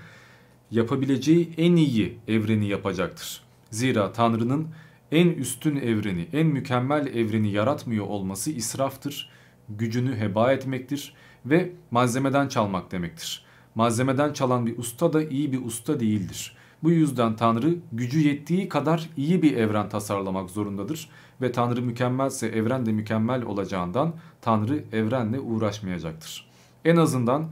yapabileceği 0.72 1.54
en 1.58 1.76
iyi 1.76 2.18
evreni 2.28 2.68
yapacaktır. 2.68 3.44
Zira 3.72 4.12
tanrının 4.12 4.68
en 5.12 5.28
üstün 5.28 5.76
evreni, 5.76 6.28
en 6.34 6.48
mükemmel 6.48 7.08
evreni 7.08 7.52
yaratmıyor 7.52 8.06
olması 8.06 8.52
israftır, 8.52 9.30
gücünü 9.70 10.18
heba 10.18 10.52
etmektir 10.52 11.14
ve 11.46 11.72
malzemeden 11.92 12.48
çalmak 12.48 12.92
demektir. 12.92 13.46
Malzemeden 13.76 14.34
çalan 14.34 14.66
bir 14.66 14.78
usta 14.78 15.14
da 15.14 15.24
iyi 15.24 15.52
bir 15.52 15.66
usta 15.66 16.00
değildir. 16.00 16.56
Bu 16.84 16.92
yüzden 16.92 17.36
Tanrı 17.36 17.76
gücü 17.92 18.20
yettiği 18.20 18.70
kadar 18.70 19.10
iyi 19.18 19.42
bir 19.42 19.58
evren 19.58 19.90
tasarlamak 19.90 20.50
zorundadır 20.50 21.10
ve 21.42 21.52
Tanrı 21.52 21.82
mükemmelse 21.82 22.48
evren 22.48 22.86
de 22.86 22.92
mükemmel 22.92 23.44
olacağından 23.44 24.14
Tanrı 24.42 24.84
evrenle 24.92 25.40
uğraşmayacaktır. 25.40 26.50
En 26.86 26.96
azından 26.96 27.50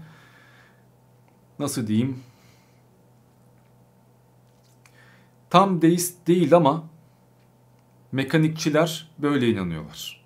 nasıl 1.59 1.87
diyeyim 1.87 2.19
tam 5.49 5.81
deist 5.81 6.27
değil 6.27 6.55
ama 6.55 6.83
mekanikçiler 8.11 9.11
böyle 9.17 9.49
inanıyorlar. 9.49 10.20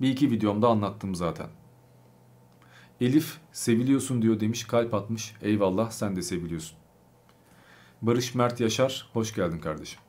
Bir 0.00 0.08
iki 0.08 0.30
videomda 0.30 0.68
anlattım 0.68 1.14
zaten. 1.14 1.48
Elif 3.00 3.38
seviliyorsun 3.52 4.22
diyor 4.22 4.40
demiş 4.40 4.64
kalp 4.64 4.94
atmış. 4.94 5.34
Eyvallah 5.42 5.90
sen 5.90 6.16
de 6.16 6.22
seviliyorsun. 6.22 6.78
Barış 8.02 8.34
Mert 8.34 8.60
Yaşar 8.60 9.10
hoş 9.12 9.34
geldin 9.34 9.58
kardeşim. 9.58 10.00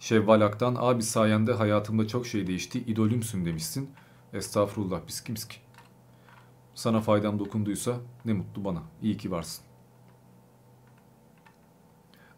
Şevval 0.00 0.40
Aktan 0.40 0.76
abi 0.78 1.02
sayende 1.02 1.52
hayatımda 1.52 2.08
çok 2.08 2.26
şey 2.26 2.46
değişti 2.46 2.78
idolümsün 2.78 3.44
demişsin. 3.44 3.90
Estağfurullah 4.32 5.00
biz 5.08 5.24
kimiz 5.24 5.48
ki? 5.48 5.56
Sana 6.74 7.00
faydam 7.00 7.38
dokunduysa 7.38 7.96
ne 8.24 8.32
mutlu 8.32 8.64
bana. 8.64 8.82
İyi 9.02 9.16
ki 9.16 9.30
varsın. 9.30 9.65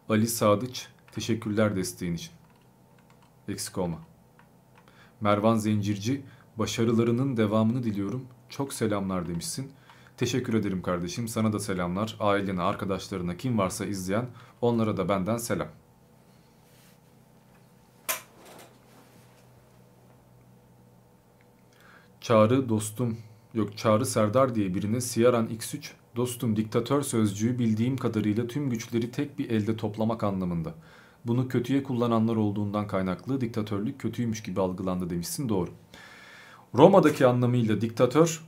Ali 0.09 0.27
Sadıç 0.27 0.87
teşekkürler 1.11 1.75
desteğin 1.75 2.13
için. 2.13 2.31
Eksik 3.47 3.77
olma. 3.77 3.99
Mervan 5.21 5.55
Zencirci 5.55 6.21
başarılarının 6.55 7.37
devamını 7.37 7.83
diliyorum. 7.83 8.25
Çok 8.49 8.73
selamlar 8.73 9.27
demişsin. 9.27 9.71
Teşekkür 10.17 10.53
ederim 10.53 10.81
kardeşim. 10.81 11.27
Sana 11.27 11.53
da 11.53 11.59
selamlar. 11.59 12.15
Ailene, 12.19 12.61
arkadaşlarına, 12.61 13.37
kim 13.37 13.57
varsa 13.57 13.85
izleyen 13.85 14.25
onlara 14.61 14.97
da 14.97 15.09
benden 15.09 15.37
selam. 15.37 15.67
Çağrı 22.21 22.69
dostum, 22.69 23.17
yok 23.53 23.77
Çağrı 23.77 24.05
Serdar 24.05 24.55
diye 24.55 24.75
birine 24.75 25.01
Siyaran 25.01 25.47
X3 25.47 25.98
dostum 26.15 26.55
diktatör 26.55 27.01
sözcüğü 27.01 27.59
bildiğim 27.59 27.97
kadarıyla 27.97 28.47
tüm 28.47 28.69
güçleri 28.69 29.11
tek 29.11 29.39
bir 29.39 29.49
elde 29.49 29.77
toplamak 29.77 30.23
anlamında. 30.23 30.73
Bunu 31.25 31.47
kötüye 31.47 31.83
kullananlar 31.83 32.35
olduğundan 32.35 32.87
kaynaklı 32.87 33.41
diktatörlük 33.41 33.99
kötüymüş 33.99 34.43
gibi 34.43 34.61
algılandı 34.61 35.09
demişsin 35.09 35.49
doğru. 35.49 35.69
Roma'daki 36.75 37.25
anlamıyla 37.25 37.81
diktatör 37.81 38.43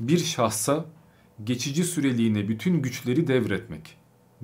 bir 0.00 0.18
şahsa 0.18 0.84
geçici 1.44 1.84
süreliğine 1.84 2.48
bütün 2.48 2.82
güçleri 2.82 3.26
devretmek. 3.26 3.96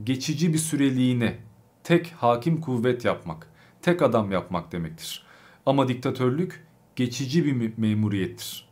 Geçici 0.04 0.52
bir 0.52 0.58
süreliğine 0.58 1.38
tek 1.84 2.12
hakim 2.12 2.60
kuvvet 2.60 3.04
yapmak, 3.04 3.46
tek 3.82 4.02
adam 4.02 4.32
yapmak 4.32 4.72
demektir. 4.72 5.26
Ama 5.66 5.88
diktatörlük 5.88 6.66
geçici 6.96 7.44
bir 7.44 7.78
memuriyettir. 7.78 8.70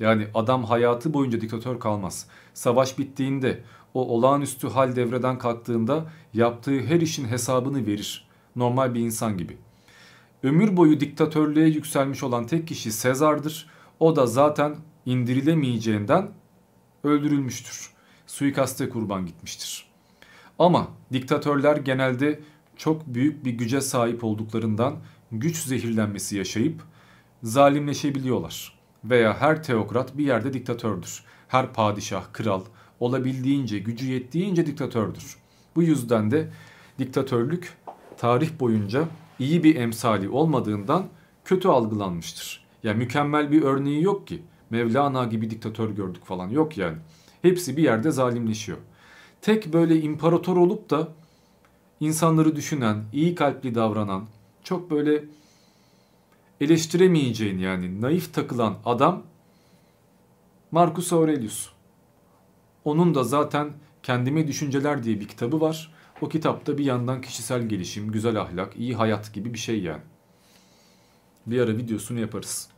Yani 0.00 0.26
adam 0.34 0.64
hayatı 0.64 1.14
boyunca 1.14 1.40
diktatör 1.40 1.80
kalmaz. 1.80 2.28
Savaş 2.56 2.98
bittiğinde 2.98 3.62
o 3.94 4.08
olağanüstü 4.08 4.68
hal 4.68 4.96
devreden 4.96 5.38
kalktığında 5.38 6.06
yaptığı 6.34 6.80
her 6.80 7.00
işin 7.00 7.28
hesabını 7.28 7.86
verir. 7.86 8.28
Normal 8.56 8.94
bir 8.94 9.00
insan 9.00 9.38
gibi. 9.38 9.56
Ömür 10.42 10.76
boyu 10.76 11.00
diktatörlüğe 11.00 11.66
yükselmiş 11.66 12.22
olan 12.22 12.46
tek 12.46 12.68
kişi 12.68 12.92
Sezar'dır. 12.92 13.68
O 14.00 14.16
da 14.16 14.26
zaten 14.26 14.76
indirilemeyeceğinden 15.06 16.28
öldürülmüştür. 17.04 17.90
Suikaste 18.26 18.88
kurban 18.88 19.26
gitmiştir. 19.26 19.86
Ama 20.58 20.88
diktatörler 21.12 21.76
genelde 21.76 22.40
çok 22.76 23.06
büyük 23.06 23.44
bir 23.44 23.50
güce 23.50 23.80
sahip 23.80 24.24
olduklarından 24.24 24.96
güç 25.32 25.56
zehirlenmesi 25.56 26.36
yaşayıp 26.36 26.82
zalimleşebiliyorlar. 27.42 28.78
Veya 29.04 29.40
her 29.40 29.62
teokrat 29.62 30.18
bir 30.18 30.24
yerde 30.24 30.52
diktatördür. 30.52 31.24
Her 31.48 31.72
padişah, 31.72 32.32
kral 32.32 32.62
olabildiğince, 33.00 33.78
gücü 33.78 34.12
yettiğince 34.12 34.66
diktatördür. 34.66 35.36
Bu 35.76 35.82
yüzden 35.82 36.30
de 36.30 36.50
diktatörlük 36.98 37.76
tarih 38.16 38.50
boyunca 38.60 39.08
iyi 39.38 39.64
bir 39.64 39.76
emsali 39.76 40.28
olmadığından 40.28 41.06
kötü 41.44 41.68
algılanmıştır. 41.68 42.66
Yani 42.82 42.98
mükemmel 42.98 43.52
bir 43.52 43.62
örneği 43.62 44.02
yok 44.02 44.26
ki. 44.26 44.42
Mevlana 44.70 45.24
gibi 45.24 45.50
diktatör 45.50 45.90
gördük 45.90 46.24
falan 46.24 46.48
yok 46.48 46.78
yani. 46.78 46.96
Hepsi 47.42 47.76
bir 47.76 47.82
yerde 47.82 48.10
zalimleşiyor. 48.10 48.78
Tek 49.42 49.72
böyle 49.72 50.00
imparator 50.00 50.56
olup 50.56 50.90
da 50.90 51.08
insanları 52.00 52.56
düşünen, 52.56 53.04
iyi 53.12 53.34
kalpli 53.34 53.74
davranan, 53.74 54.24
çok 54.64 54.90
böyle 54.90 55.24
eleştiremeyeceğin 56.60 57.58
yani 57.58 58.00
naif 58.00 58.34
takılan 58.34 58.74
adam 58.84 59.22
Marcus 60.70 61.12
Aurelius. 61.12 61.68
Onun 62.84 63.14
da 63.14 63.24
zaten 63.24 63.72
Kendime 64.06 64.48
Düşünceler 64.48 65.04
diye 65.04 65.20
bir 65.20 65.28
kitabı 65.28 65.60
var. 65.60 65.92
O 66.20 66.28
kitapta 66.28 66.78
bir 66.78 66.84
yandan 66.84 67.20
kişisel 67.20 67.68
gelişim, 67.68 68.12
güzel 68.12 68.40
ahlak, 68.40 68.76
iyi 68.76 68.96
hayat 68.96 69.32
gibi 69.32 69.54
bir 69.54 69.58
şey 69.58 69.82
yani. 69.82 70.02
Bir 71.46 71.60
ara 71.60 71.76
videosunu 71.76 72.20
yaparız. 72.20 72.70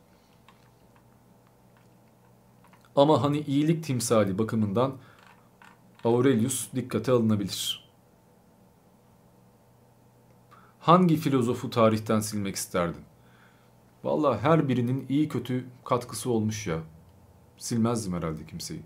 Ama 2.95 3.23
hani 3.23 3.39
iyilik 3.39 3.83
timsali 3.83 4.37
bakımından 4.37 4.97
Aurelius 6.03 6.73
dikkate 6.75 7.11
alınabilir. 7.11 7.89
Hangi 10.79 11.15
filozofu 11.15 11.69
tarihten 11.69 12.19
silmek 12.19 12.55
isterdin? 12.55 13.01
Valla 14.03 14.39
her 14.41 14.67
birinin 14.67 15.05
iyi 15.09 15.29
kötü 15.29 15.65
katkısı 15.85 16.31
olmuş 16.31 16.67
ya. 16.67 16.79
Silmezdim 17.59 18.13
herhalde 18.13 18.45
kimseyi. 18.45 18.81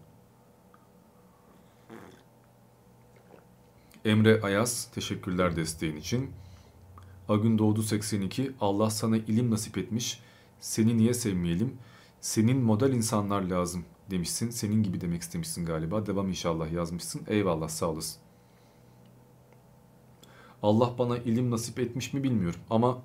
Emre 4.06 4.42
Ayaz 4.42 4.92
teşekkürler 4.94 5.56
desteğin 5.56 5.96
için. 5.96 6.32
Agün 7.30 7.58
Doğdu 7.58 7.84
82 7.84 8.52
Allah 8.62 8.90
sana 8.90 9.18
ilim 9.18 9.52
nasip 9.52 9.78
etmiş. 9.78 10.20
Seni 10.60 10.98
niye 10.98 11.14
sevmeyelim? 11.14 11.78
Senin 12.22 12.58
model 12.58 12.94
insanlar 12.94 13.42
lazım 13.42 13.86
demişsin. 14.12 14.50
Senin 14.50 14.84
gibi 14.84 15.02
demek 15.02 15.22
istemişsin 15.22 15.66
galiba. 15.66 16.06
Devam 16.06 16.30
inşallah 16.30 16.72
yazmışsın. 16.72 17.22
Eyvallah 17.28 17.70
sağ 17.70 17.90
olasın. 17.90 18.22
Allah 20.64 20.94
bana 20.98 21.18
ilim 21.18 21.52
nasip 21.52 21.80
etmiş 21.80 22.14
mi 22.14 22.24
bilmiyorum 22.24 22.60
ama 22.70 23.02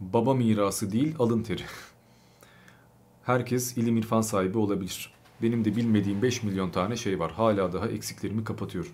baba 0.00 0.34
mirası 0.34 0.92
değil 0.92 1.14
alın 1.18 1.42
teri. 1.42 1.62
Herkes 3.22 3.76
ilim 3.76 3.96
irfan 3.96 4.20
sahibi 4.20 4.58
olabilir. 4.58 5.12
Benim 5.42 5.64
de 5.64 5.76
bilmediğim 5.76 6.22
5 6.22 6.42
milyon 6.42 6.70
tane 6.70 6.96
şey 6.96 7.18
var. 7.18 7.32
Hala 7.32 7.72
daha 7.72 7.88
eksiklerimi 7.88 8.44
kapatıyorum. 8.44 8.92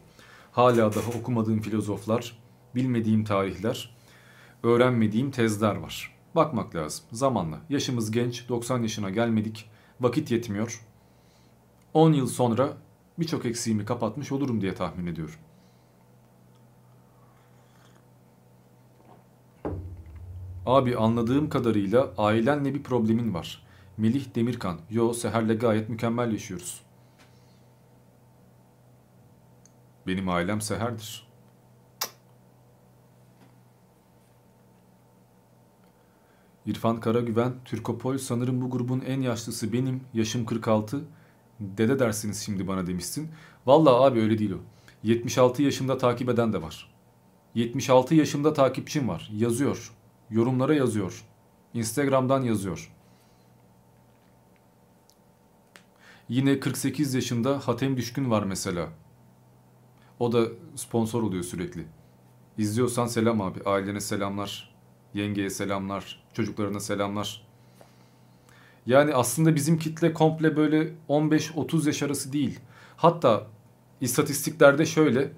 Hala 0.52 0.94
daha 0.94 1.10
okumadığım 1.20 1.60
filozoflar, 1.60 2.38
bilmediğim 2.74 3.24
tarihler, 3.24 3.96
öğrenmediğim 4.62 5.30
tezler 5.30 5.76
var. 5.76 6.16
Bakmak 6.34 6.74
lazım 6.74 7.04
zamanla. 7.12 7.60
Yaşımız 7.68 8.10
genç, 8.10 8.48
90 8.48 8.82
yaşına 8.82 9.10
gelmedik. 9.10 9.70
Vakit 10.00 10.30
yetmiyor. 10.30 10.84
10 11.94 12.12
yıl 12.12 12.26
sonra 12.26 12.72
birçok 13.18 13.46
eksiğimi 13.46 13.84
kapatmış 13.84 14.32
olurum 14.32 14.60
diye 14.60 14.74
tahmin 14.74 15.06
ediyorum. 15.06 15.34
Abi 20.66 20.96
anladığım 20.96 21.48
kadarıyla 21.48 22.12
ailenle 22.18 22.74
bir 22.74 22.82
problemin 22.82 23.34
var. 23.34 23.67
Melih 23.98 24.34
Demirkan. 24.34 24.80
Yo 24.90 25.12
Seher'le 25.12 25.58
gayet 25.58 25.88
mükemmel 25.88 26.32
yaşıyoruz. 26.32 26.80
Benim 30.06 30.28
ailem 30.28 30.60
Seher'dir. 30.60 31.28
İrfan 36.66 37.00
Karagüven, 37.00 37.52
Türkopol 37.64 38.18
sanırım 38.18 38.60
bu 38.60 38.70
grubun 38.70 39.00
en 39.00 39.20
yaşlısı 39.20 39.72
benim. 39.72 40.00
Yaşım 40.14 40.44
46. 40.46 41.00
Dede 41.60 41.98
dersiniz 41.98 42.42
şimdi 42.44 42.68
bana 42.68 42.86
demişsin. 42.86 43.28
Vallahi 43.66 43.94
abi 43.94 44.20
öyle 44.20 44.38
değil 44.38 44.52
o. 44.52 44.58
76 45.02 45.62
yaşında 45.62 45.98
takip 45.98 46.28
eden 46.28 46.52
de 46.52 46.62
var. 46.62 46.94
76 47.54 48.14
yaşında 48.14 48.52
takipçim 48.52 49.08
var. 49.08 49.30
Yazıyor. 49.32 49.92
Yorumlara 50.30 50.74
yazıyor. 50.74 51.24
Instagram'dan 51.74 52.42
yazıyor. 52.42 52.97
Yine 56.28 56.60
48 56.60 57.14
yaşında 57.14 57.58
Hatem 57.58 57.96
Düşkün 57.96 58.30
var 58.30 58.42
mesela. 58.42 58.88
O 60.18 60.32
da 60.32 60.46
sponsor 60.76 61.22
oluyor 61.22 61.44
sürekli. 61.44 61.86
İzliyorsan 62.58 63.06
selam 63.06 63.40
abi. 63.40 63.60
Ailene 63.64 64.00
selamlar. 64.00 64.74
Yengeye 65.14 65.50
selamlar. 65.50 66.22
Çocuklarına 66.32 66.80
selamlar. 66.80 67.46
Yani 68.86 69.14
aslında 69.14 69.54
bizim 69.54 69.78
kitle 69.78 70.12
komple 70.12 70.56
böyle 70.56 70.92
15-30 71.08 71.86
yaş 71.86 72.02
arası 72.02 72.32
değil. 72.32 72.60
Hatta 72.96 73.46
istatistiklerde 74.00 74.86
şöyle. 74.86 75.32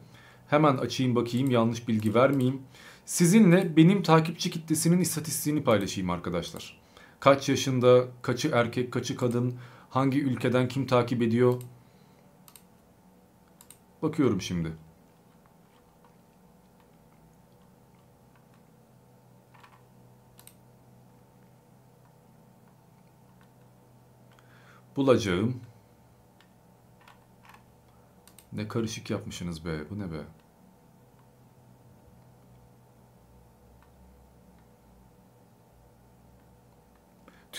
Hemen 0.48 0.76
açayım 0.76 1.16
bakayım 1.16 1.50
yanlış 1.50 1.88
bilgi 1.88 2.14
vermeyeyim. 2.14 2.62
Sizinle 3.06 3.76
benim 3.76 4.02
takipçi 4.02 4.50
kitlesinin 4.50 5.00
istatistiğini 5.00 5.62
paylaşayım 5.62 6.10
arkadaşlar. 6.10 6.80
Kaç 7.20 7.48
yaşında, 7.48 8.04
kaçı 8.22 8.50
erkek, 8.54 8.92
kaçı 8.92 9.16
kadın, 9.16 9.54
Hangi 9.90 10.22
ülkeden 10.22 10.68
kim 10.68 10.86
takip 10.86 11.22
ediyor? 11.22 11.62
Bakıyorum 14.02 14.40
şimdi. 14.40 14.72
Bulacağım. 24.96 25.60
Ne 28.52 28.68
karışık 28.68 29.10
yapmışsınız 29.10 29.64
be. 29.64 29.90
Bu 29.90 29.98
ne 29.98 30.12
be? 30.12 30.20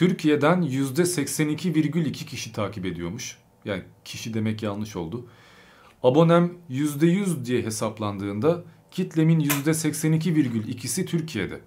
Türkiye'den 0.02 0.62
%82,2 0.62 2.12
kişi 2.12 2.54
takip 2.54 2.86
ediyormuş. 2.86 3.38
Yani 3.66 3.84
kişi 4.06 4.34
demek 4.34 4.64
yanlış 4.64 4.96
oldu. 4.96 5.26
Abonem 6.04 6.52
%100 6.70 7.46
diye 7.46 7.62
hesaplandığında 7.62 8.64
kitlemin 8.92 9.40
%82,2'si 9.40 11.06
Türkiye'de. 11.06 11.60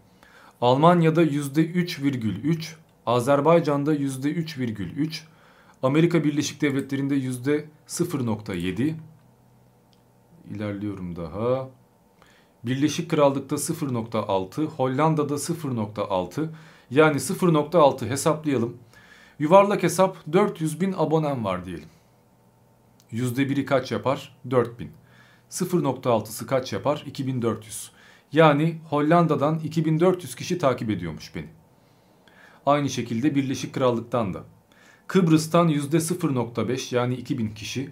Almanya'da 0.61 1.23
%3,3, 1.25 2.75
Azerbaycan'da 3.07 3.95
%3,3, 3.95 5.21
Amerika 5.83 6.25
Birleşik 6.25 6.61
Devletleri'nde 6.61 7.17
%0,7, 7.17 8.95
ilerliyorum 10.51 11.17
daha. 11.17 11.69
Birleşik 12.65 13.11
Krallık'ta 13.11 13.57
0.6, 13.57 14.65
Hollanda'da 14.65 15.35
0.6 15.35 16.49
yani 16.91 17.17
0.6 17.17 18.09
hesaplayalım. 18.09 18.77
Yuvarlak 19.39 19.83
hesap 19.83 20.17
400 20.33 20.81
bin 20.81 20.95
abonem 20.97 21.45
var 21.45 21.65
diyelim. 21.65 21.89
%1'i 23.13 23.65
kaç 23.65 23.93
yapar? 23.93 24.37
4000. 24.51 24.91
0.6'sı 25.51 26.47
kaç 26.47 26.73
yapar? 26.73 27.03
2400. 27.07 27.91
Yani 28.33 28.79
Hollanda'dan 28.91 29.59
2400 29.59 30.35
kişi 30.35 30.59
takip 30.59 30.91
ediyormuş 30.91 31.35
beni. 31.35 31.49
Aynı 32.67 32.91
şekilde 32.91 33.35
Birleşik 33.35 33.75
Krallık'tan 33.75 34.35
da. 34.35 34.45
Kıbrıs'tan 35.07 35.69
%0.5 35.69 36.95
yani 36.95 37.15
2000 37.15 37.49
kişi. 37.49 37.91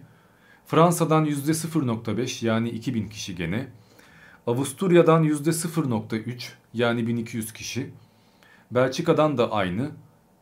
Fransa'dan 0.67 1.27
%0.5 1.27 2.47
yani 2.47 2.71
2000 2.71 3.09
kişi 3.09 3.37
gene. 3.37 3.69
Avusturya'dan 4.47 5.25
%0.3 5.25 6.49
yani 6.75 7.07
1200 7.07 7.53
kişi. 7.53 7.91
Belçika'dan 8.75 9.39
da 9.39 9.53
aynı 9.53 9.91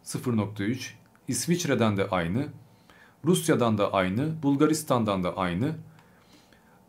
0.3. 0.04 0.90
İsviçre'den 1.28 1.96
de 1.96 2.08
aynı. 2.08 2.48
Rusya'dan 3.24 3.78
da 3.78 3.92
aynı. 3.92 4.42
Bulgaristan'dan 4.42 5.24
da 5.24 5.36
aynı. 5.36 5.76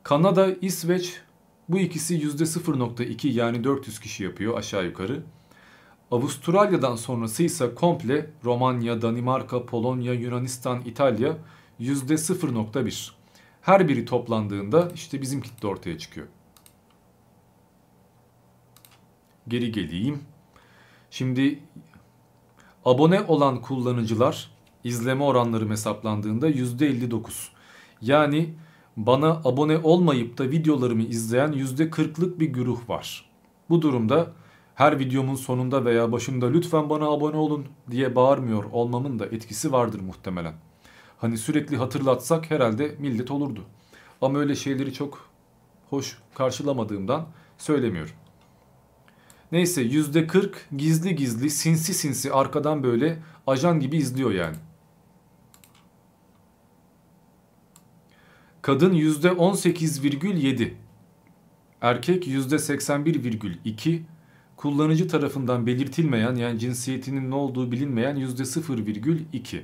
Kanada, 0.04 0.56
İsveç 0.62 1.22
bu 1.70 1.80
ikisi 1.80 2.20
%0.2 2.20 3.28
yani 3.28 3.64
400 3.64 4.00
kişi 4.00 4.24
yapıyor 4.24 4.58
aşağı 4.58 4.86
yukarı. 4.86 5.24
Avustralya'dan 6.12 6.96
sonrası 6.96 7.44
ise 7.44 7.76
komple 7.76 8.30
Romanya, 8.44 9.02
Danimarka, 9.02 9.66
Polonya, 9.66 10.14
Yunanistan, 10.14 10.82
İtalya 10.82 11.38
%0.1. 11.80 13.12
Her 13.62 13.88
biri 13.88 14.06
toplandığında 14.06 14.92
işte 14.96 15.22
bizim 15.22 15.42
kitle 15.42 15.68
ortaya 15.68 15.98
çıkıyor. 15.98 16.28
Geri 19.48 19.72
geleyim. 19.72 20.31
Şimdi 21.12 21.60
abone 22.86 23.22
olan 23.22 23.62
kullanıcılar 23.62 24.52
izleme 24.84 25.24
oranları 25.24 25.70
hesaplandığında 25.70 26.50
%59. 26.50 27.50
Yani 28.02 28.54
bana 28.98 29.30
abone 29.30 29.78
olmayıp 29.78 30.38
da 30.38 30.52
videolarımı 30.52 31.02
izleyen 31.02 31.52
%40'lık 31.52 32.40
bir 32.40 32.46
güruh 32.46 32.90
var. 32.90 33.30
Bu 33.70 33.82
durumda 33.82 34.32
her 34.76 35.00
videomun 35.00 35.36
sonunda 35.36 35.86
veya 35.86 36.12
başında 36.12 36.48
lütfen 36.48 36.90
bana 36.90 37.06
abone 37.06 37.38
olun 37.38 37.66
diye 37.92 38.16
bağırmıyor 38.16 38.64
olmamın 38.72 39.20
da 39.20 39.26
etkisi 39.26 39.72
vardır 39.72 40.00
muhtemelen. 40.00 40.54
Hani 41.18 41.38
sürekli 41.38 41.78
hatırlatsak 41.78 42.52
herhalde 42.52 42.96
millet 43.00 43.32
olurdu. 43.32 43.62
Ama 44.22 44.40
öyle 44.40 44.56
şeyleri 44.56 44.94
çok 44.94 45.30
hoş 45.90 46.18
karşılamadığımdan 46.34 47.28
söylemiyorum. 47.58 48.21
Neyse 49.52 49.82
%40 49.84 50.52
gizli 50.78 51.16
gizli 51.16 51.50
sinsi 51.50 51.94
sinsi 51.94 52.34
arkadan 52.34 52.84
böyle 52.84 53.20
ajan 53.48 53.80
gibi 53.80 53.98
izliyor 53.98 54.32
yani. 54.32 54.56
Kadın 58.62 58.94
%18,7. 58.94 60.74
Erkek 61.82 62.28
%81,2. 62.28 64.02
Kullanıcı 64.58 65.08
tarafından 65.08 65.68
belirtilmeyen 65.68 66.36
yani 66.36 66.60
cinsiyetinin 66.60 67.32
ne 67.32 67.36
olduğu 67.36 67.72
bilinmeyen 67.72 68.16
%0,2. 68.16 69.62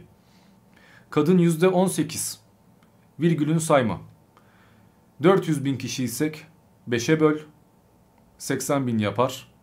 Kadın 1.10 1.38
%18. 1.38 2.38
Virgülün 3.20 3.58
sayma. 3.58 4.02
400 5.24 5.66
bin 5.66 5.78
kişi 5.78 6.04
isek 6.04 6.46
5'e 6.90 7.20
böl. 7.20 7.40
80 8.38 8.88
bin 8.88 8.98
yapar. 8.98 9.57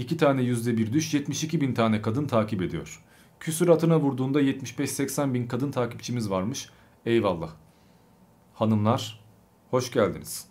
2 0.00 0.16
tane 0.16 0.42
%1 0.42 0.92
düş 0.92 1.14
72 1.14 1.60
bin 1.60 1.74
tane 1.74 2.02
kadın 2.02 2.26
takip 2.26 2.62
ediyor. 2.62 3.04
Küsuratına 3.40 4.00
vurduğunda 4.00 4.42
75-80 4.42 5.34
bin 5.34 5.46
kadın 5.46 5.70
takipçimiz 5.70 6.30
varmış. 6.30 6.70
Eyvallah. 7.06 7.50
Hanımlar 8.54 9.20
hoş 9.70 9.92
geldiniz. 9.92 10.46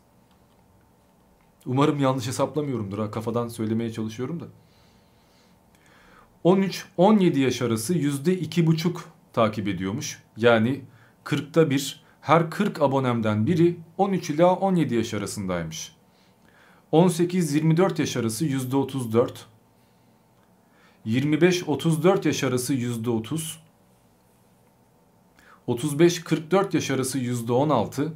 Umarım 1.65 1.99
yanlış 1.99 2.27
hesaplamıyorumdur 2.27 2.99
ha 2.99 3.11
kafadan 3.11 3.47
söylemeye 3.47 3.91
çalışıyorum 3.91 4.39
da. 4.39 4.45
13-17 6.45 7.39
yaş 7.39 7.61
arası 7.61 7.93
%2,5 7.93 8.97
takip 9.33 9.67
ediyormuş. 9.67 10.23
Yani 10.37 10.81
40'ta 11.23 11.69
bir 11.69 12.03
her 12.21 12.49
40 12.49 12.81
abonemden 12.81 13.47
biri 13.47 13.77
13 13.97 14.29
ila 14.29 14.53
17 14.53 14.95
yaş 14.95 15.13
arasındaymış. 15.13 15.98
18-24 16.91 17.99
yaş 18.01 18.17
arası 18.17 18.45
%34. 18.45 19.29
25-34 21.05 22.27
yaş 22.27 22.43
arası 22.43 22.73
%30. 22.73 23.57
35-44 25.67 26.75
yaş 26.75 26.91
arası 26.91 27.19
%16. 27.19 28.11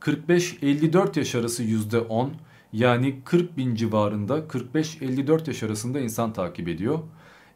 45-54 0.00 1.18
yaş 1.18 1.34
arası 1.34 1.64
%10. 1.64 2.30
Yani 2.72 3.20
40 3.24 3.56
bin 3.56 3.74
civarında 3.74 4.38
45-54 4.38 5.48
yaş 5.48 5.62
arasında 5.62 6.00
insan 6.00 6.32
takip 6.32 6.68
ediyor. 6.68 6.98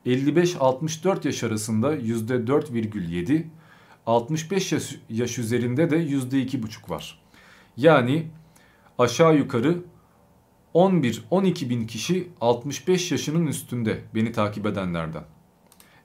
55-64 0.07 1.27
yaş 1.27 1.45
arasında 1.45 1.97
%4,7. 1.97 3.45
65 4.07 4.73
yaş, 4.73 4.97
yaş 5.11 5.39
üzerinde 5.39 5.91
de 5.91 5.97
%2,5 5.97 6.91
var. 6.91 7.23
Yani 7.77 8.27
aşağı 8.99 9.37
yukarı 9.37 9.79
11-12 10.75 11.69
bin 11.69 11.87
kişi 11.87 12.31
65 12.41 13.13
yaşının 13.13 13.47
üstünde 13.47 14.05
beni 14.15 14.33
takip 14.33 14.67
edenlerden. 14.67 15.25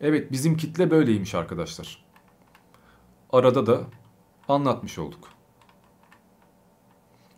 Evet 0.02 0.32
bizim 0.32 0.58
kitle 0.58 0.92
böyleymiş 0.92 1.36
arkadaşlar. 1.36 2.06
Arada 3.30 3.66
da 3.66 3.82
anlatmış 4.48 5.00
olduk. 5.00 5.30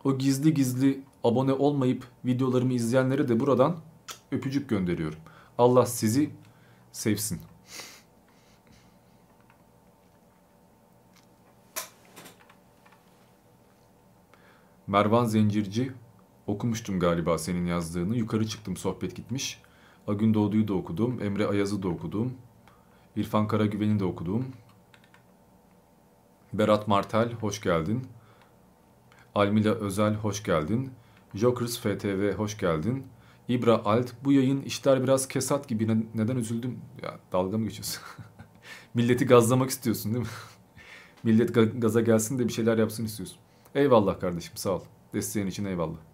O 0.04 0.18
gizli 0.18 0.54
gizli 0.54 1.04
abone 1.24 1.54
olmayıp 1.54 2.08
videolarımı 2.26 2.74
izleyenlere 2.74 3.28
de 3.28 3.40
buradan 3.40 3.78
öpücük 4.32 4.70
gönderiyorum. 4.70 5.20
Allah 5.58 5.86
sizi 5.86 6.30
sevsin. 6.92 7.42
Mervan 14.88 15.26
Zencirci 15.26 15.94
okumuştum 16.50 17.00
galiba 17.00 17.38
senin 17.38 17.66
yazdığını. 17.66 18.18
Yukarı 18.18 18.48
çıktım 18.48 18.78
sohbet 18.78 19.16
gitmiş. 19.16 19.62
Agün 20.08 20.34
Doğdu'yu 20.34 20.68
da 20.68 20.74
okudum. 20.74 21.22
Emre 21.22 21.48
Ayaz'ı 21.48 21.84
da 21.84 21.88
okudum. 21.88 22.34
İrfan 23.16 23.48
Karagüven'i 23.48 24.00
de 24.00 24.06
okudum. 24.06 24.46
Berat 26.54 26.88
Martel 26.88 27.34
hoş 27.34 27.62
geldin. 27.62 28.08
Almila 29.36 29.74
Özel 29.74 30.16
hoş 30.16 30.44
geldin. 30.44 30.92
Jokers 31.36 31.80
FTV 31.80 32.34
hoş 32.34 32.58
geldin. 32.58 33.04
İbra 33.48 33.86
Alt 33.86 34.12
bu 34.24 34.32
yayın 34.32 34.62
işler 34.62 35.04
biraz 35.04 35.28
kesat 35.28 35.68
gibi 35.68 35.88
neden 36.16 36.36
üzüldüm? 36.36 36.80
Ya 37.04 37.20
dalga 37.32 37.58
mı 37.58 37.64
geçiyorsun? 37.64 38.02
Milleti 38.94 39.26
gazlamak 39.26 39.70
istiyorsun 39.70 40.14
değil 40.14 40.26
mi? 40.26 40.32
Millet 41.24 41.82
gaza 41.82 42.02
gelsin 42.02 42.40
de 42.40 42.48
bir 42.48 42.54
şeyler 42.54 42.78
yapsın 42.78 43.06
istiyorsun. 43.06 43.38
Eyvallah 43.76 44.20
kardeşim 44.20 44.58
sağ 44.58 44.70
ol. 44.70 44.82
Desteğin 45.14 45.48
için 45.48 45.66
eyvallah. 45.66 46.09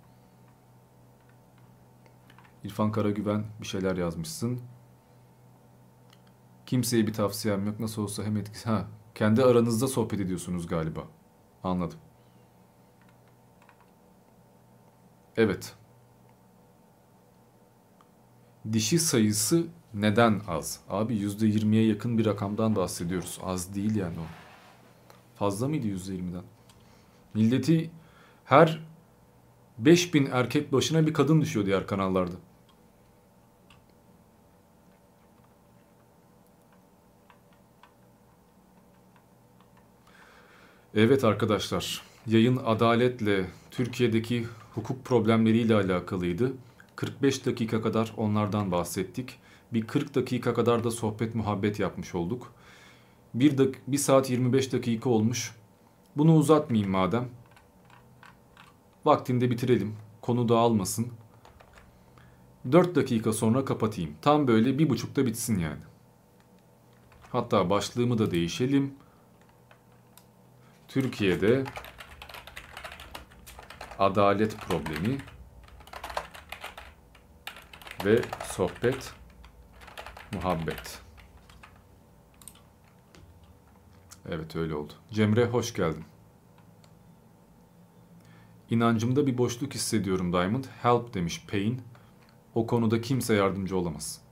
İrfan 2.65 2.91
Karagüven 2.91 3.45
bir 3.61 3.67
şeyler 3.67 3.97
yazmışsın. 3.97 4.61
Kimseye 6.65 7.07
bir 7.07 7.13
tavsiyem 7.13 7.65
yok. 7.65 7.79
Nasıl 7.79 8.03
olsa 8.03 8.23
hem 8.23 8.37
etkisi... 8.37 8.69
Ha, 8.69 8.87
kendi 9.15 9.43
aranızda 9.43 9.87
sohbet 9.87 10.19
ediyorsunuz 10.19 10.67
galiba. 10.67 11.03
Anladım. 11.63 11.97
Evet. 15.37 15.75
Dişi 18.73 18.99
sayısı 18.99 19.67
Neden 19.95 20.41
az? 20.47 20.79
Abi 20.89 21.13
%20'ye 21.13 21.87
yakın 21.87 22.17
bir 22.17 22.25
rakamdan 22.25 22.75
bahsediyoruz. 22.75 23.39
Az 23.43 23.75
değil 23.75 23.95
yani 23.95 24.15
o. 24.19 24.25
Fazla 25.35 25.67
mıydı 25.67 25.87
%20'den? 25.87 26.43
Milleti 27.33 27.91
her 28.45 28.83
5000 29.77 30.29
erkek 30.31 30.73
başına 30.73 31.07
bir 31.07 31.13
kadın 31.13 31.41
düşüyor 31.41 31.65
diğer 31.65 31.87
kanallarda. 31.87 32.35
Evet 40.97 41.23
arkadaşlar, 41.23 42.01
yayın 42.27 42.59
adaletle 42.65 43.45
Türkiye'deki 43.71 44.47
hukuk 44.75 45.05
problemleriyle 45.05 45.75
alakalıydı. 45.75 46.53
45 46.95 47.45
dakika 47.45 47.81
kadar 47.81 48.13
onlardan 48.17 48.71
bahsettik. 48.71 49.39
Bir 49.73 49.87
40 49.87 50.15
dakika 50.15 50.53
kadar 50.53 50.83
da 50.83 50.91
sohbet 50.91 51.35
muhabbet 51.35 51.79
yapmış 51.79 52.15
olduk. 52.15 52.53
1, 53.33 53.57
dak- 53.57 53.75
1 53.87 53.97
saat 53.97 54.29
25 54.29 54.73
dakika 54.73 55.09
olmuş. 55.09 55.55
Bunu 56.17 56.35
uzatmayayım 56.35 56.91
madem. 56.91 57.29
Vaktinde 59.05 59.51
bitirelim. 59.51 59.95
Konu 60.21 60.49
dağılmasın. 60.49 61.07
4 62.71 62.95
dakika 62.95 63.33
sonra 63.33 63.65
kapatayım. 63.65 64.11
Tam 64.21 64.47
böyle 64.47 64.79
bir 64.79 64.89
buçukta 64.89 65.25
bitsin 65.25 65.59
yani. 65.59 65.81
Hatta 67.31 67.69
başlığımı 67.69 68.17
da 68.17 68.31
değişelim. 68.31 68.93
Türkiye'de 70.95 71.63
adalet 73.99 74.57
problemi 74.57 75.17
ve 78.05 78.21
sohbet, 78.45 79.13
muhabbet. 80.33 81.01
Evet 84.29 84.55
öyle 84.55 84.75
oldu. 84.75 84.93
Cemre 85.11 85.45
hoş 85.45 85.73
geldin. 85.73 86.05
İnancımda 88.69 89.27
bir 89.27 89.37
boşluk 89.37 89.73
hissediyorum 89.73 90.33
Diamond. 90.33 90.65
Help 90.81 91.13
demiş 91.13 91.45
Pain. 91.51 91.81
O 92.53 92.67
konuda 92.67 93.01
kimse 93.01 93.33
yardımcı 93.33 93.77
olamaz. 93.77 94.24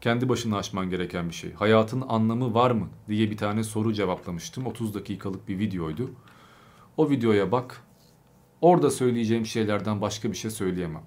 Kendi 0.00 0.28
başına 0.28 0.56
aşman 0.56 0.90
gereken 0.90 1.28
bir 1.28 1.34
şey. 1.34 1.52
Hayatın 1.52 2.04
anlamı 2.08 2.54
var 2.54 2.70
mı 2.70 2.88
diye 3.08 3.30
bir 3.30 3.36
tane 3.36 3.64
soru 3.64 3.92
cevaplamıştım. 3.92 4.66
30 4.66 4.94
dakikalık 4.94 5.48
bir 5.48 5.58
videoydu. 5.58 6.10
O 6.96 7.10
videoya 7.10 7.52
bak. 7.52 7.82
Orada 8.60 8.90
söyleyeceğim 8.90 9.46
şeylerden 9.46 10.00
başka 10.00 10.30
bir 10.30 10.36
şey 10.36 10.50
söyleyemem. 10.50 11.02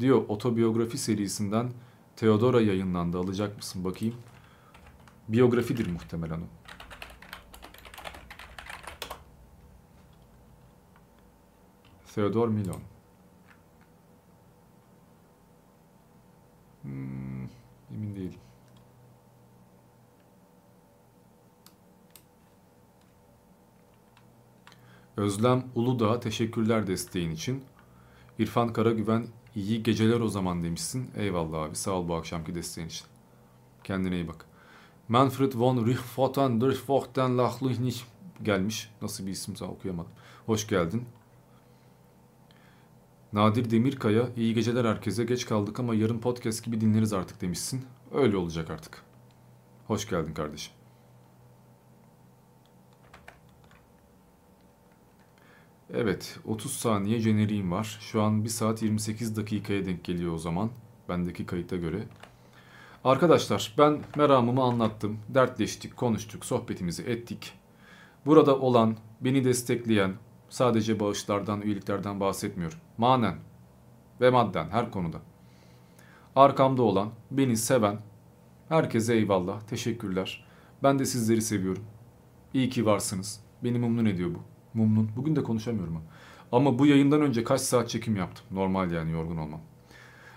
Diyor 0.00 0.24
otobiyografi 0.28 0.98
serisinden 0.98 1.72
Theodora 2.16 2.60
yayınlandı. 2.60 3.18
Alacak 3.18 3.56
mısın 3.56 3.84
bakayım. 3.84 4.14
Biyografidir 5.28 5.90
muhtemelen 5.90 6.40
o. 6.40 6.46
Theodor 12.14 12.48
Milon. 12.48 12.82
Hmm, 16.92 17.48
emin 17.94 18.16
değilim. 18.16 18.40
Özlem 25.16 25.64
Uludağ 25.74 26.20
teşekkürler 26.20 26.86
desteğin 26.86 27.30
için. 27.30 27.64
İrfan 28.38 28.72
Karagüven 28.72 29.26
iyi 29.54 29.82
geceler 29.82 30.20
o 30.20 30.28
zaman 30.28 30.62
demişsin. 30.62 31.10
Eyvallah 31.16 31.62
abi 31.62 31.76
sağ 31.76 31.90
ol 31.90 32.08
bu 32.08 32.14
akşamki 32.14 32.54
desteğin 32.54 32.88
için. 32.88 33.06
Kendine 33.84 34.14
iyi 34.14 34.28
bak. 34.28 34.44
Manfred 35.08 35.52
von 35.54 35.86
Richthofen 35.86 36.60
durch 36.60 36.76
Forten 36.76 37.38
Lachlich 37.38 38.02
gelmiş. 38.42 38.90
Nasıl 39.02 39.26
bir 39.26 39.30
isimse 39.30 39.64
okuyamadım. 39.64 40.12
Hoş 40.46 40.66
geldin. 40.66 41.06
Nadir 43.32 43.70
Demirkaya, 43.70 44.28
iyi 44.36 44.54
geceler 44.54 44.84
herkese. 44.84 45.24
Geç 45.24 45.46
kaldık 45.46 45.80
ama 45.80 45.94
yarın 45.94 46.18
podcast 46.18 46.64
gibi 46.64 46.80
dinleriz 46.80 47.12
artık 47.12 47.40
demişsin. 47.40 47.84
Öyle 48.14 48.36
olacak 48.36 48.70
artık. 48.70 49.02
Hoş 49.86 50.08
geldin 50.08 50.34
kardeşim. 50.34 50.72
Evet, 55.94 56.38
30 56.44 56.72
saniye 56.72 57.18
jeneriğim 57.18 57.72
var. 57.72 57.98
Şu 58.00 58.22
an 58.22 58.44
1 58.44 58.48
saat 58.48 58.82
28 58.82 59.36
dakikaya 59.36 59.86
denk 59.86 60.04
geliyor 60.04 60.32
o 60.32 60.38
zaman. 60.38 60.70
Bendeki 61.08 61.46
kayıta 61.46 61.76
göre. 61.76 62.04
Arkadaşlar 63.04 63.74
ben 63.78 64.00
meramımı 64.16 64.62
anlattım. 64.62 65.18
Dertleştik, 65.28 65.96
konuştuk, 65.96 66.44
sohbetimizi 66.44 67.02
ettik. 67.02 67.52
Burada 68.26 68.58
olan, 68.58 68.96
beni 69.20 69.44
destekleyen, 69.44 70.14
sadece 70.52 71.00
bağışlardan, 71.00 71.60
üyeliklerden 71.60 72.20
bahsetmiyorum. 72.20 72.78
Manen 72.98 73.34
ve 74.20 74.30
madden 74.30 74.70
her 74.70 74.90
konuda. 74.90 75.18
Arkamda 76.36 76.82
olan, 76.82 77.08
beni 77.30 77.56
seven, 77.56 77.98
herkese 78.68 79.14
eyvallah, 79.14 79.60
teşekkürler. 79.60 80.44
Ben 80.82 80.98
de 80.98 81.04
sizleri 81.04 81.42
seviyorum. 81.42 81.84
İyi 82.54 82.68
ki 82.70 82.86
varsınız. 82.86 83.40
Beni 83.64 83.78
memnun 83.78 84.04
ediyor 84.04 84.30
bu. 84.34 84.38
Memnun. 84.78 85.10
Bugün 85.16 85.36
de 85.36 85.42
konuşamıyorum. 85.42 85.94
ha. 85.94 86.02
Ama 86.52 86.78
bu 86.78 86.86
yayından 86.86 87.22
önce 87.22 87.44
kaç 87.44 87.60
saat 87.60 87.88
çekim 87.88 88.16
yaptım. 88.16 88.46
Normal 88.50 88.90
yani 88.90 89.12
yorgun 89.12 89.36
olmam. 89.36 89.60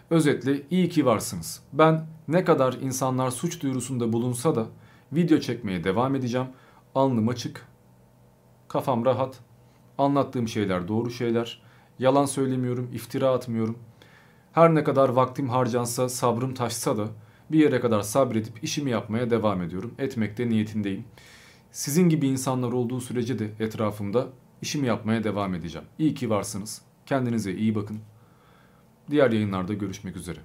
Özetle 0.10 0.62
iyi 0.70 0.90
ki 0.90 1.06
varsınız. 1.06 1.64
Ben 1.74 2.06
ne 2.28 2.44
kadar 2.44 2.74
insanlar 2.74 3.32
suç 3.32 3.62
duyurusunda 3.62 4.14
bulunsa 4.14 4.56
da 4.56 4.66
video 5.14 5.40
çekmeye 5.40 5.84
devam 5.84 6.16
edeceğim. 6.16 6.48
Alnım 6.96 7.30
açık. 7.30 7.68
Kafam 8.68 9.06
rahat. 9.06 9.40
Anlattığım 9.98 10.48
şeyler 10.48 10.88
doğru 10.88 11.12
şeyler. 11.12 11.62
Yalan 12.00 12.26
söylemiyorum, 12.26 12.90
iftira 12.94 13.30
atmıyorum. 13.30 13.80
Her 14.52 14.76
ne 14.76 14.84
kadar 14.84 15.10
vaktim 15.10 15.50
harcansa, 15.50 16.10
sabrım 16.10 16.54
taşsa 16.54 16.98
da 16.98 17.08
bir 17.52 17.60
yere 17.60 17.80
kadar 17.80 18.02
sabredip 18.02 18.64
işimi 18.64 18.92
yapmaya 18.92 19.30
devam 19.30 19.62
ediyorum. 19.62 19.94
Etmekte 20.00 20.50
niyetindeyim. 20.50 21.06
Sizin 21.72 22.10
gibi 22.10 22.28
insanlar 22.28 22.72
olduğu 22.72 23.02
sürece 23.02 23.40
de 23.40 23.52
etrafımda 23.60 24.28
işimi 24.62 24.88
yapmaya 24.88 25.24
devam 25.24 25.54
edeceğim. 25.54 25.88
İyi 26.00 26.14
ki 26.14 26.30
varsınız. 26.30 26.82
Kendinize 27.06 27.54
iyi 27.54 27.76
bakın. 27.76 28.00
Diğer 29.10 29.32
yayınlarda 29.32 29.74
görüşmek 29.74 30.16
üzere. 30.16 30.40